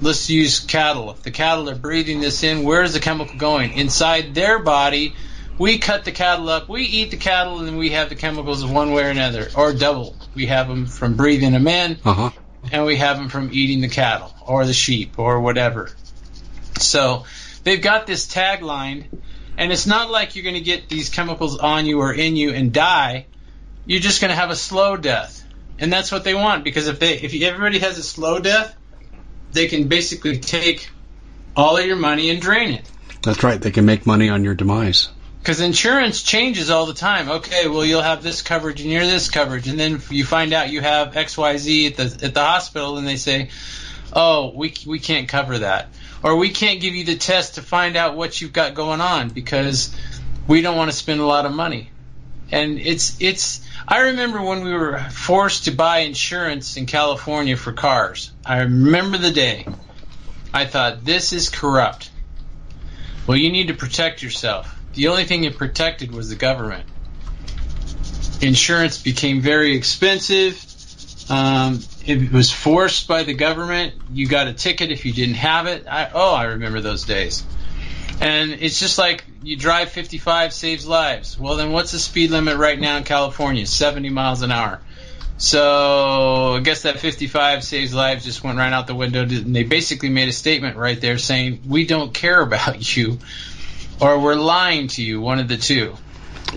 let's 0.00 0.30
use 0.30 0.60
cattle. 0.60 1.10
If 1.10 1.22
the 1.22 1.32
cattle 1.32 1.68
are 1.68 1.74
breathing 1.74 2.20
this 2.20 2.42
in, 2.42 2.62
where 2.62 2.82
is 2.82 2.94
the 2.94 3.00
chemical 3.00 3.36
going? 3.36 3.74
Inside 3.74 4.34
their 4.34 4.58
body, 4.58 5.14
we 5.58 5.78
cut 5.78 6.04
the 6.04 6.12
cattle 6.12 6.48
up, 6.48 6.68
we 6.68 6.82
eat 6.82 7.10
the 7.10 7.16
cattle, 7.16 7.60
and 7.60 7.76
we 7.78 7.90
have 7.90 8.08
the 8.08 8.14
chemicals 8.14 8.64
one 8.64 8.92
way 8.92 9.04
or 9.04 9.08
another, 9.08 9.48
or 9.56 9.72
double. 9.72 10.16
We 10.34 10.46
have 10.46 10.68
them 10.68 10.86
from 10.86 11.14
breathing 11.16 11.52
them 11.52 11.66
in, 11.66 11.98
Uh-huh. 12.04 12.30
and 12.70 12.84
we 12.84 12.96
have 12.96 13.16
them 13.16 13.28
from 13.28 13.50
eating 13.52 13.80
the 13.80 13.88
cattle 13.88 14.32
or 14.46 14.64
the 14.66 14.72
sheep 14.72 15.18
or 15.18 15.40
whatever. 15.40 15.90
So 16.78 17.24
they've 17.64 17.82
got 17.82 18.06
this 18.06 18.26
tagline, 18.26 19.06
and 19.56 19.72
it's 19.72 19.86
not 19.86 20.10
like 20.10 20.36
you're 20.36 20.44
going 20.44 20.54
to 20.54 20.60
get 20.60 20.88
these 20.88 21.08
chemicals 21.08 21.58
on 21.58 21.86
you 21.86 22.00
or 22.00 22.12
in 22.12 22.36
you 22.36 22.52
and 22.52 22.72
die. 22.72 23.26
You're 23.84 24.00
just 24.00 24.20
going 24.20 24.30
to 24.30 24.36
have 24.36 24.50
a 24.50 24.56
slow 24.56 24.96
death, 24.96 25.44
and 25.78 25.92
that's 25.92 26.12
what 26.12 26.22
they 26.22 26.34
want 26.34 26.62
because 26.62 26.86
if 26.86 27.00
they 27.00 27.14
if 27.14 27.34
everybody 27.42 27.78
has 27.80 27.98
a 27.98 28.02
slow 28.02 28.38
death, 28.38 28.76
they 29.52 29.66
can 29.66 29.88
basically 29.88 30.38
take 30.38 30.90
all 31.56 31.76
of 31.76 31.84
your 31.84 31.96
money 31.96 32.30
and 32.30 32.40
drain 32.40 32.74
it. 32.74 32.88
That's 33.22 33.42
right. 33.42 33.60
They 33.60 33.70
can 33.72 33.84
make 33.86 34.06
money 34.06 34.28
on 34.28 34.44
your 34.44 34.54
demise. 34.54 35.08
Because 35.48 35.62
insurance 35.62 36.22
changes 36.22 36.68
all 36.68 36.84
the 36.84 36.92
time. 36.92 37.30
Okay, 37.30 37.68
well 37.68 37.82
you'll 37.82 38.02
have 38.02 38.22
this 38.22 38.42
coverage 38.42 38.82
and 38.82 38.90
you're 38.90 39.06
this 39.06 39.30
coverage, 39.30 39.66
and 39.66 39.80
then 39.80 39.98
you 40.10 40.22
find 40.22 40.52
out 40.52 40.68
you 40.68 40.82
have 40.82 41.16
X 41.16 41.38
Y 41.38 41.56
Z 41.56 41.86
at 41.86 41.96
the 41.96 42.26
at 42.26 42.34
the 42.34 42.44
hospital, 42.44 42.98
and 42.98 43.08
they 43.08 43.16
say, 43.16 43.48
"Oh, 44.12 44.52
we 44.54 44.74
we 44.86 44.98
can't 44.98 45.26
cover 45.26 45.60
that," 45.60 45.88
or 46.22 46.36
"We 46.36 46.50
can't 46.50 46.82
give 46.82 46.94
you 46.94 47.06
the 47.06 47.16
test 47.16 47.54
to 47.54 47.62
find 47.62 47.96
out 47.96 48.14
what 48.14 48.38
you've 48.38 48.52
got 48.52 48.74
going 48.74 49.00
on 49.00 49.30
because 49.30 49.96
we 50.46 50.60
don't 50.60 50.76
want 50.76 50.90
to 50.90 50.96
spend 50.98 51.20
a 51.20 51.24
lot 51.24 51.46
of 51.46 51.54
money." 51.54 51.90
And 52.52 52.78
it's 52.78 53.16
it's. 53.18 53.62
I 53.88 54.00
remember 54.00 54.42
when 54.42 54.62
we 54.64 54.74
were 54.74 54.98
forced 54.98 55.64
to 55.64 55.70
buy 55.70 56.00
insurance 56.00 56.76
in 56.76 56.84
California 56.84 57.56
for 57.56 57.72
cars. 57.72 58.32
I 58.44 58.58
remember 58.58 59.16
the 59.16 59.30
day. 59.30 59.66
I 60.52 60.66
thought 60.66 61.06
this 61.06 61.32
is 61.32 61.48
corrupt. 61.48 62.10
Well, 63.26 63.38
you 63.38 63.50
need 63.50 63.68
to 63.68 63.74
protect 63.74 64.22
yourself. 64.22 64.74
The 64.98 65.06
only 65.06 65.26
thing 65.26 65.44
it 65.44 65.56
protected 65.56 66.10
was 66.10 66.28
the 66.28 66.34
government. 66.34 66.84
Insurance 68.40 69.00
became 69.00 69.40
very 69.40 69.76
expensive. 69.76 70.60
Um, 71.30 71.78
it 72.04 72.32
was 72.32 72.50
forced 72.50 73.06
by 73.06 73.22
the 73.22 73.32
government. 73.32 73.94
You 74.10 74.26
got 74.26 74.48
a 74.48 74.52
ticket 74.52 74.90
if 74.90 75.06
you 75.06 75.12
didn't 75.12 75.36
have 75.36 75.68
it. 75.68 75.86
I, 75.88 76.10
oh, 76.12 76.34
I 76.34 76.46
remember 76.46 76.80
those 76.80 77.04
days. 77.04 77.44
And 78.20 78.50
it's 78.50 78.80
just 78.80 78.98
like 78.98 79.24
you 79.44 79.54
drive 79.54 79.90
55 79.90 80.52
saves 80.52 80.84
lives. 80.84 81.38
Well, 81.38 81.54
then 81.54 81.70
what's 81.70 81.92
the 81.92 82.00
speed 82.00 82.32
limit 82.32 82.56
right 82.56 82.76
now 82.76 82.96
in 82.96 83.04
California? 83.04 83.66
70 83.66 84.10
miles 84.10 84.42
an 84.42 84.50
hour. 84.50 84.80
So 85.36 86.54
I 86.56 86.60
guess 86.60 86.82
that 86.82 86.98
55 86.98 87.62
saves 87.62 87.94
lives 87.94 88.24
just 88.24 88.42
went 88.42 88.58
right 88.58 88.72
out 88.72 88.88
the 88.88 88.96
window. 88.96 89.22
And 89.22 89.54
they 89.54 89.62
basically 89.62 90.10
made 90.10 90.28
a 90.28 90.32
statement 90.32 90.76
right 90.76 91.00
there 91.00 91.18
saying, 91.18 91.62
we 91.68 91.86
don't 91.86 92.12
care 92.12 92.40
about 92.40 92.96
you 92.96 93.20
or 94.00 94.18
we're 94.18 94.34
lying 94.34 94.88
to 94.88 95.02
you, 95.02 95.20
one 95.20 95.38
of 95.38 95.48
the 95.48 95.56
two. 95.56 95.94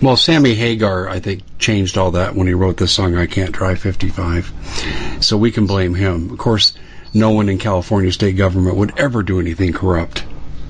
Well, 0.00 0.16
Sammy 0.16 0.54
Hagar, 0.54 1.08
I 1.08 1.20
think, 1.20 1.42
changed 1.58 1.98
all 1.98 2.12
that 2.12 2.34
when 2.34 2.46
he 2.46 2.54
wrote 2.54 2.76
the 2.76 2.88
song 2.88 3.16
"I 3.16 3.26
Can't 3.26 3.52
Drive 3.52 3.80
55," 3.80 5.18
so 5.20 5.36
we 5.36 5.50
can 5.50 5.66
blame 5.66 5.94
him. 5.94 6.30
Of 6.30 6.38
course, 6.38 6.72
no 7.14 7.30
one 7.30 7.48
in 7.48 7.58
California 7.58 8.12
state 8.12 8.36
government 8.36 8.76
would 8.76 8.98
ever 8.98 9.22
do 9.22 9.38
anything 9.38 9.72
corrupt. 9.72 10.24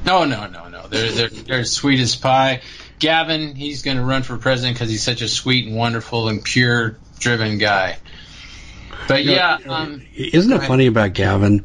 No, 0.04 0.24
no, 0.24 0.46
no, 0.48 0.68
no. 0.68 0.86
They're 0.88 1.10
they're, 1.12 1.28
they're 1.28 1.64
sweet 1.64 2.00
as 2.00 2.16
pie. 2.16 2.62
Gavin, 2.98 3.54
he's 3.54 3.82
going 3.82 3.96
to 3.96 4.04
run 4.04 4.22
for 4.22 4.36
president 4.38 4.76
because 4.76 4.88
he's 4.88 5.02
such 5.02 5.22
a 5.22 5.28
sweet 5.28 5.66
and 5.66 5.76
wonderful 5.76 6.28
and 6.28 6.42
pure 6.42 6.96
driven 7.18 7.58
guy. 7.58 7.96
But 9.08 9.24
yeah, 9.24 9.58
um, 9.68 10.02
isn't 10.14 10.52
it 10.52 10.62
funny 10.62 10.86
about 10.86 11.12
Gavin? 11.12 11.64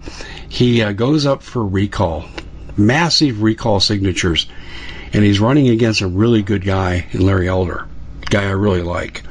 He 0.49 0.81
uh, 0.81 0.93
goes 0.93 1.25
up 1.25 1.43
for 1.43 1.63
recall, 1.63 2.25
massive 2.75 3.41
recall 3.43 3.79
signatures, 3.79 4.47
and 5.13 5.23
he's 5.23 5.39
running 5.39 5.69
against 5.69 6.01
a 6.01 6.07
really 6.07 6.41
good 6.41 6.63
guy 6.63 7.07
in 7.11 7.25
Larry 7.25 7.47
Elder, 7.47 7.87
guy 8.29 8.43
I 8.43 8.51
really 8.51 8.81
like, 8.81 9.23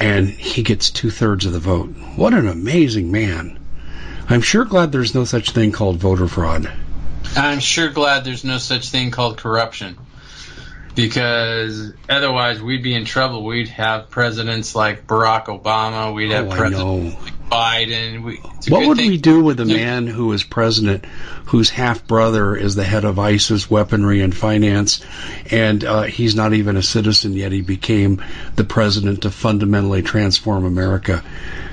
and 0.00 0.28
he 0.28 0.62
gets 0.62 0.90
two 0.90 1.10
thirds 1.10 1.46
of 1.46 1.52
the 1.52 1.58
vote. 1.58 1.88
What 2.16 2.34
an 2.34 2.48
amazing 2.48 3.10
man! 3.10 3.58
I'm 4.28 4.40
sure 4.40 4.64
glad 4.64 4.92
there's 4.92 5.14
no 5.14 5.24
such 5.24 5.50
thing 5.50 5.72
called 5.72 5.96
voter 5.98 6.28
fraud. 6.28 6.70
I'm 7.36 7.60
sure 7.60 7.88
glad 7.88 8.24
there's 8.24 8.44
no 8.44 8.58
such 8.58 8.90
thing 8.90 9.10
called 9.10 9.38
corruption 9.38 9.96
because 10.94 11.92
otherwise 12.08 12.62
we'd 12.62 12.82
be 12.82 12.94
in 12.94 13.04
trouble. 13.04 13.44
We'd 13.44 13.68
have 13.68 14.10
presidents 14.10 14.74
like 14.74 15.06
Barack 15.06 15.46
Obama. 15.46 16.14
We'd 16.14 16.32
oh, 16.32 16.34
have 16.34 16.46
Oh, 16.46 16.56
presidents 16.56 17.22
like 17.22 17.41
Biden. 17.52 18.22
We, 18.22 18.36
What 18.68 18.86
would 18.86 18.96
thing- 18.96 19.10
we 19.10 19.18
do 19.18 19.42
with 19.42 19.60
a 19.60 19.66
man 19.66 20.06
who 20.06 20.32
is 20.32 20.42
president, 20.42 21.04
whose 21.46 21.68
half 21.68 22.06
brother 22.06 22.56
is 22.56 22.74
the 22.74 22.84
head 22.84 23.04
of 23.04 23.18
ISIS 23.18 23.70
weaponry 23.70 24.22
and 24.22 24.34
finance, 24.34 25.04
and 25.50 25.84
uh, 25.84 26.02
he's 26.02 26.34
not 26.34 26.54
even 26.54 26.76
a 26.76 26.82
citizen 26.82 27.34
yet? 27.34 27.52
He 27.52 27.60
became 27.60 28.22
the 28.56 28.64
president 28.64 29.22
to 29.22 29.30
fundamentally 29.30 30.02
transform 30.02 30.64
America. 30.64 31.22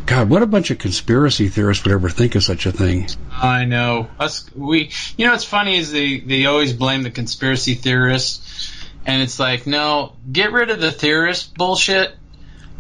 God, 0.06 0.30
what 0.30 0.42
a 0.42 0.48
bunch 0.48 0.72
of 0.72 0.80
conspiracy 0.80 1.48
theorists 1.48 1.86
would 1.86 1.94
ever 1.94 2.10
think 2.10 2.36
of 2.36 2.44
such 2.44 2.66
a 2.66 2.72
thing? 2.72 3.08
I 3.32 3.66
know. 3.66 4.10
Us, 4.20 4.50
we, 4.56 4.92
you 5.18 5.26
know, 5.26 5.32
what's 5.32 5.46
funny 5.46 5.78
is 5.78 5.92
they 5.92 6.20
they 6.20 6.46
always 6.46 6.74
blame 6.74 7.04
the 7.04 7.12
conspiracy 7.12 7.76
theorists, 7.76 8.74
and 9.06 9.22
it's 9.22 9.40
like, 9.40 9.66
no, 9.66 10.14
get 10.30 10.52
rid 10.52 10.72
of 10.72 10.82
the 10.82 10.92
theorist 10.92 11.56
bullshit. 11.56 12.16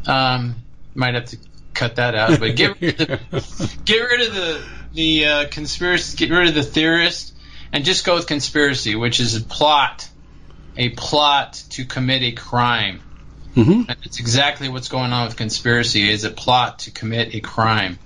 Um, 0.08 0.56
might 0.96 1.14
have 1.14 1.26
to 1.26 1.38
cut 1.80 1.96
that 1.96 2.16
out, 2.16 2.40
but 2.40 2.56
get 2.56 2.80
rid 2.82 3.02
of 3.02 3.08
the, 3.08 3.72
get 3.86 4.00
rid 4.02 4.28
of 4.28 4.36
the 4.36 4.62
the 4.94 5.26
uh, 5.26 5.48
conspiracy, 5.50 6.18
get 6.18 6.34
rid 6.34 6.50
of 6.50 6.56
the 6.56 6.64
theorist, 6.64 7.34
and 7.72 7.86
just 7.86 8.06
go 8.06 8.16
with 8.16 8.28
conspiracy, 8.28 8.96
which 8.96 9.20
is 9.20 9.36
a 9.36 9.42
plot, 9.42 10.10
a 10.76 10.90
plot 10.90 11.64
to 11.72 11.86
commit 11.86 12.24
a 12.24 12.32
crime. 12.34 13.02
hmm 13.54 13.84
And 13.88 13.98
that's 14.04 14.20
exactly 14.20 14.68
what's 14.70 14.90
going 14.90 15.14
on 15.14 15.28
with 15.28 15.38
conspiracy 15.38 16.10
is 16.10 16.24
a 16.24 16.32
plot 16.32 16.80
to 16.80 16.92
commit 16.92 17.34
a 17.36 17.40
crime. 17.40 17.98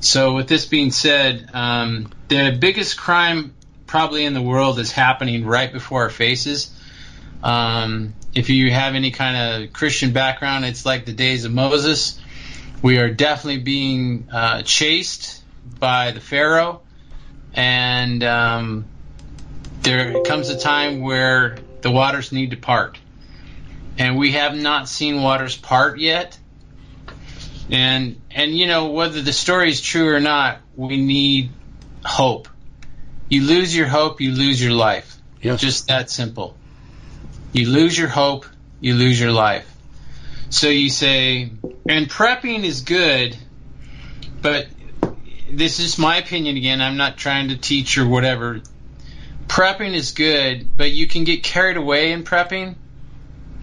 So 0.00 0.34
with 0.34 0.48
this 0.48 0.66
being 0.66 0.92
said, 0.92 1.50
um, 1.52 2.10
the 2.28 2.56
biggest 2.58 2.96
crime 2.98 3.54
probably 3.86 4.24
in 4.24 4.34
the 4.34 4.42
world 4.42 4.78
is 4.78 4.92
happening 4.92 5.44
right 5.44 5.72
before 5.72 6.02
our 6.02 6.10
faces. 6.10 6.74
Um, 7.42 8.14
if 8.34 8.48
you 8.50 8.70
have 8.70 8.94
any 8.94 9.10
kind 9.10 9.64
of 9.64 9.72
Christian 9.72 10.12
background, 10.12 10.64
it's 10.64 10.86
like 10.86 11.04
the 11.06 11.12
days 11.12 11.44
of 11.44 11.52
Moses. 11.52 12.19
We 12.82 12.98
are 12.98 13.10
definitely 13.10 13.62
being 13.62 14.28
uh, 14.32 14.62
chased 14.62 15.42
by 15.78 16.12
the 16.12 16.20
Pharaoh, 16.20 16.82
and 17.54 18.22
um, 18.24 18.86
there 19.82 20.20
comes 20.20 20.48
a 20.48 20.56
time 20.56 21.00
where 21.00 21.58
the 21.82 21.90
waters 21.90 22.32
need 22.32 22.52
to 22.52 22.56
part 22.56 22.98
and 24.00 24.16
we 24.16 24.32
have 24.32 24.56
not 24.56 24.88
seen 24.88 25.22
waters 25.22 25.56
part 25.56 25.98
yet. 25.98 26.38
And 27.70 28.20
and 28.30 28.56
you 28.56 28.66
know 28.66 28.92
whether 28.92 29.20
the 29.20 29.32
story 29.32 29.68
is 29.68 29.80
true 29.80 30.08
or 30.08 30.20
not, 30.20 30.60
we 30.74 30.96
need 30.96 31.50
hope. 32.04 32.48
You 33.28 33.42
lose 33.42 33.76
your 33.76 33.86
hope, 33.86 34.22
you 34.22 34.32
lose 34.32 34.60
your 34.60 34.72
life. 34.72 35.18
Yes. 35.42 35.60
Just 35.60 35.88
that 35.88 36.10
simple. 36.10 36.56
You 37.52 37.68
lose 37.68 37.96
your 37.96 38.08
hope, 38.08 38.46
you 38.80 38.94
lose 38.94 39.20
your 39.20 39.32
life. 39.32 39.70
So 40.50 40.68
you 40.68 40.90
say, 40.90 41.52
and 41.88 42.10
prepping 42.10 42.64
is 42.64 42.80
good, 42.82 43.36
but 44.42 44.66
this 45.48 45.78
is 45.78 45.96
my 45.96 46.16
opinion 46.16 46.56
again. 46.56 46.82
I'm 46.82 46.96
not 46.96 47.16
trying 47.16 47.48
to 47.48 47.56
teach 47.56 47.96
or 47.98 48.06
whatever. 48.06 48.60
Prepping 49.46 49.94
is 49.94 50.10
good, 50.10 50.76
but 50.76 50.90
you 50.90 51.06
can 51.06 51.22
get 51.22 51.44
carried 51.44 51.76
away 51.76 52.10
in 52.10 52.24
prepping 52.24 52.74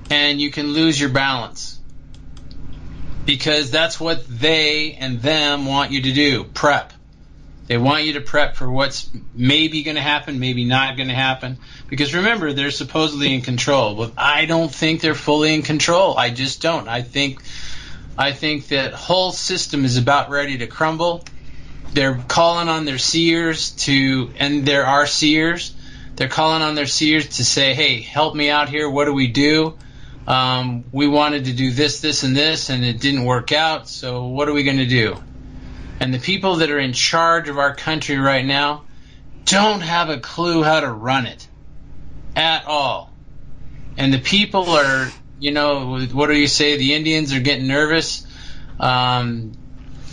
and 0.10 0.40
you 0.40 0.50
can 0.50 0.68
lose 0.68 1.00
your 1.00 1.10
balance. 1.10 1.78
Because 3.26 3.70
that's 3.70 4.00
what 4.00 4.26
they 4.26 4.94
and 4.94 5.22
them 5.22 5.66
want 5.66 5.92
you 5.92 6.04
to 6.04 6.14
do 6.14 6.46
prep. 6.46 6.94
They 7.68 7.78
want 7.78 8.06
you 8.06 8.14
to 8.14 8.22
prep 8.22 8.56
for 8.56 8.72
what's 8.72 9.10
maybe 9.36 9.84
going 9.84 9.96
to 9.96 10.02
happen, 10.02 10.40
maybe 10.40 10.64
not 10.64 10.96
going 10.96 11.10
to 11.10 11.16
happen. 11.16 11.58
Because 11.90 12.16
remember, 12.16 12.54
they're 12.54 12.72
supposedly 12.72 13.34
in 13.34 13.42
control. 13.42 13.96
But 13.96 14.14
I 14.18 14.46
don't 14.46 14.74
think 14.74 15.02
they're 15.02 15.14
fully 15.14 15.54
in 15.54 15.64
control. 15.64 16.18
I 16.18 16.30
just 16.30 16.62
don't. 16.62 16.88
I 16.88 17.02
think, 17.02 17.42
I 18.18 18.32
think 18.32 18.70
that 18.70 18.94
whole 18.94 19.32
system 19.32 19.84
is 19.84 19.98
about 19.98 20.30
ready 20.30 20.60
to 20.60 20.68
crumble. 20.68 21.26
They're 21.92 22.24
calling 22.28 22.70
on 22.70 22.86
their 22.86 22.98
seers 22.98 23.72
to, 23.72 24.32
and 24.38 24.66
there 24.66 24.86
are 24.86 25.06
seers. 25.06 25.74
They're 26.16 26.30
calling 26.30 26.62
on 26.62 26.76
their 26.76 26.88
seers 26.88 27.38
to 27.38 27.46
say, 27.46 27.74
"Hey, 27.74 28.02
help 28.02 28.34
me 28.34 28.50
out 28.50 28.70
here. 28.70 28.90
What 28.90 29.06
do 29.06 29.14
we 29.14 29.28
do? 29.28 29.78
Um, 30.26 30.86
we 30.92 31.08
wanted 31.08 31.46
to 31.46 31.54
do 31.54 31.72
this, 31.72 32.00
this, 32.00 32.24
and 32.24 32.36
this, 32.36 32.70
and 32.70 32.84
it 32.84 33.00
didn't 33.00 33.24
work 33.24 33.52
out. 33.52 33.88
So 33.88 34.28
what 34.28 34.50
are 34.50 34.54
we 34.54 34.64
going 34.64 34.78
to 34.78 34.88
do?" 34.88 35.18
And 36.00 36.14
the 36.14 36.20
people 36.20 36.58
that 36.58 36.70
are 36.70 36.80
in 36.80 36.94
charge 36.94 37.50
of 37.50 37.58
our 37.58 37.76
country 37.76 38.18
right 38.18 38.46
now 38.46 38.84
don't 39.46 39.82
have 39.82 40.10
a 40.10 40.20
clue 40.20 40.64
how 40.64 40.80
to 40.80 40.92
run 40.92 41.26
it 41.26 41.48
at 42.36 42.66
all. 42.66 43.14
And 43.98 44.14
the 44.14 44.20
people 44.20 44.70
are, 44.70 45.10
you 45.40 45.52
know, 45.52 46.06
what 46.12 46.28
do 46.28 46.36
you 46.36 46.48
say? 46.48 46.78
The 46.78 46.94
Indians 46.94 47.34
are 47.34 47.40
getting 47.40 47.68
nervous. 47.68 48.28
Um, 48.80 49.54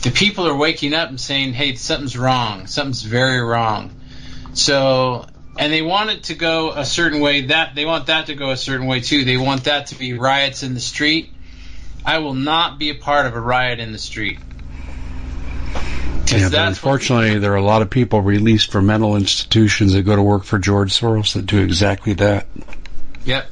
the 0.03 0.11
people 0.11 0.47
are 0.47 0.57
waking 0.57 0.95
up 0.95 1.09
and 1.11 1.21
saying, 1.21 1.53
"Hey, 1.53 1.75
something's 1.75 2.17
wrong. 2.17 2.67
Something's 2.67 3.03
very 3.03 3.41
wrong." 3.41 3.95
So, 4.55 5.27
and 5.59 5.73
they 5.73 5.83
want 5.83 6.11
it 6.11 6.25
to 6.25 6.35
go 6.35 6.73
a 6.73 6.87
certain 6.87 7.21
way. 7.21 7.43
That 7.47 7.75
they 7.75 7.85
want 7.85 8.07
that 8.07 8.27
to 8.27 8.35
go 8.35 8.51
a 8.51 8.57
certain 8.57 8.87
way 8.87 9.01
too. 9.01 9.25
They 9.25 9.37
want 9.37 9.65
that 9.65 9.89
to 9.89 9.97
be 9.97 10.15
riots 10.15 10.63
in 10.63 10.75
the 10.75 10.81
street. 10.81 11.31
I 12.07 12.19
will 12.19 12.35
not 12.35 12.79
be 12.79 12.91
a 12.91 12.95
part 12.95 13.27
of 13.27 13.35
a 13.35 13.41
riot 13.41 13.81
in 13.81 13.93
the 13.93 13.99
street. 13.99 14.39
Yeah, 16.27 16.49
but 16.49 16.69
unfortunately, 16.69 17.39
there 17.39 17.53
are 17.53 17.57
a 17.57 17.63
lot 17.63 17.83
of 17.83 17.91
people 17.91 18.21
released 18.21 18.73
from 18.73 18.87
mental 18.87 19.17
institutions 19.17 19.93
that 19.93 20.03
go 20.03 20.17
to 20.17 20.23
work 20.23 20.45
for 20.45 20.59
George 20.59 20.93
Soros 20.93 21.35
that 21.35 21.47
do 21.47 21.63
exactly 21.63 22.15
that. 22.15 22.47
Yep. 23.25 23.51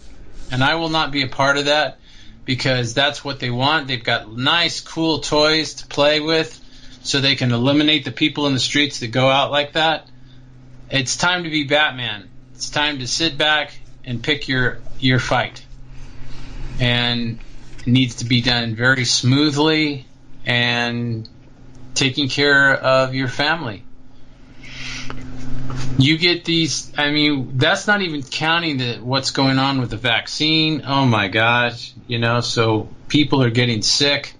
And 0.51 0.65
I 0.65 0.75
will 0.77 0.89
not 0.89 1.11
be 1.11 1.23
a 1.23 1.29
part 1.29 1.59
of 1.59 1.67
that 1.67 1.99
because 2.45 2.95
that's 2.95 3.25
what 3.25 3.41
they 3.41 3.51
want. 3.51 3.89
They've 3.89 4.03
got 4.03 4.31
nice, 4.31 4.81
cool 4.81 5.21
toys 5.21 5.75
to 5.75 5.87
play 5.87 6.21
with 6.21 6.59
so 7.03 7.21
they 7.21 7.37
can 7.37 7.53
eliminate 7.53 8.05
the 8.05 8.13
people 8.13 8.47
in 8.47 8.55
the 8.55 8.61
streets 8.61 9.01
that 9.01 9.09
go 9.09 9.29
out 9.29 9.51
like 9.51 9.73
that. 9.73 10.09
It's 10.91 11.17
time 11.17 11.45
to 11.45 11.51
be 11.51 11.65
Batman. 11.65 12.29
It's 12.55 12.71
time 12.71 12.99
to 12.99 13.07
sit 13.07 13.39
back 13.39 13.73
and 14.05 14.23
pick 14.23 14.49
your 14.49 14.79
your 14.99 15.19
fight. 15.19 15.65
And 16.81 17.39
it 17.79 17.87
needs 17.87 18.17
to 18.17 18.25
be 18.25 18.41
done 18.41 18.75
very 18.75 19.05
smoothly 19.05 20.07
and 20.45 21.29
taking 21.95 22.29
care 22.29 22.75
of 22.75 23.15
your 23.15 23.29
family. 23.29 23.85
You 25.99 26.19
get 26.19 26.45
these 26.45 26.93
i 26.97 27.11
mean 27.11 27.59
that's 27.59 27.87
not 27.87 28.03
even 28.03 28.23
counting 28.23 28.79
the 28.79 28.97
what's 28.97 29.31
going 29.31 29.59
on 29.59 29.81
with 29.81 29.91
the 29.91 29.97
vaccine. 29.97 30.83
Oh 30.87 31.05
my 31.07 31.29
gosh 31.29 31.93
you 32.07 32.19
know 32.19 32.41
so 32.41 32.89
people 33.09 33.43
are 33.43 33.51
getting 33.51 33.83
sick. 33.83 34.35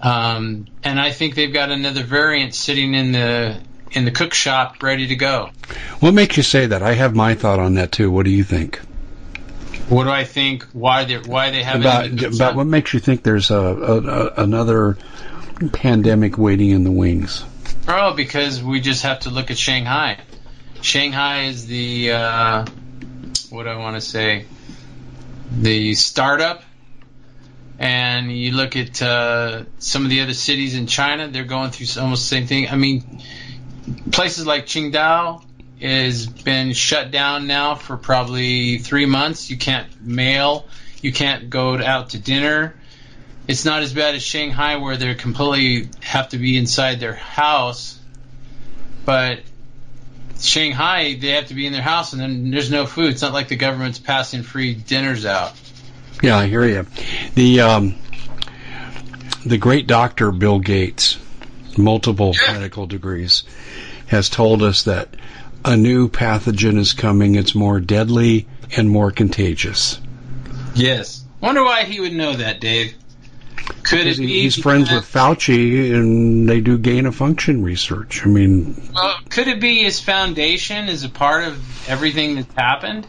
Um, 0.00 0.66
and 0.84 1.00
i 1.00 1.10
think 1.10 1.34
they've 1.34 1.52
got 1.52 1.70
another 1.70 2.04
variant 2.04 2.54
sitting 2.54 2.94
in 2.94 3.12
the 3.12 3.60
in 3.92 4.04
the 4.04 4.10
cook 4.10 4.34
shop 4.34 4.82
ready 4.82 5.08
to 5.08 5.16
go. 5.16 5.50
What 6.00 6.14
makes 6.14 6.36
you 6.36 6.42
say 6.42 6.66
that? 6.66 6.82
I 6.82 6.94
have 6.94 7.14
my 7.14 7.34
thought 7.34 7.58
on 7.58 7.74
that 7.74 7.92
too. 7.92 8.10
What 8.10 8.24
do 8.24 8.30
you 8.30 8.44
think? 8.44 8.80
What 9.88 10.04
do 10.04 10.10
i 10.10 10.24
think? 10.24 10.64
Why 10.72 11.04
they 11.04 11.18
why 11.18 11.50
they 11.50 11.62
have 11.62 11.80
about 11.80 12.04
it 12.04 12.10
in 12.10 12.16
the 12.16 12.22
cook 12.24 12.34
about 12.34 12.56
what 12.56 12.66
makes 12.66 12.94
you 12.94 13.00
think 13.00 13.22
there's 13.22 13.50
a, 13.50 13.56
a, 13.56 14.00
a 14.00 14.34
another 14.42 14.98
pandemic 15.72 16.38
waiting 16.38 16.70
in 16.70 16.84
the 16.84 16.90
wings? 16.90 17.44
Oh, 17.86 18.14
because 18.14 18.62
we 18.62 18.80
just 18.80 19.02
have 19.02 19.20
to 19.20 19.30
look 19.30 19.50
at 19.50 19.58
Shanghai. 19.58 20.18
Shanghai 20.80 21.44
is 21.44 21.66
the 21.66 22.12
uh, 22.12 22.66
what 23.50 23.64
do 23.64 23.68
I 23.70 23.76
want 23.76 23.96
to 23.96 24.00
say, 24.00 24.46
the 25.50 25.94
startup, 25.94 26.62
and 27.78 28.30
you 28.30 28.52
look 28.52 28.76
at 28.76 29.02
uh, 29.02 29.64
some 29.78 30.04
of 30.04 30.10
the 30.10 30.20
other 30.20 30.34
cities 30.34 30.76
in 30.76 30.86
China. 30.86 31.28
They're 31.28 31.44
going 31.44 31.70
through 31.70 32.00
almost 32.00 32.28
the 32.28 32.36
same 32.36 32.46
thing. 32.46 32.68
I 32.68 32.76
mean, 32.76 33.22
places 34.12 34.46
like 34.46 34.66
Qingdao 34.66 35.44
has 35.80 36.26
been 36.26 36.72
shut 36.72 37.10
down 37.10 37.46
now 37.46 37.74
for 37.74 37.96
probably 37.96 38.78
three 38.78 39.06
months. 39.06 39.50
You 39.50 39.56
can't 39.56 39.88
mail. 40.02 40.66
You 41.00 41.12
can't 41.12 41.50
go 41.50 41.78
out 41.78 42.10
to 42.10 42.18
dinner 42.18 42.77
it's 43.48 43.64
not 43.64 43.82
as 43.82 43.92
bad 43.92 44.14
as 44.14 44.22
Shanghai 44.22 44.76
where 44.76 44.96
they 44.96 45.14
completely 45.14 45.88
have 46.02 46.28
to 46.30 46.38
be 46.38 46.56
inside 46.56 47.00
their 47.00 47.14
house, 47.14 47.98
but 49.04 49.40
Shanghai 50.38 51.18
they 51.20 51.30
have 51.30 51.46
to 51.46 51.54
be 51.54 51.66
in 51.66 51.72
their 51.72 51.82
house 51.82 52.12
and 52.12 52.22
then 52.22 52.50
there's 52.50 52.70
no 52.70 52.86
food. 52.86 53.10
It's 53.12 53.22
not 53.22 53.32
like 53.32 53.48
the 53.48 53.56
government's 53.56 53.98
passing 53.98 54.44
free 54.44 54.74
dinners 54.74 55.26
out. 55.26 55.54
Yeah, 56.22 56.36
I 56.36 56.46
hear 56.46 56.64
you. 56.64 56.86
The 57.34 57.60
um, 57.62 57.94
the 59.44 59.58
great 59.58 59.88
doctor 59.88 60.30
Bill 60.30 60.60
Gates 60.60 61.18
multiple 61.78 62.34
medical 62.48 62.86
degrees, 62.86 63.44
has 64.08 64.28
told 64.28 64.62
us 64.62 64.84
that 64.84 65.08
a 65.64 65.76
new 65.76 66.08
pathogen 66.08 66.78
is 66.78 66.92
coming. 66.92 67.36
It's 67.36 67.54
more 67.54 67.80
deadly 67.80 68.46
and 68.76 68.90
more 68.90 69.10
contagious. 69.10 70.00
Yes. 70.74 71.24
Wonder 71.40 71.62
why 71.62 71.84
he 71.84 72.00
would 72.00 72.12
know 72.12 72.34
that, 72.34 72.60
Dave. 72.60 72.94
Could 73.88 74.06
it 74.06 74.18
be 74.18 74.42
he's 74.42 74.56
friends 74.56 74.90
with 74.90 75.04
Fauci 75.04 75.94
and 75.94 76.46
they 76.48 76.60
do 76.60 76.76
gain 76.76 77.06
of 77.06 77.14
function 77.14 77.62
research. 77.62 78.22
I 78.24 78.28
mean, 78.28 78.90
well, 78.94 79.16
could 79.30 79.48
it 79.48 79.60
be 79.60 79.82
his 79.82 79.98
foundation 79.98 80.88
is 80.88 81.04
a 81.04 81.08
part 81.08 81.44
of 81.44 81.88
everything 81.88 82.34
that's 82.34 82.54
happened? 82.54 83.06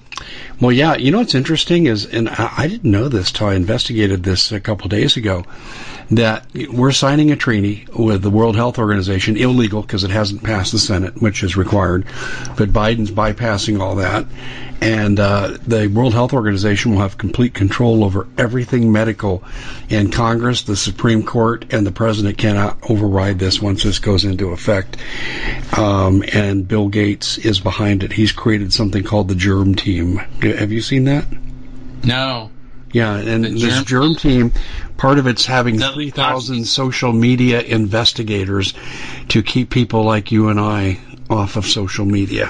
Well, 0.60 0.72
yeah. 0.72 0.96
You 0.96 1.12
know 1.12 1.20
what's 1.20 1.36
interesting 1.36 1.86
is, 1.86 2.06
and 2.06 2.28
I, 2.30 2.68
didn't 2.68 2.92
know 2.92 3.08
this 3.08 3.32
till 3.32 3.48
I 3.48 3.56
investigated 3.56 4.24
this 4.24 4.52
a 4.52 4.60
couple 4.60 4.90
days 4.90 5.16
ago, 5.16 5.46
that 6.12 6.46
we're 6.72 6.92
signing 6.92 7.32
a 7.32 7.36
treaty 7.36 7.88
with 7.98 8.24
the 8.24 8.30
World 8.30 8.56
Health 8.56 8.78
Organization, 8.80 9.38
illegal 9.38 9.82
because 9.82 10.04
it 10.04 10.12
hasn't 10.12 10.44
passed 10.44 10.72
the 10.72 10.80
Senate, 10.80 11.22
which 11.22 11.44
is 11.44 11.56
required, 11.56 12.06
but 12.58 12.74
Biden's 12.74 13.12
bypassing 13.12 13.80
all 13.80 13.96
that, 13.96 14.26
and 14.82 15.20
uh, 15.20 15.58
the 15.68 15.88
World 15.88 16.14
Health 16.14 16.34
Organization 16.34 16.92
will 16.92 17.02
have 17.02 17.18
complete 17.18 17.54
control 17.54 18.04
over 18.04 18.28
everything 18.38 18.92
medical. 18.92 19.44
And 19.90 20.12
Congress, 20.12 20.64
the 20.64 20.76
Supreme 20.76 21.24
Court, 21.24 21.66
and 21.74 21.86
the 21.86 21.92
President 21.92 22.38
cannot 22.38 22.90
override 22.90 23.40
this 23.40 23.62
once 23.62 23.84
this 23.84 24.00
goes 24.00 24.24
into 24.24 24.50
effect. 24.50 24.98
Um, 25.78 26.24
and 26.34 26.68
Bill 26.68 26.88
Gates 26.88 27.38
is 27.38 27.60
behind 27.60 28.04
it. 28.04 28.14
He's 28.14 28.32
created 28.32 28.72
something 28.74 29.04
called 29.04 29.28
the 29.28 29.36
Germ 29.36 29.76
Team. 29.76 30.19
Have 30.42 30.72
you 30.72 30.82
seen 30.82 31.06
that? 31.06 31.26
No. 32.04 32.52
Yeah, 32.92 33.16
and 33.16 33.46
the 33.46 33.50
this 33.50 33.84
germ, 33.84 34.16
team, 34.16 34.52
part 34.98 35.20
of 35.20 35.28
it's 35.28 35.46
having 35.46 35.80
3,000 35.80 36.66
social 36.66 37.14
media 37.14 37.62
investigators 37.62 38.74
to 39.30 39.44
keep 39.44 39.70
people 39.70 40.04
like 40.04 40.32
you 40.32 40.50
and 40.50 40.60
I 40.60 41.00
off 41.30 41.56
of 41.56 41.68
social 41.68 42.06
media. 42.06 42.48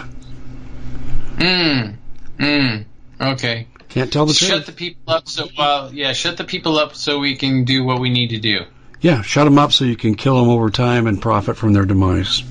Hmm. 1.38 1.92
Mm. 2.38 2.86
Okay. 3.20 3.68
Can't 3.90 4.14
tell 4.14 4.26
the 4.26 4.34
shut 4.34 4.50
truth. 4.50 4.60
Shut 4.60 4.66
the 4.68 4.72
people 4.72 5.14
up 5.14 5.28
so 5.28 5.50
well. 5.58 5.94
Yeah, 5.94 6.14
shut 6.14 6.38
the 6.38 6.44
people 6.46 6.78
up 6.78 6.96
so 6.96 7.20
we 7.20 7.36
can 7.36 7.66
do 7.66 7.84
what 7.84 8.00
we 8.00 8.10
need 8.10 8.30
to 8.30 8.40
do. 8.40 8.66
Yeah, 9.02 9.22
shut 9.22 9.46
them 9.46 9.58
up 9.58 9.72
so 9.72 9.86
you 9.86 9.96
can 9.96 10.16
kill 10.16 10.40
them 10.40 10.50
over 10.50 10.70
time 10.70 11.08
and 11.08 11.22
profit 11.22 11.58
from 11.58 11.74
their 11.74 11.86
demise. 11.86 12.44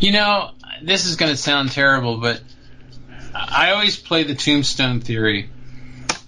You 0.00 0.12
know, 0.12 0.50
this 0.82 1.06
is 1.06 1.16
going 1.16 1.30
to 1.30 1.36
sound 1.36 1.70
terrible, 1.72 2.18
but 2.18 2.40
I 3.34 3.70
always 3.72 3.96
play 3.96 4.24
the 4.24 4.34
tombstone 4.34 5.00
theory. 5.00 5.48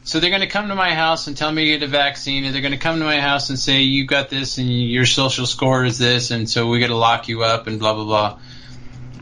So 0.05 0.21
they're 0.21 0.31
going 0.31 0.43
to 0.43 0.49
come 0.49 0.69
to 0.69 0.75
my 0.75 0.95
house 0.95 1.27
and 1.27 1.37
tell 1.37 1.51
me 1.51 1.65
to 1.65 1.79
get 1.79 1.83
a 1.83 1.87
vaccine, 1.87 2.45
and 2.45 2.55
they're 2.55 2.63
going 2.63 2.73
to 2.73 2.79
come 2.79 2.99
to 2.99 3.05
my 3.05 3.21
house 3.21 3.49
and 3.49 3.59
say 3.59 3.83
you 3.83 4.07
got 4.07 4.29
this 4.29 4.59
and 4.59 4.69
your 4.69 5.07
social 5.07 5.47
score 5.47 5.85
is 5.85 5.99
this, 5.99 6.31
and 6.31 6.49
so 6.49 6.69
we 6.69 6.79
got 6.79 6.89
to 6.89 6.97
lock 6.97 7.29
you 7.29 7.43
up 7.43 7.67
and 7.67 7.79
blah 7.79 7.95
blah 7.95 8.05
blah. 8.05 8.39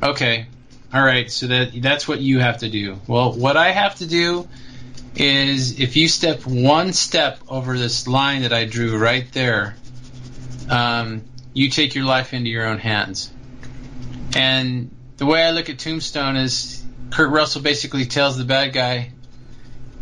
Okay, 0.02 0.46
all 0.92 1.02
right, 1.02 1.30
so 1.30 1.46
that 1.46 1.70
that's 1.80 2.08
what 2.08 2.20
you 2.20 2.40
have 2.40 2.58
to 2.58 2.68
do. 2.68 2.98
Well, 3.06 3.32
what 3.32 3.56
I 3.56 3.70
have 3.70 3.94
to 3.96 4.06
do 4.06 4.48
is 5.14 5.78
if 5.78 5.96
you 5.96 6.08
step 6.08 6.46
one 6.46 6.92
step 6.92 7.38
over 7.48 7.78
this 7.78 8.08
line 8.08 8.42
that 8.42 8.52
I 8.52 8.64
drew 8.64 8.98
right 8.98 9.30
there, 9.32 9.76
um, 10.68 11.22
you 11.54 11.70
take 11.70 11.94
your 11.94 12.06
life 12.06 12.32
into 12.32 12.50
your 12.50 12.66
own 12.66 12.78
hands. 12.78 13.32
And 14.34 14.90
the 15.18 15.26
way 15.26 15.44
I 15.44 15.50
look 15.50 15.70
at 15.70 15.78
Tombstone 15.78 16.36
is 16.36 16.81
Kurt 17.12 17.30
Russell 17.30 17.62
basically 17.62 18.06
tells 18.06 18.38
the 18.38 18.44
bad 18.44 18.72
guy, 18.72 19.12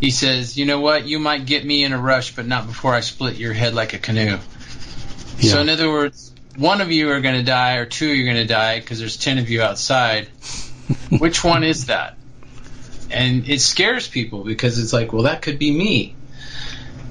he 0.01 0.11
says, 0.11 0.57
"You 0.57 0.65
know 0.65 0.81
what? 0.81 1.07
You 1.07 1.19
might 1.19 1.45
get 1.45 1.65
me 1.65 1.85
in 1.85 1.93
a 1.93 1.99
rush, 1.99 2.35
but 2.35 2.47
not 2.47 2.67
before 2.67 2.95
I 2.95 3.01
split 3.01 3.37
your 3.37 3.53
head 3.53 3.75
like 3.75 3.93
a 3.93 3.99
canoe." 3.99 4.39
Yeah. 5.39 5.53
So 5.53 5.61
in 5.61 5.69
other 5.69 5.91
words, 5.91 6.33
one 6.57 6.81
of 6.81 6.93
you 6.93 7.11
are 7.11 7.21
going 7.21 7.35
to 7.35 7.43
die, 7.43 7.77
or 7.77 7.85
two 7.85 8.07
you're 8.07 8.33
going 8.33 8.47
to 8.47 8.53
die 8.53 8.81
because 8.81 8.99
there's 8.99 9.17
ten 9.17 9.39
of 9.39 9.51
you 9.51 9.61
outside. 9.61 10.29
Which 11.19 11.45
one 11.45 11.65
is 11.65 11.87
that? 11.87 12.17
And 13.11 13.49
it 13.49 13.61
scares 13.61 14.07
people 14.07 14.45
because 14.45 14.79
it's 14.79 14.93
like, 14.93 15.13
well, 15.13 15.25
that 15.25 15.43
could 15.43 15.59
be 15.59 15.71
me. 15.73 16.15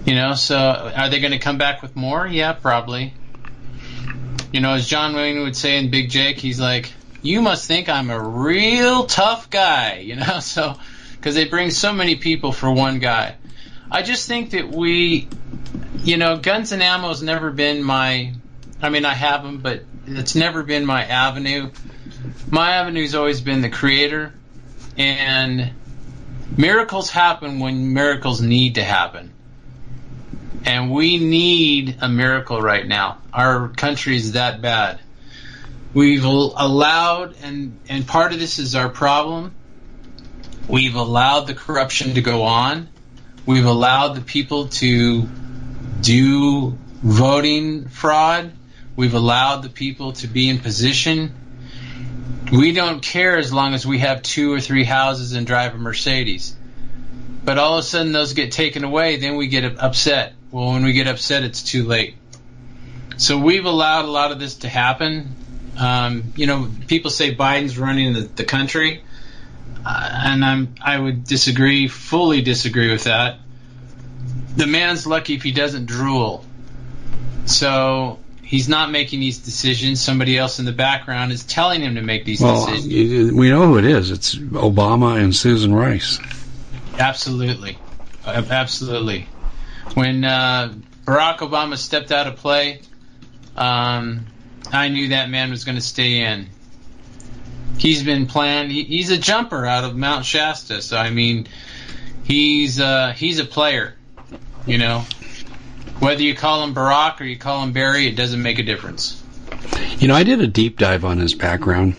You 0.06 0.16
know, 0.16 0.34
so 0.34 0.58
are 0.58 1.10
they 1.10 1.20
going 1.20 1.34
to 1.34 1.40
come 1.40 1.58
back 1.58 1.82
with 1.82 1.96
more? 1.96 2.26
Yeah, 2.26 2.54
probably. 2.54 3.14
You 4.54 4.62
know, 4.62 4.74
as 4.74 4.88
John 4.88 5.14
Wayne 5.14 5.42
would 5.44 5.58
say 5.58 5.78
in 5.78 5.92
Big 5.92 6.10
Jake, 6.10 6.38
he's 6.38 6.60
like, 6.60 6.92
you 7.22 7.42
must 7.42 7.68
think 7.68 7.90
I'm 7.90 8.10
a 8.10 8.20
real 8.22 9.06
tough 9.06 9.50
guy, 9.50 10.00
you 10.00 10.16
know, 10.16 10.40
so, 10.42 10.76
because 11.16 11.36
they 11.36 11.46
bring 11.46 11.72
so 11.72 11.94
many 11.94 12.16
people 12.16 12.52
for 12.52 12.72
one 12.72 13.00
guy. 13.00 13.36
I 13.92 14.04
just 14.04 14.28
think 14.28 14.52
that 14.52 14.70
we, 14.70 15.28
you 15.98 16.18
know, 16.18 16.38
guns 16.38 16.72
and 16.72 16.84
ammo 16.84 17.08
has 17.10 17.24
never 17.24 17.52
been 17.52 17.84
my, 17.84 18.34
I 18.82 18.90
mean, 18.90 19.06
I 19.06 19.14
have 19.14 19.44
them, 19.44 19.60
but 19.60 19.84
it's 20.06 20.36
never 20.36 20.64
been 20.64 20.86
my 20.86 21.04
avenue 21.04 21.72
my 22.50 22.72
avenue's 22.72 23.16
always 23.16 23.42
been 23.42 23.62
the 23.62 23.70
creator, 23.70 24.34
and 24.98 25.72
miracles 26.58 27.10
happen 27.10 27.60
when 27.60 27.94
miracles 27.94 28.42
need 28.42 28.76
to 28.76 28.84
happen. 28.84 29.34
And 30.66 30.92
we 30.92 31.18
need 31.18 31.98
a 32.02 32.10
miracle 32.10 32.62
right 32.62 32.86
now. 32.86 33.20
Our 33.34 33.70
country's 33.70 34.34
that 34.34 34.62
bad. 34.62 35.00
We've 35.94 36.24
allowed, 36.24 37.36
and, 37.42 37.80
and 37.90 38.08
part 38.08 38.34
of 38.34 38.40
this 38.40 38.60
is 38.60 38.76
our 38.76 38.90
problem. 38.90 39.54
We've 40.68 40.96
allowed 40.96 41.48
the 41.48 41.56
corruption 41.56 42.14
to 42.14 42.22
go 42.22 42.44
on. 42.44 42.90
We've 43.46 43.66
allowed 43.66 44.16
the 44.16 44.22
people 44.22 44.68
to 44.68 45.28
do 46.02 46.78
voting 47.02 47.88
fraud. 47.88 48.52
We've 48.96 49.16
allowed 49.16 49.64
the 49.64 49.70
people 49.70 50.14
to 50.14 50.28
be 50.28 50.50
in 50.50 50.60
position 50.60 51.34
we 52.52 52.72
don't 52.72 53.02
care 53.02 53.38
as 53.38 53.54
long 53.54 53.74
as 53.74 53.86
we 53.86 54.00
have 54.00 54.24
two 54.24 54.52
or 54.52 54.60
three 54.60 54.84
houses 54.84 55.34
and 55.34 55.46
drive 55.46 55.76
a 55.76 55.78
Mercedes. 55.78 56.56
But 57.46 57.58
all 57.58 57.78
of 57.78 57.84
a 57.84 57.88
sudden 57.88 58.12
those 58.12 58.34
get 58.34 58.52
taken 58.52 58.84
away, 58.84 59.18
then 59.18 59.38
we 59.38 59.48
get 59.48 59.78
upset. 59.80 60.34
Well, 60.52 60.74
when 60.74 60.84
we 60.84 60.94
get 60.94 61.08
upset, 61.08 61.44
it's 61.44 61.64
too 61.64 61.84
late. 61.86 62.16
So 63.18 63.38
we've 63.38 63.66
allowed 63.66 64.06
a 64.06 64.12
lot 64.12 64.32
of 64.32 64.40
this 64.40 64.56
to 64.58 64.70
happen. 64.70 65.36
Um, 65.80 66.34
you 66.36 66.46
know, 66.46 66.70
people 66.88 67.10
say 67.10 67.34
Biden's 67.34 67.78
running 67.78 68.14
the, 68.14 68.22
the 68.22 68.44
country, 68.44 69.02
uh, 69.86 70.22
and 70.26 70.44
I'm 70.44 70.76
I 70.82 71.00
would 71.00 71.24
disagree, 71.24 71.88
fully 71.88 72.42
disagree 72.42 72.92
with 72.92 73.06
that. 73.06 73.40
The 74.58 74.68
man's 74.68 75.08
lucky 75.08 75.36
if 75.36 75.44
he 75.44 75.52
doesn't 75.52 75.86
drool. 75.86 76.44
So 77.46 78.20
he's 78.44 78.68
not 78.68 78.92
making 78.92 79.22
these 79.22 79.38
decisions. 79.38 80.02
Somebody 80.02 80.38
else 80.38 80.60
in 80.60 80.66
the 80.66 80.74
background 80.74 81.32
is 81.32 81.44
telling 81.44 81.82
him 81.82 81.96
to 81.96 82.02
make 82.02 82.26
these 82.26 82.42
well, 82.42 82.66
decisions. 82.66 83.32
We 83.32 83.50
know 83.50 83.68
who 83.68 83.78
it 83.78 83.86
is. 83.86 84.12
It's 84.12 84.36
Obama 84.36 85.22
and 85.22 85.36
Susan 85.36 85.74
Rice. 85.74 86.20
Absolutely, 86.98 87.78
absolutely. 88.26 89.28
When 89.94 90.26
uh, 90.26 90.74
Barack 91.06 91.38
Obama 91.38 91.78
stepped 91.78 92.12
out 92.12 92.28
of 92.28 92.36
play, 92.36 92.82
um, 93.56 94.26
I 94.72 94.90
knew 94.90 95.10
that 95.10 95.30
man 95.30 95.50
was 95.50 95.64
going 95.64 95.78
to 95.78 95.82
stay 95.82 96.22
in. 96.22 96.48
He's 97.78 98.04
been 98.04 98.28
planned. 98.28 98.72
He, 98.72 98.84
he's 98.84 99.10
a 99.10 99.18
jumper 99.18 99.66
out 99.66 99.84
of 99.84 99.96
Mount 99.96 100.26
Shasta, 100.26 100.82
so 100.82 100.98
I 100.98 101.10
mean, 101.10 101.48
he's 102.24 102.80
uh, 102.80 103.14
he's 103.16 103.40
a 103.40 103.46
player. 103.46 103.96
You 104.66 104.78
know, 104.78 105.00
whether 106.00 106.22
you 106.22 106.36
call 106.36 106.64
him 106.64 106.76
Barack 106.76 107.22
or 107.22 107.24
you 107.24 107.38
call 107.38 107.64
him 107.64 107.74
Barry, 107.74 108.08
it 108.08 108.16
doesn't 108.16 108.42
make 108.42 108.60
a 108.60 108.64
difference. 108.64 109.24
You 109.98 110.08
know, 110.08 110.16
I 110.16 110.24
did 110.24 110.42
a 110.42 110.48
deep 110.48 110.78
dive 110.78 111.06
on 111.06 111.18
his 111.18 111.34
background, 111.34 111.96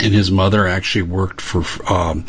and 0.00 0.12
his 0.12 0.30
mother 0.30 0.66
actually 0.66 1.02
worked 1.02 1.40
for 1.40 1.60
um, 1.90 2.24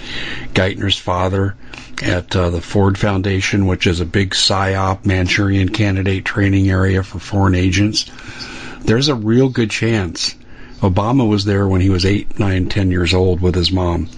Geithner's 0.53 0.97
father 0.97 1.55
at 2.01 2.35
uh, 2.35 2.49
the 2.49 2.61
Ford 2.61 2.97
Foundation, 2.97 3.65
which 3.67 3.87
is 3.87 3.99
a 3.99 4.05
big 4.05 4.31
PSYOP 4.31 5.05
Manchurian 5.05 5.69
candidate 5.69 6.25
training 6.25 6.69
area 6.69 7.03
for 7.03 7.19
foreign 7.19 7.55
agents. 7.55 8.09
There's 8.85 9.07
a 9.07 9.15
real 9.15 9.49
good 9.49 9.71
chance 9.71 10.35
Obama 10.79 11.27
was 11.27 11.45
there 11.45 11.67
when 11.67 11.81
he 11.81 11.89
was 11.89 12.05
eight, 12.05 12.37
nine, 12.39 12.69
ten 12.69 12.91
years 12.91 13.13
old 13.13 13.41
with 13.41 13.55
his 13.55 13.71
mom. 13.71 14.09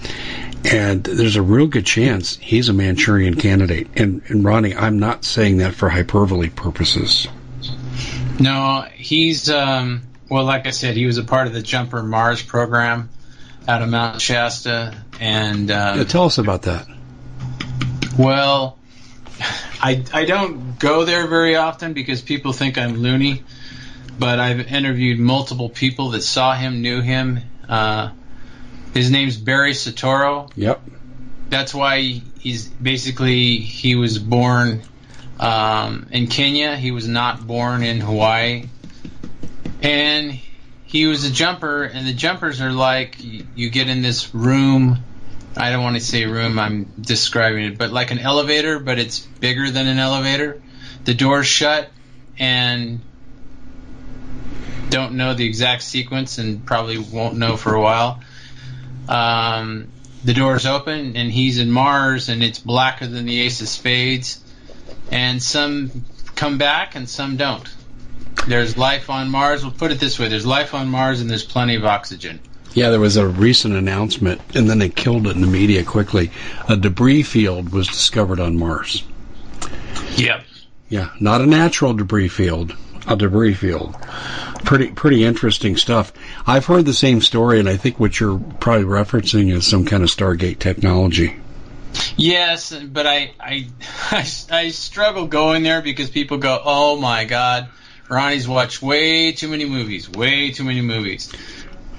And 0.69 1.03
there's 1.03 1.35
a 1.35 1.41
real 1.41 1.67
good 1.67 1.85
chance 1.85 2.35
he's 2.37 2.67
a 2.67 2.73
Manchurian 2.73 3.35
candidate. 3.35 3.87
And, 3.95 4.21
and 4.27 4.43
Ronnie, 4.43 4.75
I'm 4.75 4.99
not 4.99 5.23
saying 5.23 5.57
that 5.57 5.75
for 5.75 5.87
hyperbole 5.87 6.49
purposes. 6.49 7.27
No, 8.39 8.85
he's, 8.93 9.49
um, 9.49 10.03
well, 10.29 10.43
like 10.43 10.67
I 10.67 10.71
said, 10.71 10.95
he 10.97 11.05
was 11.05 11.17
a 11.17 11.23
part 11.23 11.47
of 11.47 11.53
the 11.53 11.61
Jumper 11.61 12.03
Mars 12.03 12.41
program 12.41 13.09
out 13.67 13.81
of 13.81 13.89
Mount 13.89 14.21
Shasta. 14.21 14.93
And 15.19 15.71
um, 15.71 15.99
yeah, 15.99 16.03
tell 16.03 16.25
us 16.25 16.37
about 16.37 16.63
that. 16.63 16.87
Well, 18.17 18.77
I, 19.81 20.03
I 20.13 20.25
don't 20.25 20.79
go 20.79 21.05
there 21.05 21.27
very 21.27 21.55
often 21.55 21.93
because 21.93 22.21
people 22.21 22.51
think 22.51 22.77
I'm 22.77 22.97
loony, 22.97 23.43
but 24.19 24.39
I've 24.39 24.59
interviewed 24.71 25.19
multiple 25.19 25.69
people 25.69 26.11
that 26.11 26.21
saw 26.21 26.55
him, 26.55 26.81
knew 26.81 27.01
him. 27.01 27.39
Uh, 27.67 28.11
his 28.93 29.11
name's 29.11 29.37
Barry 29.37 29.73
Soetoro. 29.73 30.51
Yep. 30.55 30.81
That's 31.49 31.73
why 31.73 32.01
he's 32.01 32.67
basically 32.67 33.57
he 33.57 33.95
was 33.95 34.19
born 34.19 34.81
um, 35.39 36.07
in 36.11 36.27
Kenya. 36.27 36.75
He 36.75 36.91
was 36.91 37.07
not 37.07 37.45
born 37.45 37.83
in 37.83 37.99
Hawaii. 37.99 38.67
and 39.81 40.39
he 40.85 41.05
was 41.05 41.25
a 41.25 41.31
jumper, 41.31 41.83
and 41.83 42.07
the 42.07 42.13
jumpers 42.13 42.61
are 42.61 42.71
like 42.71 43.21
you, 43.21 43.45
you 43.55 43.69
get 43.69 43.89
in 43.89 44.01
this 44.01 44.33
room. 44.33 44.99
I 45.55 45.69
don't 45.71 45.83
want 45.83 45.97
to 45.97 46.01
say 46.01 46.25
room. 46.25 46.57
I'm 46.57 46.85
describing 46.99 47.65
it, 47.65 47.77
but 47.77 47.91
like 47.91 48.11
an 48.11 48.19
elevator, 48.19 48.79
but 48.79 48.97
it's 48.97 49.19
bigger 49.19 49.69
than 49.69 49.87
an 49.87 49.99
elevator. 49.99 50.61
The 51.03 51.13
door's 51.13 51.47
shut, 51.47 51.89
and 52.39 53.01
don't 54.89 55.13
know 55.13 55.33
the 55.33 55.45
exact 55.45 55.83
sequence, 55.83 56.37
and 56.37 56.65
probably 56.65 56.97
won't 56.97 57.37
know 57.37 57.57
for 57.57 57.73
a 57.73 57.81
while. 57.81 58.21
Um, 59.07 59.87
the 60.23 60.33
door's 60.33 60.65
open, 60.65 61.15
and 61.15 61.31
he's 61.31 61.59
in 61.59 61.71
Mars, 61.71 62.29
and 62.29 62.43
it's 62.43 62.59
blacker 62.59 63.07
than 63.07 63.25
the 63.25 63.41
Ace 63.41 63.61
of 63.61 63.67
Spades. 63.67 64.43
And 65.11 65.41
some 65.41 66.05
come 66.35 66.57
back, 66.57 66.95
and 66.95 67.07
some 67.07 67.37
don't. 67.37 67.67
There's 68.47 68.77
life 68.77 69.09
on 69.09 69.29
Mars. 69.29 69.63
We'll 69.63 69.73
put 69.73 69.91
it 69.91 69.99
this 69.99 70.19
way: 70.19 70.27
there's 70.27 70.45
life 70.45 70.73
on 70.73 70.89
Mars, 70.89 71.21
and 71.21 71.29
there's 71.29 71.45
plenty 71.45 71.75
of 71.75 71.85
oxygen. 71.85 72.39
Yeah, 72.73 72.89
there 72.89 72.99
was 72.99 73.17
a 73.17 73.27
recent 73.27 73.73
announcement, 73.73 74.41
and 74.55 74.69
then 74.69 74.79
they 74.79 74.89
killed 74.89 75.27
it 75.27 75.35
in 75.35 75.41
the 75.41 75.47
media 75.47 75.83
quickly. 75.83 76.31
A 76.69 76.77
debris 76.77 77.23
field 77.23 77.69
was 77.69 77.87
discovered 77.87 78.39
on 78.39 78.57
Mars. 78.57 79.03
Yep. 80.15 80.43
Yeah, 80.89 81.09
not 81.19 81.41
a 81.41 81.45
natural 81.45 81.93
debris 81.93 82.27
field, 82.27 82.75
a 83.07 83.15
debris 83.15 83.53
field. 83.53 83.95
Pretty 84.63 84.91
pretty 84.91 85.23
interesting 85.23 85.77
stuff. 85.77 86.11
I've 86.45 86.65
heard 86.65 86.85
the 86.85 86.93
same 86.93 87.21
story, 87.21 87.59
and 87.59 87.69
I 87.69 87.77
think 87.77 87.99
what 87.99 88.19
you're 88.19 88.37
probably 88.37 88.85
referencing 88.85 89.51
is 89.51 89.65
some 89.65 89.85
kind 89.85 90.03
of 90.03 90.09
Stargate 90.09 90.59
technology. 90.59 91.35
Yes, 92.15 92.73
but 92.73 93.07
I 93.07 93.31
I 93.39 93.67
I, 94.11 94.27
I 94.51 94.69
struggle 94.69 95.27
going 95.27 95.63
there 95.63 95.81
because 95.81 96.09
people 96.09 96.37
go, 96.37 96.61
"Oh 96.63 96.99
my 96.99 97.25
God, 97.25 97.69
Ronnie's 98.09 98.47
watched 98.47 98.81
way 98.81 99.31
too 99.31 99.47
many 99.47 99.65
movies, 99.65 100.09
way 100.09 100.51
too 100.51 100.63
many 100.63 100.81
movies." 100.81 101.31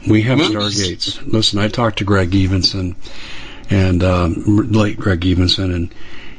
We 0.09 0.23
have 0.23 0.39
Movies. 0.39 0.55
Stargates. 0.55 1.33
Listen, 1.33 1.59
I 1.59 1.69
talked 1.69 1.99
to 1.99 2.05
Greg 2.05 2.31
Evensen, 2.31 2.95
and 3.69 4.03
um, 4.05 4.69
late 4.71 4.99
Greg 4.99 5.21
Evensen, 5.21 5.75
and 5.75 5.95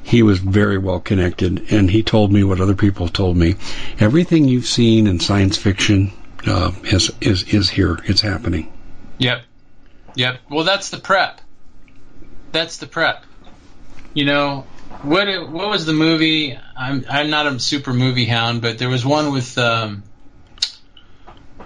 he 0.10 0.24
was 0.24 0.40
very 0.40 0.80
well 0.80 1.00
connected, 1.00 1.72
and 1.72 1.90
he 1.90 2.02
told 2.02 2.34
me 2.34 2.44
what 2.44 2.60
other 2.60 2.74
people 2.74 3.08
told 3.08 3.38
me. 3.38 3.56
Everything 4.00 4.46
you've 4.46 4.66
seen 4.66 5.06
in 5.06 5.20
science 5.20 5.56
fiction 5.56 6.12
uh, 6.48 6.72
is 6.86 7.12
is 7.22 7.44
is 7.54 7.70
here. 7.70 8.00
It's 8.06 8.22
happening. 8.22 8.74
Yep. 9.20 9.44
Yep. 10.16 10.40
Well, 10.50 10.64
that's 10.64 10.90
the 10.90 10.98
prep. 10.98 11.42
That's 12.52 12.78
the 12.78 12.88
prep. 12.88 13.24
You 14.16 14.26
know, 14.26 14.66
what 15.04 15.28
what 15.52 15.70
was 15.70 15.86
the 15.86 15.94
movie? 15.94 16.58
I'm 16.76 17.06
I'm 17.08 17.30
not 17.30 17.46
a 17.46 17.60
super 17.60 17.94
movie 17.94 18.26
hound, 18.26 18.64
but 18.64 18.80
there 18.80 18.90
was 18.90 19.06
one 19.06 19.32
with 19.32 19.60
um, 19.60 20.02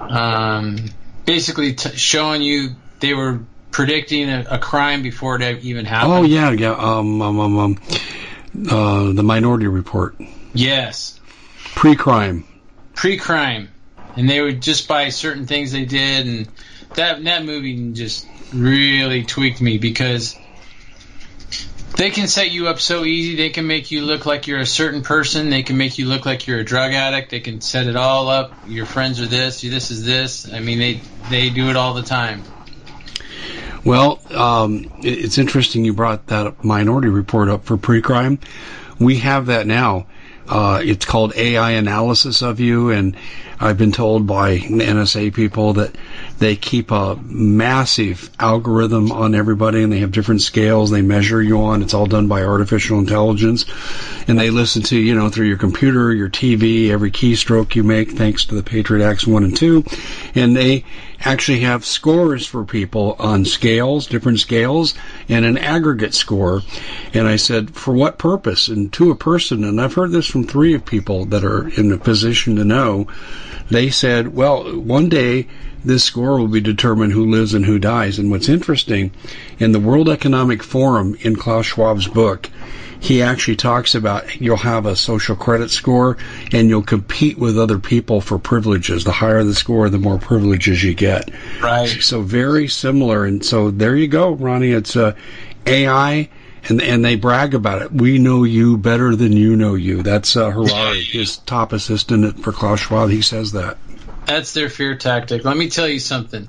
um, 0.02 0.76
basically 1.24 1.76
t- 1.76 1.96
showing 1.96 2.42
you 2.42 2.72
they 3.00 3.14
were 3.14 3.40
predicting 3.72 4.30
a, 4.30 4.46
a 4.52 4.60
crime 4.60 5.02
before 5.02 5.42
it 5.42 5.64
even 5.64 5.86
happened. 5.86 6.14
Oh 6.14 6.24
yeah, 6.24 6.52
yeah. 6.52 6.74
Um, 6.74 7.22
um, 7.22 7.40
um, 7.40 7.58
um 7.58 7.80
uh, 8.70 9.12
the 9.14 9.24
Minority 9.24 9.68
Report, 9.68 10.16
Yes. 10.54 11.20
pre-crime. 11.76 12.46
Pre-crime, 12.94 13.70
and 14.16 14.30
they 14.30 14.42
would 14.42 14.62
just 14.62 14.88
by 14.88 15.10
certain 15.10 15.48
things 15.48 15.72
they 15.72 15.86
did, 15.86 16.28
and 16.28 16.48
that 16.94 17.24
that 17.24 17.44
movie 17.44 17.92
just 17.94 18.28
really 18.54 19.24
tweaked 19.26 19.62
me 19.62 19.80
because 19.80 20.38
they 21.96 22.12
can 22.12 22.28
set 22.28 22.52
you 22.52 22.68
up 22.68 22.80
so 22.80 23.04
easy. 23.04 23.36
They 23.36 23.50
can 23.50 23.68
make 23.68 23.92
you 23.92 24.04
look 24.04 24.26
like 24.26 24.48
you're 24.48 24.60
a 24.60 24.66
certain 24.66 25.02
person. 25.02 25.50
They 25.50 25.64
can 25.64 25.78
make 25.78 25.98
you 25.98 26.08
look 26.08 26.26
like 26.26 26.48
you're 26.48 26.60
a 26.60 26.64
drug 26.64 26.94
addict. 26.94 27.32
They 27.32 27.40
can 27.40 27.62
set 27.62 27.88
it 27.88 27.96
all 27.96 28.30
up. 28.30 28.54
Your 28.66 28.86
friends 28.86 29.20
are 29.22 29.28
this. 29.28 29.62
This 29.62 29.92
is 29.92 30.06
this. 30.06 30.52
I 30.52 30.60
mean, 30.60 30.80
they 30.80 31.02
they 31.30 31.50
do 31.50 31.70
it 31.70 31.76
all 31.76 31.94
the 31.94 32.04
time. 32.04 32.44
Well, 33.86 34.22
um, 34.34 34.90
it's 35.02 35.38
interesting 35.38 35.84
you 35.84 35.94
brought 35.94 36.28
that 36.28 36.64
Minority 36.64 37.10
Report 37.10 37.50
up 37.50 37.66
for 37.66 37.76
pre-crime. 37.76 38.40
We 38.98 39.18
have 39.18 39.48
that 39.48 39.68
now. 39.68 40.06
Uh, 40.48 40.82
it's 40.84 41.06
called 41.06 41.36
AI 41.36 41.72
analysis 41.72 42.42
of 42.42 42.60
you, 42.62 42.92
and 42.92 43.16
I've 43.60 43.78
been 43.78 43.92
told 43.92 44.26
by 44.26 44.58
NSA 44.58 45.34
people 45.34 45.74
that 45.74 45.96
they 46.44 46.56
keep 46.56 46.92
a 46.92 47.16
massive 47.24 48.30
algorithm 48.40 49.12
on 49.12 49.34
everybody, 49.34 49.82
and 49.82 49.92
they 49.92 50.00
have 50.00 50.12
different 50.12 50.42
scales 50.42 50.92
they 50.92 51.02
measure 51.02 51.42
you 51.42 51.62
on. 51.62 51.82
It's 51.82 51.94
all 51.94 52.06
done 52.06 52.28
by 52.28 52.44
artificial 52.44 53.00
intelligence, 53.00 53.66
and 54.28 54.38
they 54.38 54.50
listen 54.50 54.82
to 54.84 54.98
you 54.98 55.16
know 55.16 55.30
through 55.30 55.48
your 55.48 55.58
computer, 55.58 56.14
your 56.14 56.30
TV, 56.30 56.90
every 56.90 57.12
keystroke 57.12 57.76
you 57.76 57.84
make, 57.84 58.12
thanks 58.12 58.46
to 58.46 58.56
the 58.56 58.64
Patriot 58.64 59.08
Acts 59.08 59.26
one 59.26 59.44
and 59.44 59.56
two, 59.56 59.84
and 60.36 60.56
they 60.56 60.84
actually 61.26 61.62
have 61.62 61.86
scores 61.86 62.46
for 62.46 62.66
people 62.66 63.16
on 63.20 63.46
scales, 63.46 64.08
different 64.08 64.40
scales, 64.40 64.94
and 65.30 65.46
an 65.46 65.58
aggregate 65.58 66.14
score. 66.14 66.62
And 67.14 67.28
I 67.28 67.38
said, 67.38 67.74
for 67.76 67.94
what 67.94 68.18
purpose? 68.18 68.68
And 68.68 68.92
to 68.94 69.12
a 69.12 69.16
person, 69.16 69.64
and 69.64 69.80
I've 69.80 69.94
heard 69.94 70.12
this 70.12 70.28
from 70.28 70.46
three 70.46 70.74
of 70.74 70.86
people 70.86 71.26
that 71.26 71.44
are 71.44 71.70
in 71.70 71.92
a 71.92 71.98
position 71.98 72.58
to 72.58 72.66
know, 72.66 73.08
they 73.70 73.90
said, 73.90 74.36
well, 74.36 74.78
one 74.78 75.10
day 75.10 75.48
this 75.86 76.04
score 76.04 76.38
will 76.38 76.48
be 76.48 76.62
determined 76.62 77.14
who 77.14 77.30
lives 77.30 77.54
and 77.54 77.66
who 77.66 77.80
dies. 77.80 78.20
And 78.20 78.32
what's 78.32 78.50
interesting, 78.50 79.12
in 79.60 79.72
the 79.72 79.80
World 79.80 80.10
Economic 80.10 80.64
Forum, 80.64 81.16
in 81.22 81.36
Klaus 81.36 81.66
Schwab's 81.66 82.08
book, 82.08 82.50
he 83.04 83.22
actually 83.22 83.58
talks 83.58 83.96
about 83.96 84.40
you'll 84.40 84.56
have 84.56 84.86
a 84.86 84.96
social 84.96 85.36
credit 85.36 85.70
score 85.70 86.18
and 86.54 86.70
you'll 86.70 86.84
compete 86.84 87.38
with 87.38 87.60
other 87.60 87.78
people 87.78 88.22
for 88.22 88.40
privileges. 88.40 89.04
The 89.04 89.12
higher 89.12 89.44
the 89.44 89.54
score, 89.54 89.90
the 89.90 90.00
more 90.00 90.18
privileges 90.18 90.82
you 90.82 90.94
get. 90.94 91.30
Right. 91.62 91.90
So 91.90 92.22
very 92.22 92.70
similar. 92.70 93.26
And 93.26 93.44
so 93.46 93.72
there 93.72 93.98
you 93.98 94.08
go, 94.08 94.32
Ronnie. 94.32 94.72
It's 94.72 94.96
uh, 94.96 95.16
AI. 95.66 96.30
And, 96.70 96.82
and 96.82 97.04
they 97.04 97.18
brag 97.18 97.54
about 97.54 97.82
it. 97.82 97.92
We 97.92 98.20
know 98.20 98.46
you 98.46 98.78
better 98.78 99.18
than 99.18 99.34
you 99.34 99.58
know 99.58 99.76
you. 99.76 100.02
That's 100.02 100.38
uh, 100.38 100.50
Harari, 100.50 101.04
his 101.12 101.40
top 101.40 101.74
assistant 101.74 102.42
for 102.42 102.54
Klaus 102.54 102.80
Schwab. 102.80 103.10
He 103.10 103.22
says 103.22 103.52
that. 103.52 103.78
That's 104.26 104.54
their 104.54 104.70
fear 104.70 104.96
tactic. 104.96 105.44
Let 105.44 105.58
me 105.58 105.70
tell 105.70 105.88
you 105.88 106.00
something. 106.00 106.48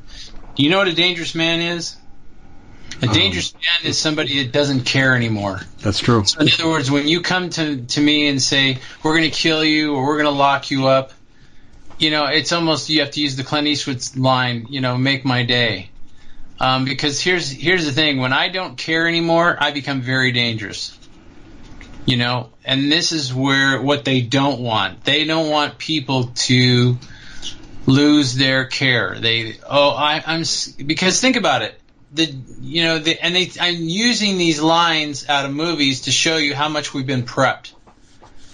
Do 0.55 0.63
you 0.63 0.71
know 0.71 0.79
what 0.79 0.89
a 0.89 0.95
dangerous 0.95 1.35
man 1.35 1.61
is? 1.61 1.97
A 3.03 3.09
dangerous 3.09 3.53
man 3.55 3.91
is 3.91 3.99
somebody 3.99 4.45
that 4.45 4.53
doesn't 4.53 4.85
care 4.85 5.17
anymore. 5.17 5.61
That's 5.81 5.99
true. 5.99 6.25
So 6.25 6.41
in 6.41 6.49
other 6.49 6.69
words, 6.69 6.91
when 6.91 7.09
you 7.09 7.23
come 7.23 7.51
to, 7.51 7.85
to 7.85 8.01
me 8.01 8.29
and 8.29 8.41
say, 8.41 8.79
we're 9.03 9.17
going 9.17 9.31
to 9.31 9.37
kill 9.37 9.65
you 9.65 9.95
or 9.95 10.07
we're 10.07 10.23
going 10.23 10.33
to 10.33 10.39
lock 10.39 10.71
you 10.71 10.87
up, 10.87 11.13
you 11.99 12.11
know, 12.11 12.27
it's 12.27 12.53
almost, 12.53 12.89
you 12.89 13.01
have 13.01 13.11
to 13.13 13.21
use 13.21 13.37
the 13.37 13.43
Clint 13.43 13.67
Eastwood 13.67 14.01
line, 14.17 14.67
you 14.71 14.81
know, 14.81 14.97
make 14.97 15.25
my 15.25 15.43
day. 15.43 15.91
Um, 16.61 16.85
because 16.85 17.21
here's, 17.21 17.51
here's 17.51 17.85
the 17.85 17.93
thing. 17.93 18.21
When 18.21 18.33
I 18.33 18.49
don't 18.49 18.79
care 18.79 19.09
anymore, 19.09 19.57
I 19.59 19.73
become 19.73 20.01
very 20.01 20.31
dangerous. 20.31 20.97
You 22.07 22.17
know, 22.17 22.51
and 22.65 22.93
this 22.93 23.13
is 23.13 23.35
where, 23.35 23.83
what 23.83 24.05
they 24.05 24.21
don't 24.21 24.61
want. 24.61 25.05
They 25.05 25.25
don't 25.25 25.51
want 25.51 25.79
people 25.79 26.29
to 26.35 26.99
lose 27.87 28.35
their 28.35 28.65
care. 28.65 29.19
They, 29.19 29.57
oh, 29.69 29.91
I, 29.91 30.23
I'm, 30.27 30.45
because 30.87 31.21
think 31.21 31.37
about 31.37 31.63
it 31.63 31.81
the 32.15 32.27
you 32.61 32.85
know 32.85 32.99
the 32.99 33.23
and 33.23 33.35
they 33.35 33.51
I'm 33.61 33.83
using 33.83 34.39
these 34.39 34.61
lines 34.61 35.29
out 35.29 35.45
of 35.45 35.53
movies 35.53 36.03
to 36.03 36.13
show 36.13 36.37
you 36.37 36.55
how 36.55 36.69
much 36.69 36.95
we've 36.95 37.07
been 37.07 37.25
prepped. 37.25 37.73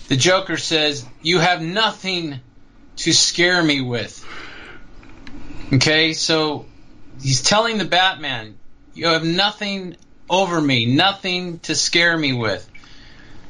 The 0.09 0.16
Joker 0.16 0.57
says, 0.57 1.05
"You 1.22 1.39
have 1.39 1.61
nothing 1.62 2.41
to 2.97 3.12
scare 3.12 3.62
me 3.62 3.83
with." 3.83 4.24
Okay, 5.74 6.14
so 6.14 6.66
he's 7.20 7.43
telling 7.43 7.78
the 7.78 7.85
Batman, 7.85 8.59
"You 8.95 9.09
have 9.09 9.24
nothing 9.24 9.97
over 10.28 10.61
me, 10.61 10.87
nothing 10.87 11.59
to 11.61 11.74
scare 11.74 12.16
me 12.16 12.33
with." 12.33 12.68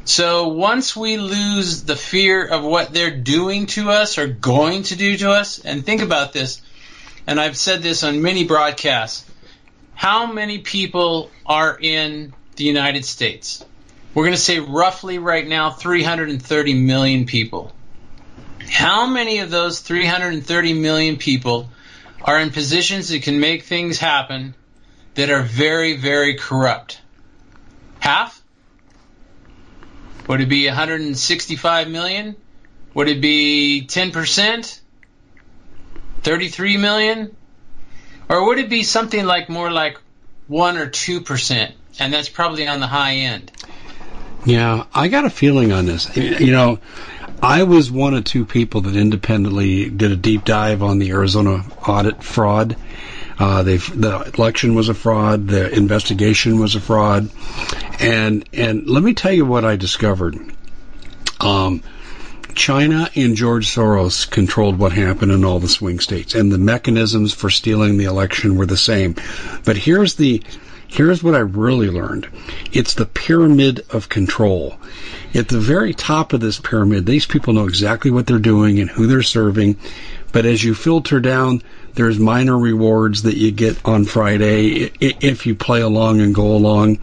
So 0.05 0.49
once 0.49 0.97
we 0.97 1.17
lose 1.17 1.85
the 1.85 1.97
fear 1.97 2.47
of 2.47 2.65
what 2.65 2.93
they're 2.93 3.17
doing 3.17 3.67
to 3.67 3.91
us 3.91 4.19
or 4.19 4.27
going 4.27 4.85
to 4.85 4.97
do 4.97 5.17
to 5.19 5.31
us, 5.31 5.59
and 5.61 5.85
think 5.85 6.03
about 6.03 6.33
this, 6.33 6.63
and 7.27 7.41
I've 7.41 7.57
said 7.57 7.83
this 7.83 8.03
on 8.03 8.23
many 8.23 8.45
broadcasts 8.45 9.25
how 10.01 10.33
many 10.33 10.61
people 10.61 11.31
are 11.45 11.79
in 11.79 12.33
the 12.57 12.65
United 12.65 13.05
States? 13.05 13.63
We're 14.15 14.25
going 14.25 14.35
to 14.35 14.41
say 14.41 14.59
roughly 14.59 15.19
right 15.19 15.47
now 15.47 15.69
330 15.73 16.73
million 16.73 17.27
people. 17.27 17.71
How 18.71 19.07
many 19.07 19.41
of 19.41 19.51
those 19.51 19.81
330 19.81 20.73
million 20.73 21.19
people 21.19 21.69
are 22.23 22.41
in 22.41 22.49
positions 22.49 23.11
that 23.11 23.23
can 23.23 23.41
make 23.41 23.65
things 23.65 23.99
happen 23.99 24.55
that 25.17 25.29
are 25.29 25.43
very, 25.43 25.99
very 25.99 26.33
corrupt? 26.37 26.99
Half? 27.99 28.40
Would 30.31 30.41
it 30.41 30.49
be 30.49 30.69
165 30.69 31.91
million? 31.91 32.37
Would 32.95 33.09
it 33.09 33.21
be 33.21 33.85
10%? 33.89 34.81
33 36.23 36.77
million? 36.77 37.37
Or 38.29 38.47
would 38.47 38.61
it 38.61 38.71
be 38.71 38.85
something 38.85 39.25
like 39.25 39.49
more 39.49 39.73
like 39.73 39.99
1 40.47 40.77
or 40.77 40.87
2%? 40.87 41.73
And 41.99 42.13
that's 42.13 42.29
probably 42.29 42.69
on 42.69 42.79
the 42.79 42.87
high 42.87 43.15
end. 43.15 43.51
Yeah, 44.47 44.85
I 44.95 45.09
got 45.09 45.25
a 45.25 45.31
feeling 45.31 45.73
on 45.73 45.87
this. 45.87 46.17
You 46.17 46.53
know, 46.53 46.79
I 47.43 47.65
was 47.65 47.91
one 47.91 48.15
of 48.15 48.23
two 48.23 48.45
people 48.45 48.83
that 48.83 48.95
independently 48.95 49.91
did 49.91 50.13
a 50.13 50.17
deep 50.17 50.45
dive 50.45 50.81
on 50.81 51.01
the 51.01 51.11
Arizona 51.11 51.65
audit 51.89 52.23
fraud. 52.23 52.77
Uh, 53.41 53.63
the 53.63 54.33
election 54.37 54.75
was 54.75 54.91
a 54.91 54.95
fraud. 54.95 55.49
The 55.49 55.75
investigation 55.75 56.61
was 56.61 56.75
a 56.75 56.81
fraud, 56.81 57.31
and 57.99 58.47
and 58.53 58.87
let 58.87 59.03
me 59.03 59.15
tell 59.15 59.33
you 59.33 59.47
what 59.47 59.65
I 59.65 59.77
discovered. 59.77 60.39
Um, 61.41 61.83
China 62.55 63.09
and 63.15 63.37
George 63.37 63.75
Soros 63.75 64.31
controlled 64.31 64.79
what 64.79 64.93
happened 64.93 65.33
in 65.33 65.43
all 65.43 65.59
the 65.59 65.69
swing 65.69 66.01
states, 66.01 66.35
and 66.35 66.53
the 66.53 66.59
mechanisms 66.59 67.33
for 67.33 67.49
stealing 67.49 67.97
the 67.97 68.05
election 68.05 68.57
were 68.57 68.67
the 68.67 68.77
same. 68.77 69.15
But 69.65 69.79
here's 69.79 70.17
the 70.17 70.43
here's 70.89 71.23
what 71.23 71.35
I 71.35 71.39
really 71.39 71.89
learned. 71.89 72.29
It's 72.73 72.93
the 72.93 73.07
pyramid 73.07 73.87
of 73.89 74.11
control. 74.11 74.77
At 75.35 75.49
the 75.49 75.61
very 75.61 75.95
top 75.95 76.35
of 76.35 76.41
this 76.41 76.61
pyramid, 76.61 77.07
these 77.07 77.25
people 77.25 77.55
know 77.55 77.69
exactly 77.69 78.11
what 78.11 78.27
they're 78.27 78.39
doing 78.39 78.81
and 78.81 78.91
who 78.91 79.07
they're 79.07 79.23
serving. 79.23 79.77
But 80.33 80.45
as 80.45 80.63
you 80.63 80.75
filter 80.75 81.21
down, 81.21 81.63
there's 81.95 82.19
minor 82.19 82.59
rewards 82.59 83.23
that 83.23 83.37
you 83.37 83.51
get 83.51 83.85
on 83.85 84.05
Friday 84.05 84.91
if 85.01 85.47
you 85.47 85.55
play 85.55 85.81
along 85.81 86.21
and 86.21 86.35
go 86.35 86.55
along. 86.55 86.99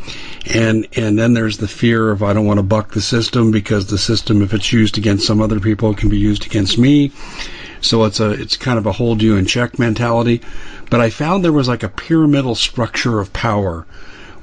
And, 0.54 0.88
and 0.96 1.18
then 1.18 1.34
there's 1.34 1.58
the 1.58 1.68
fear 1.68 2.12
of 2.12 2.24
I 2.24 2.34
don't 2.34 2.46
want 2.46 2.60
to 2.60 2.64
buck 2.64 2.94
the 2.94 3.02
system 3.02 3.52
because 3.52 3.88
the 3.88 3.98
system, 3.98 4.42
if 4.42 4.54
it's 4.54 4.72
used 4.72 4.98
against 4.98 5.28
some 5.28 5.42
other 5.42 5.60
people, 5.60 5.94
can 5.94 6.10
be 6.10 6.18
used 6.18 6.46
against 6.46 6.78
me. 6.78 7.12
So 7.82 8.06
it's 8.06 8.20
a, 8.20 8.32
it's 8.32 8.58
kind 8.58 8.80
of 8.80 8.86
a 8.86 8.92
hold 8.92 9.22
you 9.22 9.36
in 9.36 9.46
check 9.46 9.78
mentality. 9.78 10.42
But 10.90 11.02
I 11.02 11.10
found 11.10 11.44
there 11.44 11.52
was 11.52 11.68
like 11.68 11.84
a 11.84 11.90
pyramidal 11.90 12.56
structure 12.56 13.20
of 13.20 13.34
power 13.34 13.86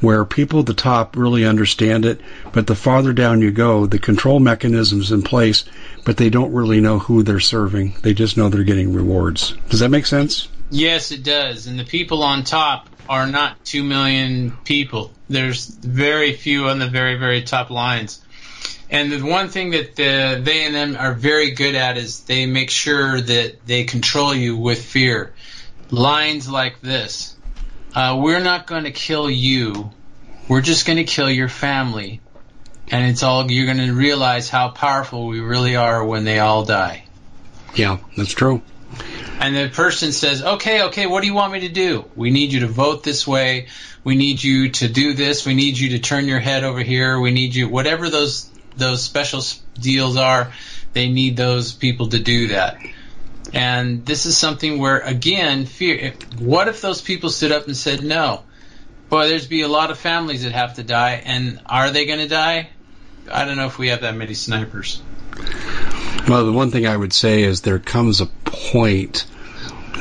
where 0.04 0.24
people 0.24 0.60
at 0.60 0.66
the 0.66 0.74
top 0.74 1.16
really 1.16 1.44
understand 1.44 2.04
it, 2.04 2.20
but 2.52 2.66
the 2.66 2.74
farther 2.74 3.12
down 3.12 3.42
you 3.42 3.50
go, 3.50 3.86
the 3.86 3.98
control 3.98 4.38
mechanism's 4.38 5.10
in 5.10 5.22
place, 5.22 5.64
but 6.04 6.16
they 6.16 6.30
don't 6.30 6.52
really 6.52 6.80
know 6.80 6.98
who 6.98 7.22
they're 7.22 7.40
serving. 7.40 7.94
They 8.02 8.14
just 8.14 8.36
know 8.36 8.48
they're 8.48 8.64
getting 8.64 8.94
rewards. 8.94 9.56
Does 9.70 9.80
that 9.80 9.88
make 9.88 10.06
sense? 10.06 10.48
Yes, 10.70 11.10
it 11.10 11.24
does. 11.24 11.66
And 11.66 11.78
the 11.78 11.84
people 11.84 12.22
on 12.22 12.44
top 12.44 12.88
are 13.08 13.26
not 13.26 13.64
2 13.64 13.82
million 13.82 14.52
people. 14.64 15.10
There's 15.28 15.66
very 15.66 16.32
few 16.32 16.68
on 16.68 16.78
the 16.78 16.88
very, 16.88 17.16
very 17.16 17.42
top 17.42 17.70
lines. 17.70 18.20
And 18.90 19.10
the 19.10 19.20
one 19.20 19.48
thing 19.48 19.70
that 19.70 19.96
the, 19.96 20.40
they 20.42 20.66
and 20.66 20.74
them 20.74 20.96
are 20.96 21.14
very 21.14 21.50
good 21.52 21.74
at 21.74 21.96
is 21.96 22.20
they 22.20 22.46
make 22.46 22.70
sure 22.70 23.20
that 23.20 23.66
they 23.66 23.84
control 23.84 24.34
you 24.34 24.56
with 24.56 24.84
fear. 24.84 25.32
Lines 25.90 26.48
like 26.48 26.80
this 26.80 27.33
uh, 27.94 28.18
we're 28.20 28.40
not 28.40 28.66
going 28.66 28.84
to 28.84 28.90
kill 28.90 29.30
you. 29.30 29.90
We're 30.48 30.62
just 30.62 30.86
going 30.86 30.98
to 30.98 31.04
kill 31.04 31.30
your 31.30 31.48
family. 31.48 32.20
And 32.88 33.10
it's 33.10 33.22
all, 33.22 33.50
you're 33.50 33.66
going 33.66 33.86
to 33.86 33.94
realize 33.94 34.50
how 34.50 34.68
powerful 34.68 35.26
we 35.26 35.40
really 35.40 35.76
are 35.76 36.04
when 36.04 36.24
they 36.24 36.38
all 36.38 36.64
die. 36.64 37.04
Yeah, 37.74 37.98
that's 38.16 38.32
true. 38.32 38.62
And 39.40 39.56
the 39.56 39.68
person 39.68 40.12
says, 40.12 40.42
okay, 40.42 40.82
okay, 40.84 41.06
what 41.06 41.22
do 41.22 41.26
you 41.26 41.34
want 41.34 41.52
me 41.52 41.60
to 41.60 41.68
do? 41.68 42.04
We 42.14 42.30
need 42.30 42.52
you 42.52 42.60
to 42.60 42.68
vote 42.68 43.02
this 43.02 43.26
way. 43.26 43.68
We 44.04 44.16
need 44.16 44.42
you 44.42 44.68
to 44.70 44.88
do 44.88 45.14
this. 45.14 45.46
We 45.46 45.54
need 45.54 45.78
you 45.78 45.90
to 45.90 45.98
turn 45.98 46.26
your 46.26 46.40
head 46.40 46.62
over 46.62 46.80
here. 46.80 47.18
We 47.18 47.30
need 47.30 47.54
you, 47.54 47.68
whatever 47.68 48.10
those, 48.10 48.48
those 48.76 49.02
special 49.02 49.42
deals 49.80 50.16
are, 50.16 50.52
they 50.92 51.08
need 51.08 51.36
those 51.36 51.72
people 51.72 52.08
to 52.10 52.18
do 52.18 52.48
that. 52.48 52.78
And 53.54 54.04
this 54.04 54.26
is 54.26 54.36
something 54.36 54.78
where, 54.78 54.98
again, 54.98 55.66
fear. 55.66 56.14
What 56.38 56.68
if 56.68 56.80
those 56.80 57.00
people 57.00 57.30
stood 57.30 57.52
up 57.52 57.66
and 57.66 57.76
said 57.76 58.02
no? 58.02 58.42
Boy, 59.08 59.28
there's 59.28 59.46
be 59.46 59.62
a 59.62 59.68
lot 59.68 59.90
of 59.90 59.98
families 59.98 60.42
that 60.42 60.52
have 60.52 60.74
to 60.74 60.82
die, 60.82 61.22
and 61.24 61.60
are 61.66 61.90
they 61.90 62.04
going 62.04 62.18
to 62.18 62.28
die? 62.28 62.70
I 63.30 63.44
don't 63.44 63.56
know 63.56 63.66
if 63.66 63.78
we 63.78 63.88
have 63.88 64.00
that 64.00 64.16
many 64.16 64.34
snipers. 64.34 65.00
Well, 66.28 66.46
the 66.46 66.52
one 66.52 66.70
thing 66.70 66.86
I 66.86 66.96
would 66.96 67.12
say 67.12 67.42
is 67.42 67.60
there 67.60 67.78
comes 67.78 68.20
a 68.20 68.26
point 68.26 69.26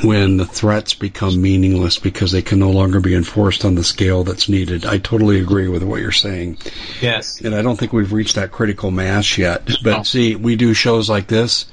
when 0.03 0.37
the 0.37 0.45
threats 0.45 0.95
become 0.95 1.41
meaningless 1.41 1.99
because 1.99 2.31
they 2.31 2.41
can 2.41 2.59
no 2.59 2.71
longer 2.71 2.99
be 2.99 3.13
enforced 3.13 3.65
on 3.65 3.75
the 3.75 3.83
scale 3.83 4.23
that's 4.23 4.49
needed. 4.49 4.85
I 4.85 4.97
totally 4.97 5.39
agree 5.39 5.67
with 5.67 5.83
what 5.83 6.01
you're 6.01 6.11
saying. 6.11 6.57
Yes. 7.01 7.39
And 7.39 7.53
I 7.53 7.61
don't 7.61 7.77
think 7.77 7.93
we've 7.93 8.11
reached 8.11 8.35
that 8.35 8.51
critical 8.51 8.91
mass 8.91 9.37
yet. 9.37 9.69
But 9.83 10.05
see, 10.05 10.35
we 10.35 10.55
do 10.55 10.73
shows 10.73 11.09
like 11.09 11.27
this 11.27 11.67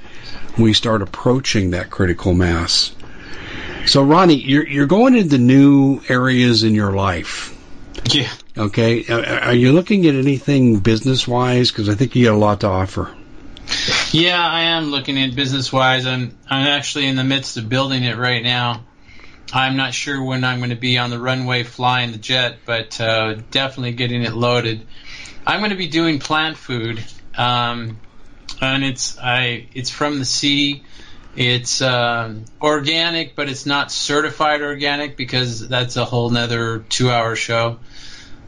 we 0.59 0.73
start 0.75 1.03
approaching 1.03 1.71
that 1.71 1.91
critical 1.91 2.35
mass. 2.35 2.95
So, 3.87 4.05
Ronnie, 4.05 4.35
you're, 4.35 4.67
you're 4.67 4.87
going 4.87 5.17
into 5.17 5.39
new 5.39 6.01
areas 6.09 6.65
in 6.65 6.75
your 6.75 6.93
life. 6.93 7.57
Yeah. 8.05 8.31
Okay. 8.57 9.07
Are 9.09 9.55
you 9.55 9.73
looking 9.73 10.07
at 10.07 10.15
anything 10.15 10.81
business 10.81 11.27
wise? 11.27 11.71
Because 11.71 11.89
I 11.89 11.95
think 11.95 12.15
you 12.15 12.27
got 12.27 12.35
a 12.35 12.39
lot 12.39 12.61
to 12.61 12.69
offer. 12.69 13.15
Yeah, 14.13 14.45
I 14.45 14.63
am 14.63 14.87
looking 14.91 15.21
at 15.23 15.35
business 15.37 15.73
wise. 15.73 16.05
I'm 16.05 16.37
I'm 16.49 16.67
actually 16.67 17.07
in 17.07 17.17
the 17.17 17.25
midst 17.25 17.57
of 17.57 17.69
building 17.69 18.03
it 18.03 18.17
right 18.17 18.43
now. 18.43 18.85
I'm 19.53 19.77
not 19.77 19.95
sure 19.95 20.23
when 20.23 20.45
I'm 20.45 20.59
going 20.59 20.71
to 20.71 20.77
be 20.77 20.99
on 20.99 21.11
the 21.11 21.19
runway 21.19 21.63
flying 21.63 22.13
the 22.13 22.19
jet, 22.19 22.59
but 22.65 23.01
uh, 23.01 23.35
definitely 23.51 23.93
getting 23.93 24.23
it 24.23 24.33
loaded. 24.33 24.87
I'm 25.47 25.61
going 25.61 25.71
to 25.71 25.77
be 25.77 25.89
doing 25.89 26.19
plant 26.19 26.57
food. 26.57 27.05
Um, 27.37 27.99
and 28.61 28.85
it's 28.85 29.19
I 29.19 29.69
it's 29.75 29.91
from 29.91 30.19
the 30.19 30.25
sea. 30.25 30.83
It's 31.37 31.81
um, 31.81 32.45
organic, 32.61 33.37
but 33.37 33.49
it's 33.49 33.65
not 33.65 33.93
certified 33.93 34.63
organic 34.63 35.17
because 35.17 35.69
that's 35.69 35.97
a 35.97 36.05
whole 36.05 36.29
nother 36.31 36.81
two-hour 36.81 37.37
show. 37.37 37.79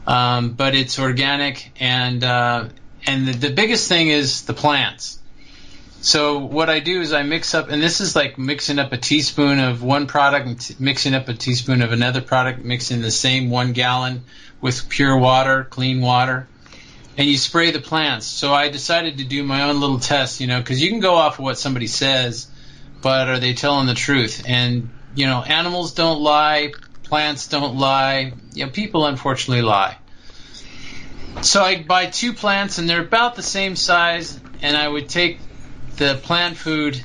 Um, 0.05 0.51
but 0.51 0.75
it's 0.75 0.99
organic, 0.99 1.71
and 1.79 2.23
uh, 2.23 2.67
and 3.05 3.27
the, 3.27 3.33
the 3.33 3.49
biggest 3.51 3.87
thing 3.87 4.09
is 4.09 4.43
the 4.43 4.53
plants. 4.53 5.19
So 6.01 6.39
what 6.39 6.69
I 6.69 6.79
do 6.79 6.99
is 6.99 7.13
I 7.13 7.23
mix 7.23 7.55
up, 7.55 7.69
and 7.69 7.81
this 7.81 8.01
is 8.01 8.13
like 8.13 8.37
mixing 8.37 8.79
up 8.79 8.91
a 8.91 8.97
teaspoon 8.97 9.59
of 9.59 9.81
one 9.81 10.07
product 10.07 10.47
and 10.47 10.59
t- 10.59 10.75
mixing 10.77 11.13
up 11.13 11.29
a 11.29 11.33
teaspoon 11.33 11.81
of 11.81 11.93
another 11.93 12.19
product, 12.19 12.65
mixing 12.65 13.01
the 13.01 13.11
same 13.11 13.49
one 13.49 13.71
gallon 13.71 14.25
with 14.59 14.89
pure 14.89 15.17
water, 15.17 15.63
clean 15.63 16.01
water 16.01 16.47
and 17.17 17.27
you 17.27 17.37
spray 17.37 17.71
the 17.71 17.79
plants. 17.79 18.25
So 18.25 18.53
I 18.53 18.69
decided 18.69 19.17
to 19.19 19.23
do 19.23 19.43
my 19.43 19.63
own 19.63 19.79
little 19.79 19.99
test, 19.99 20.39
you 20.39 20.47
know, 20.47 20.59
because 20.59 20.81
you 20.81 20.89
can 20.89 20.99
go 20.99 21.15
off 21.15 21.39
of 21.39 21.45
what 21.45 21.57
somebody 21.57 21.87
says, 21.87 22.47
but 23.01 23.27
are 23.27 23.39
they 23.39 23.53
telling 23.53 23.87
the 23.87 23.93
truth? 23.93 24.43
And 24.47 24.89
you 25.15 25.27
know, 25.27 25.43
animals 25.43 25.93
don't 25.93 26.21
lie, 26.21 26.73
plants 27.03 27.47
don't 27.47 27.75
lie. 27.75 28.33
You 28.53 28.65
know, 28.65 28.71
people 28.71 29.05
unfortunately 29.05 29.61
lie. 29.61 29.97
So 31.41 31.61
I'd 31.61 31.87
buy 31.87 32.07
two 32.07 32.33
plants, 32.33 32.77
and 32.77 32.89
they're 32.89 33.03
about 33.03 33.35
the 33.35 33.43
same 33.43 33.75
size, 33.75 34.39
and 34.61 34.77
I 34.77 34.87
would 34.87 35.09
take 35.09 35.39
the 35.97 36.19
plant 36.23 36.57
food, 36.57 37.03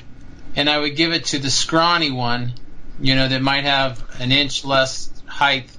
and 0.54 0.70
I 0.70 0.78
would 0.78 0.96
give 0.96 1.12
it 1.12 1.26
to 1.26 1.38
the 1.38 1.50
scrawny 1.50 2.10
one, 2.10 2.54
you 3.00 3.14
know, 3.14 3.28
that 3.28 3.42
might 3.42 3.64
have 3.64 4.02
an 4.20 4.32
inch 4.32 4.64
less 4.64 5.10
height 5.26 5.70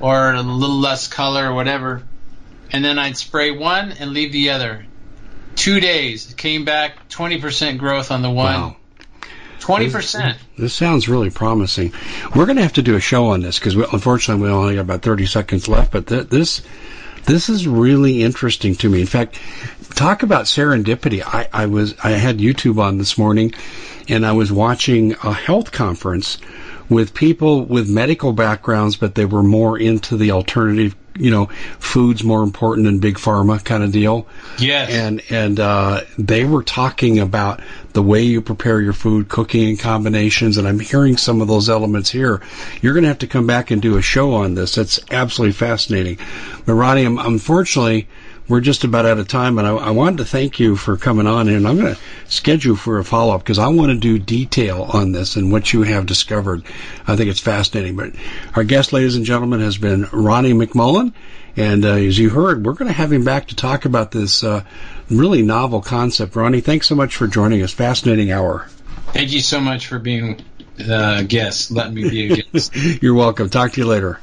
or 0.00 0.32
a 0.32 0.42
little 0.42 0.78
less 0.78 1.08
color 1.08 1.50
or 1.50 1.54
whatever 1.54 2.02
and 2.72 2.84
then 2.84 2.98
I'd 2.98 3.16
spray 3.16 3.50
one 3.50 3.92
and 3.92 4.12
leave 4.12 4.32
the 4.32 4.50
other. 4.50 4.86
Two 5.56 5.80
days 5.80 6.32
came 6.36 6.64
back, 6.64 7.08
twenty 7.08 7.40
percent 7.40 7.78
growth 7.78 8.10
on 8.10 8.22
the 8.22 8.30
one. 8.30 8.54
Wow. 8.54 8.76
Twenty 9.58 9.90
percent. 9.90 10.38
This 10.56 10.72
sounds 10.72 11.08
really 11.08 11.30
promising. 11.30 11.92
We're 12.34 12.46
going 12.46 12.56
to 12.56 12.62
have 12.62 12.74
to 12.74 12.82
do 12.82 12.96
a 12.96 13.00
show 13.00 13.26
on 13.26 13.40
this 13.42 13.58
because 13.58 13.74
unfortunately 13.74 14.42
we 14.44 14.50
only 14.50 14.74
got 14.76 14.82
about 14.82 15.02
thirty 15.02 15.26
seconds 15.26 15.68
left. 15.68 15.92
But 15.92 16.06
th- 16.06 16.28
this 16.28 16.62
this 17.26 17.48
is 17.48 17.68
really 17.68 18.22
interesting 18.22 18.74
to 18.76 18.88
me. 18.88 19.02
In 19.02 19.06
fact, 19.06 19.38
talk 19.94 20.22
about 20.22 20.46
serendipity. 20.46 21.22
I, 21.24 21.48
I 21.52 21.66
was 21.66 21.94
I 22.02 22.10
had 22.10 22.38
YouTube 22.38 22.80
on 22.80 22.98
this 22.98 23.18
morning, 23.18 23.52
and 24.08 24.24
I 24.24 24.32
was 24.32 24.50
watching 24.50 25.12
a 25.12 25.32
health 25.32 25.72
conference 25.72 26.38
with 26.88 27.14
people 27.14 27.64
with 27.64 27.88
medical 27.88 28.32
backgrounds, 28.32 28.96
but 28.96 29.14
they 29.14 29.26
were 29.26 29.42
more 29.42 29.78
into 29.78 30.16
the 30.16 30.32
alternative 30.32 30.96
you 31.16 31.30
know, 31.30 31.46
food's 31.78 32.22
more 32.22 32.42
important 32.42 32.86
than 32.86 32.98
big 32.98 33.16
pharma 33.16 33.62
kind 33.64 33.82
of 33.82 33.92
deal. 33.92 34.26
Yes. 34.58 34.90
And 34.90 35.22
and 35.30 35.60
uh, 35.60 36.02
they 36.18 36.44
were 36.44 36.62
talking 36.62 37.18
about 37.18 37.60
the 37.92 38.02
way 38.02 38.22
you 38.22 38.40
prepare 38.40 38.80
your 38.80 38.92
food, 38.92 39.28
cooking 39.28 39.70
and 39.70 39.78
combinations, 39.78 40.56
and 40.56 40.66
I'm 40.68 40.78
hearing 40.78 41.16
some 41.16 41.40
of 41.40 41.48
those 41.48 41.68
elements 41.68 42.10
here. 42.10 42.40
You're 42.80 42.94
going 42.94 43.02
to 43.02 43.08
have 43.08 43.18
to 43.18 43.26
come 43.26 43.46
back 43.46 43.70
and 43.70 43.82
do 43.82 43.96
a 43.96 44.02
show 44.02 44.34
on 44.34 44.54
this. 44.54 44.74
That's 44.74 45.00
absolutely 45.10 45.52
fascinating. 45.52 46.18
But 46.66 46.74
Ronnie, 46.74 47.04
unfortunately, 47.04 48.08
we're 48.50 48.60
just 48.60 48.82
about 48.82 49.06
out 49.06 49.18
of 49.18 49.28
time, 49.28 49.58
and 49.58 49.66
I, 49.66 49.70
I, 49.76 49.90
wanted 49.90 50.18
to 50.18 50.24
thank 50.24 50.58
you 50.58 50.74
for 50.74 50.96
coming 50.96 51.28
on, 51.28 51.48
and 51.48 51.68
I'm 51.68 51.78
going 51.78 51.94
to 51.94 52.00
schedule 52.26 52.74
for 52.74 52.98
a 52.98 53.04
follow 53.04 53.34
up 53.34 53.42
because 53.42 53.60
I 53.60 53.68
want 53.68 53.92
to 53.92 53.96
do 53.96 54.18
detail 54.18 54.82
on 54.82 55.12
this 55.12 55.36
and 55.36 55.52
what 55.52 55.72
you 55.72 55.82
have 55.82 56.04
discovered. 56.04 56.64
I 57.06 57.14
think 57.14 57.30
it's 57.30 57.38
fascinating. 57.38 57.94
But 57.94 58.14
our 58.56 58.64
guest, 58.64 58.92
ladies 58.92 59.14
and 59.14 59.24
gentlemen, 59.24 59.60
has 59.60 59.78
been 59.78 60.08
Ronnie 60.12 60.52
McMullen, 60.52 61.14
and 61.56 61.84
uh, 61.84 61.92
as 61.92 62.18
you 62.18 62.28
heard, 62.28 62.66
we're 62.66 62.72
going 62.72 62.88
to 62.88 62.94
have 62.94 63.12
him 63.12 63.24
back 63.24 63.48
to 63.48 63.56
talk 63.56 63.84
about 63.84 64.10
this 64.10 64.42
uh, 64.42 64.64
really 65.08 65.42
novel 65.42 65.80
concept. 65.80 66.34
Ronnie, 66.34 66.60
thanks 66.60 66.88
so 66.88 66.96
much 66.96 67.14
for 67.14 67.28
joining 67.28 67.62
us. 67.62 67.72
Fascinating 67.72 68.32
hour. 68.32 68.66
Thank 69.12 69.30
you 69.30 69.40
so 69.40 69.60
much 69.60 69.86
for 69.86 70.00
being 70.00 70.40
a 70.78 71.22
guest. 71.22 71.70
Let 71.70 71.92
me 71.92 72.08
be 72.10 72.32
a 72.32 72.42
guest. 72.42 72.74
You're 73.02 73.14
welcome. 73.14 73.48
Talk 73.48 73.72
to 73.72 73.80
you 73.80 73.86
later. 73.86 74.20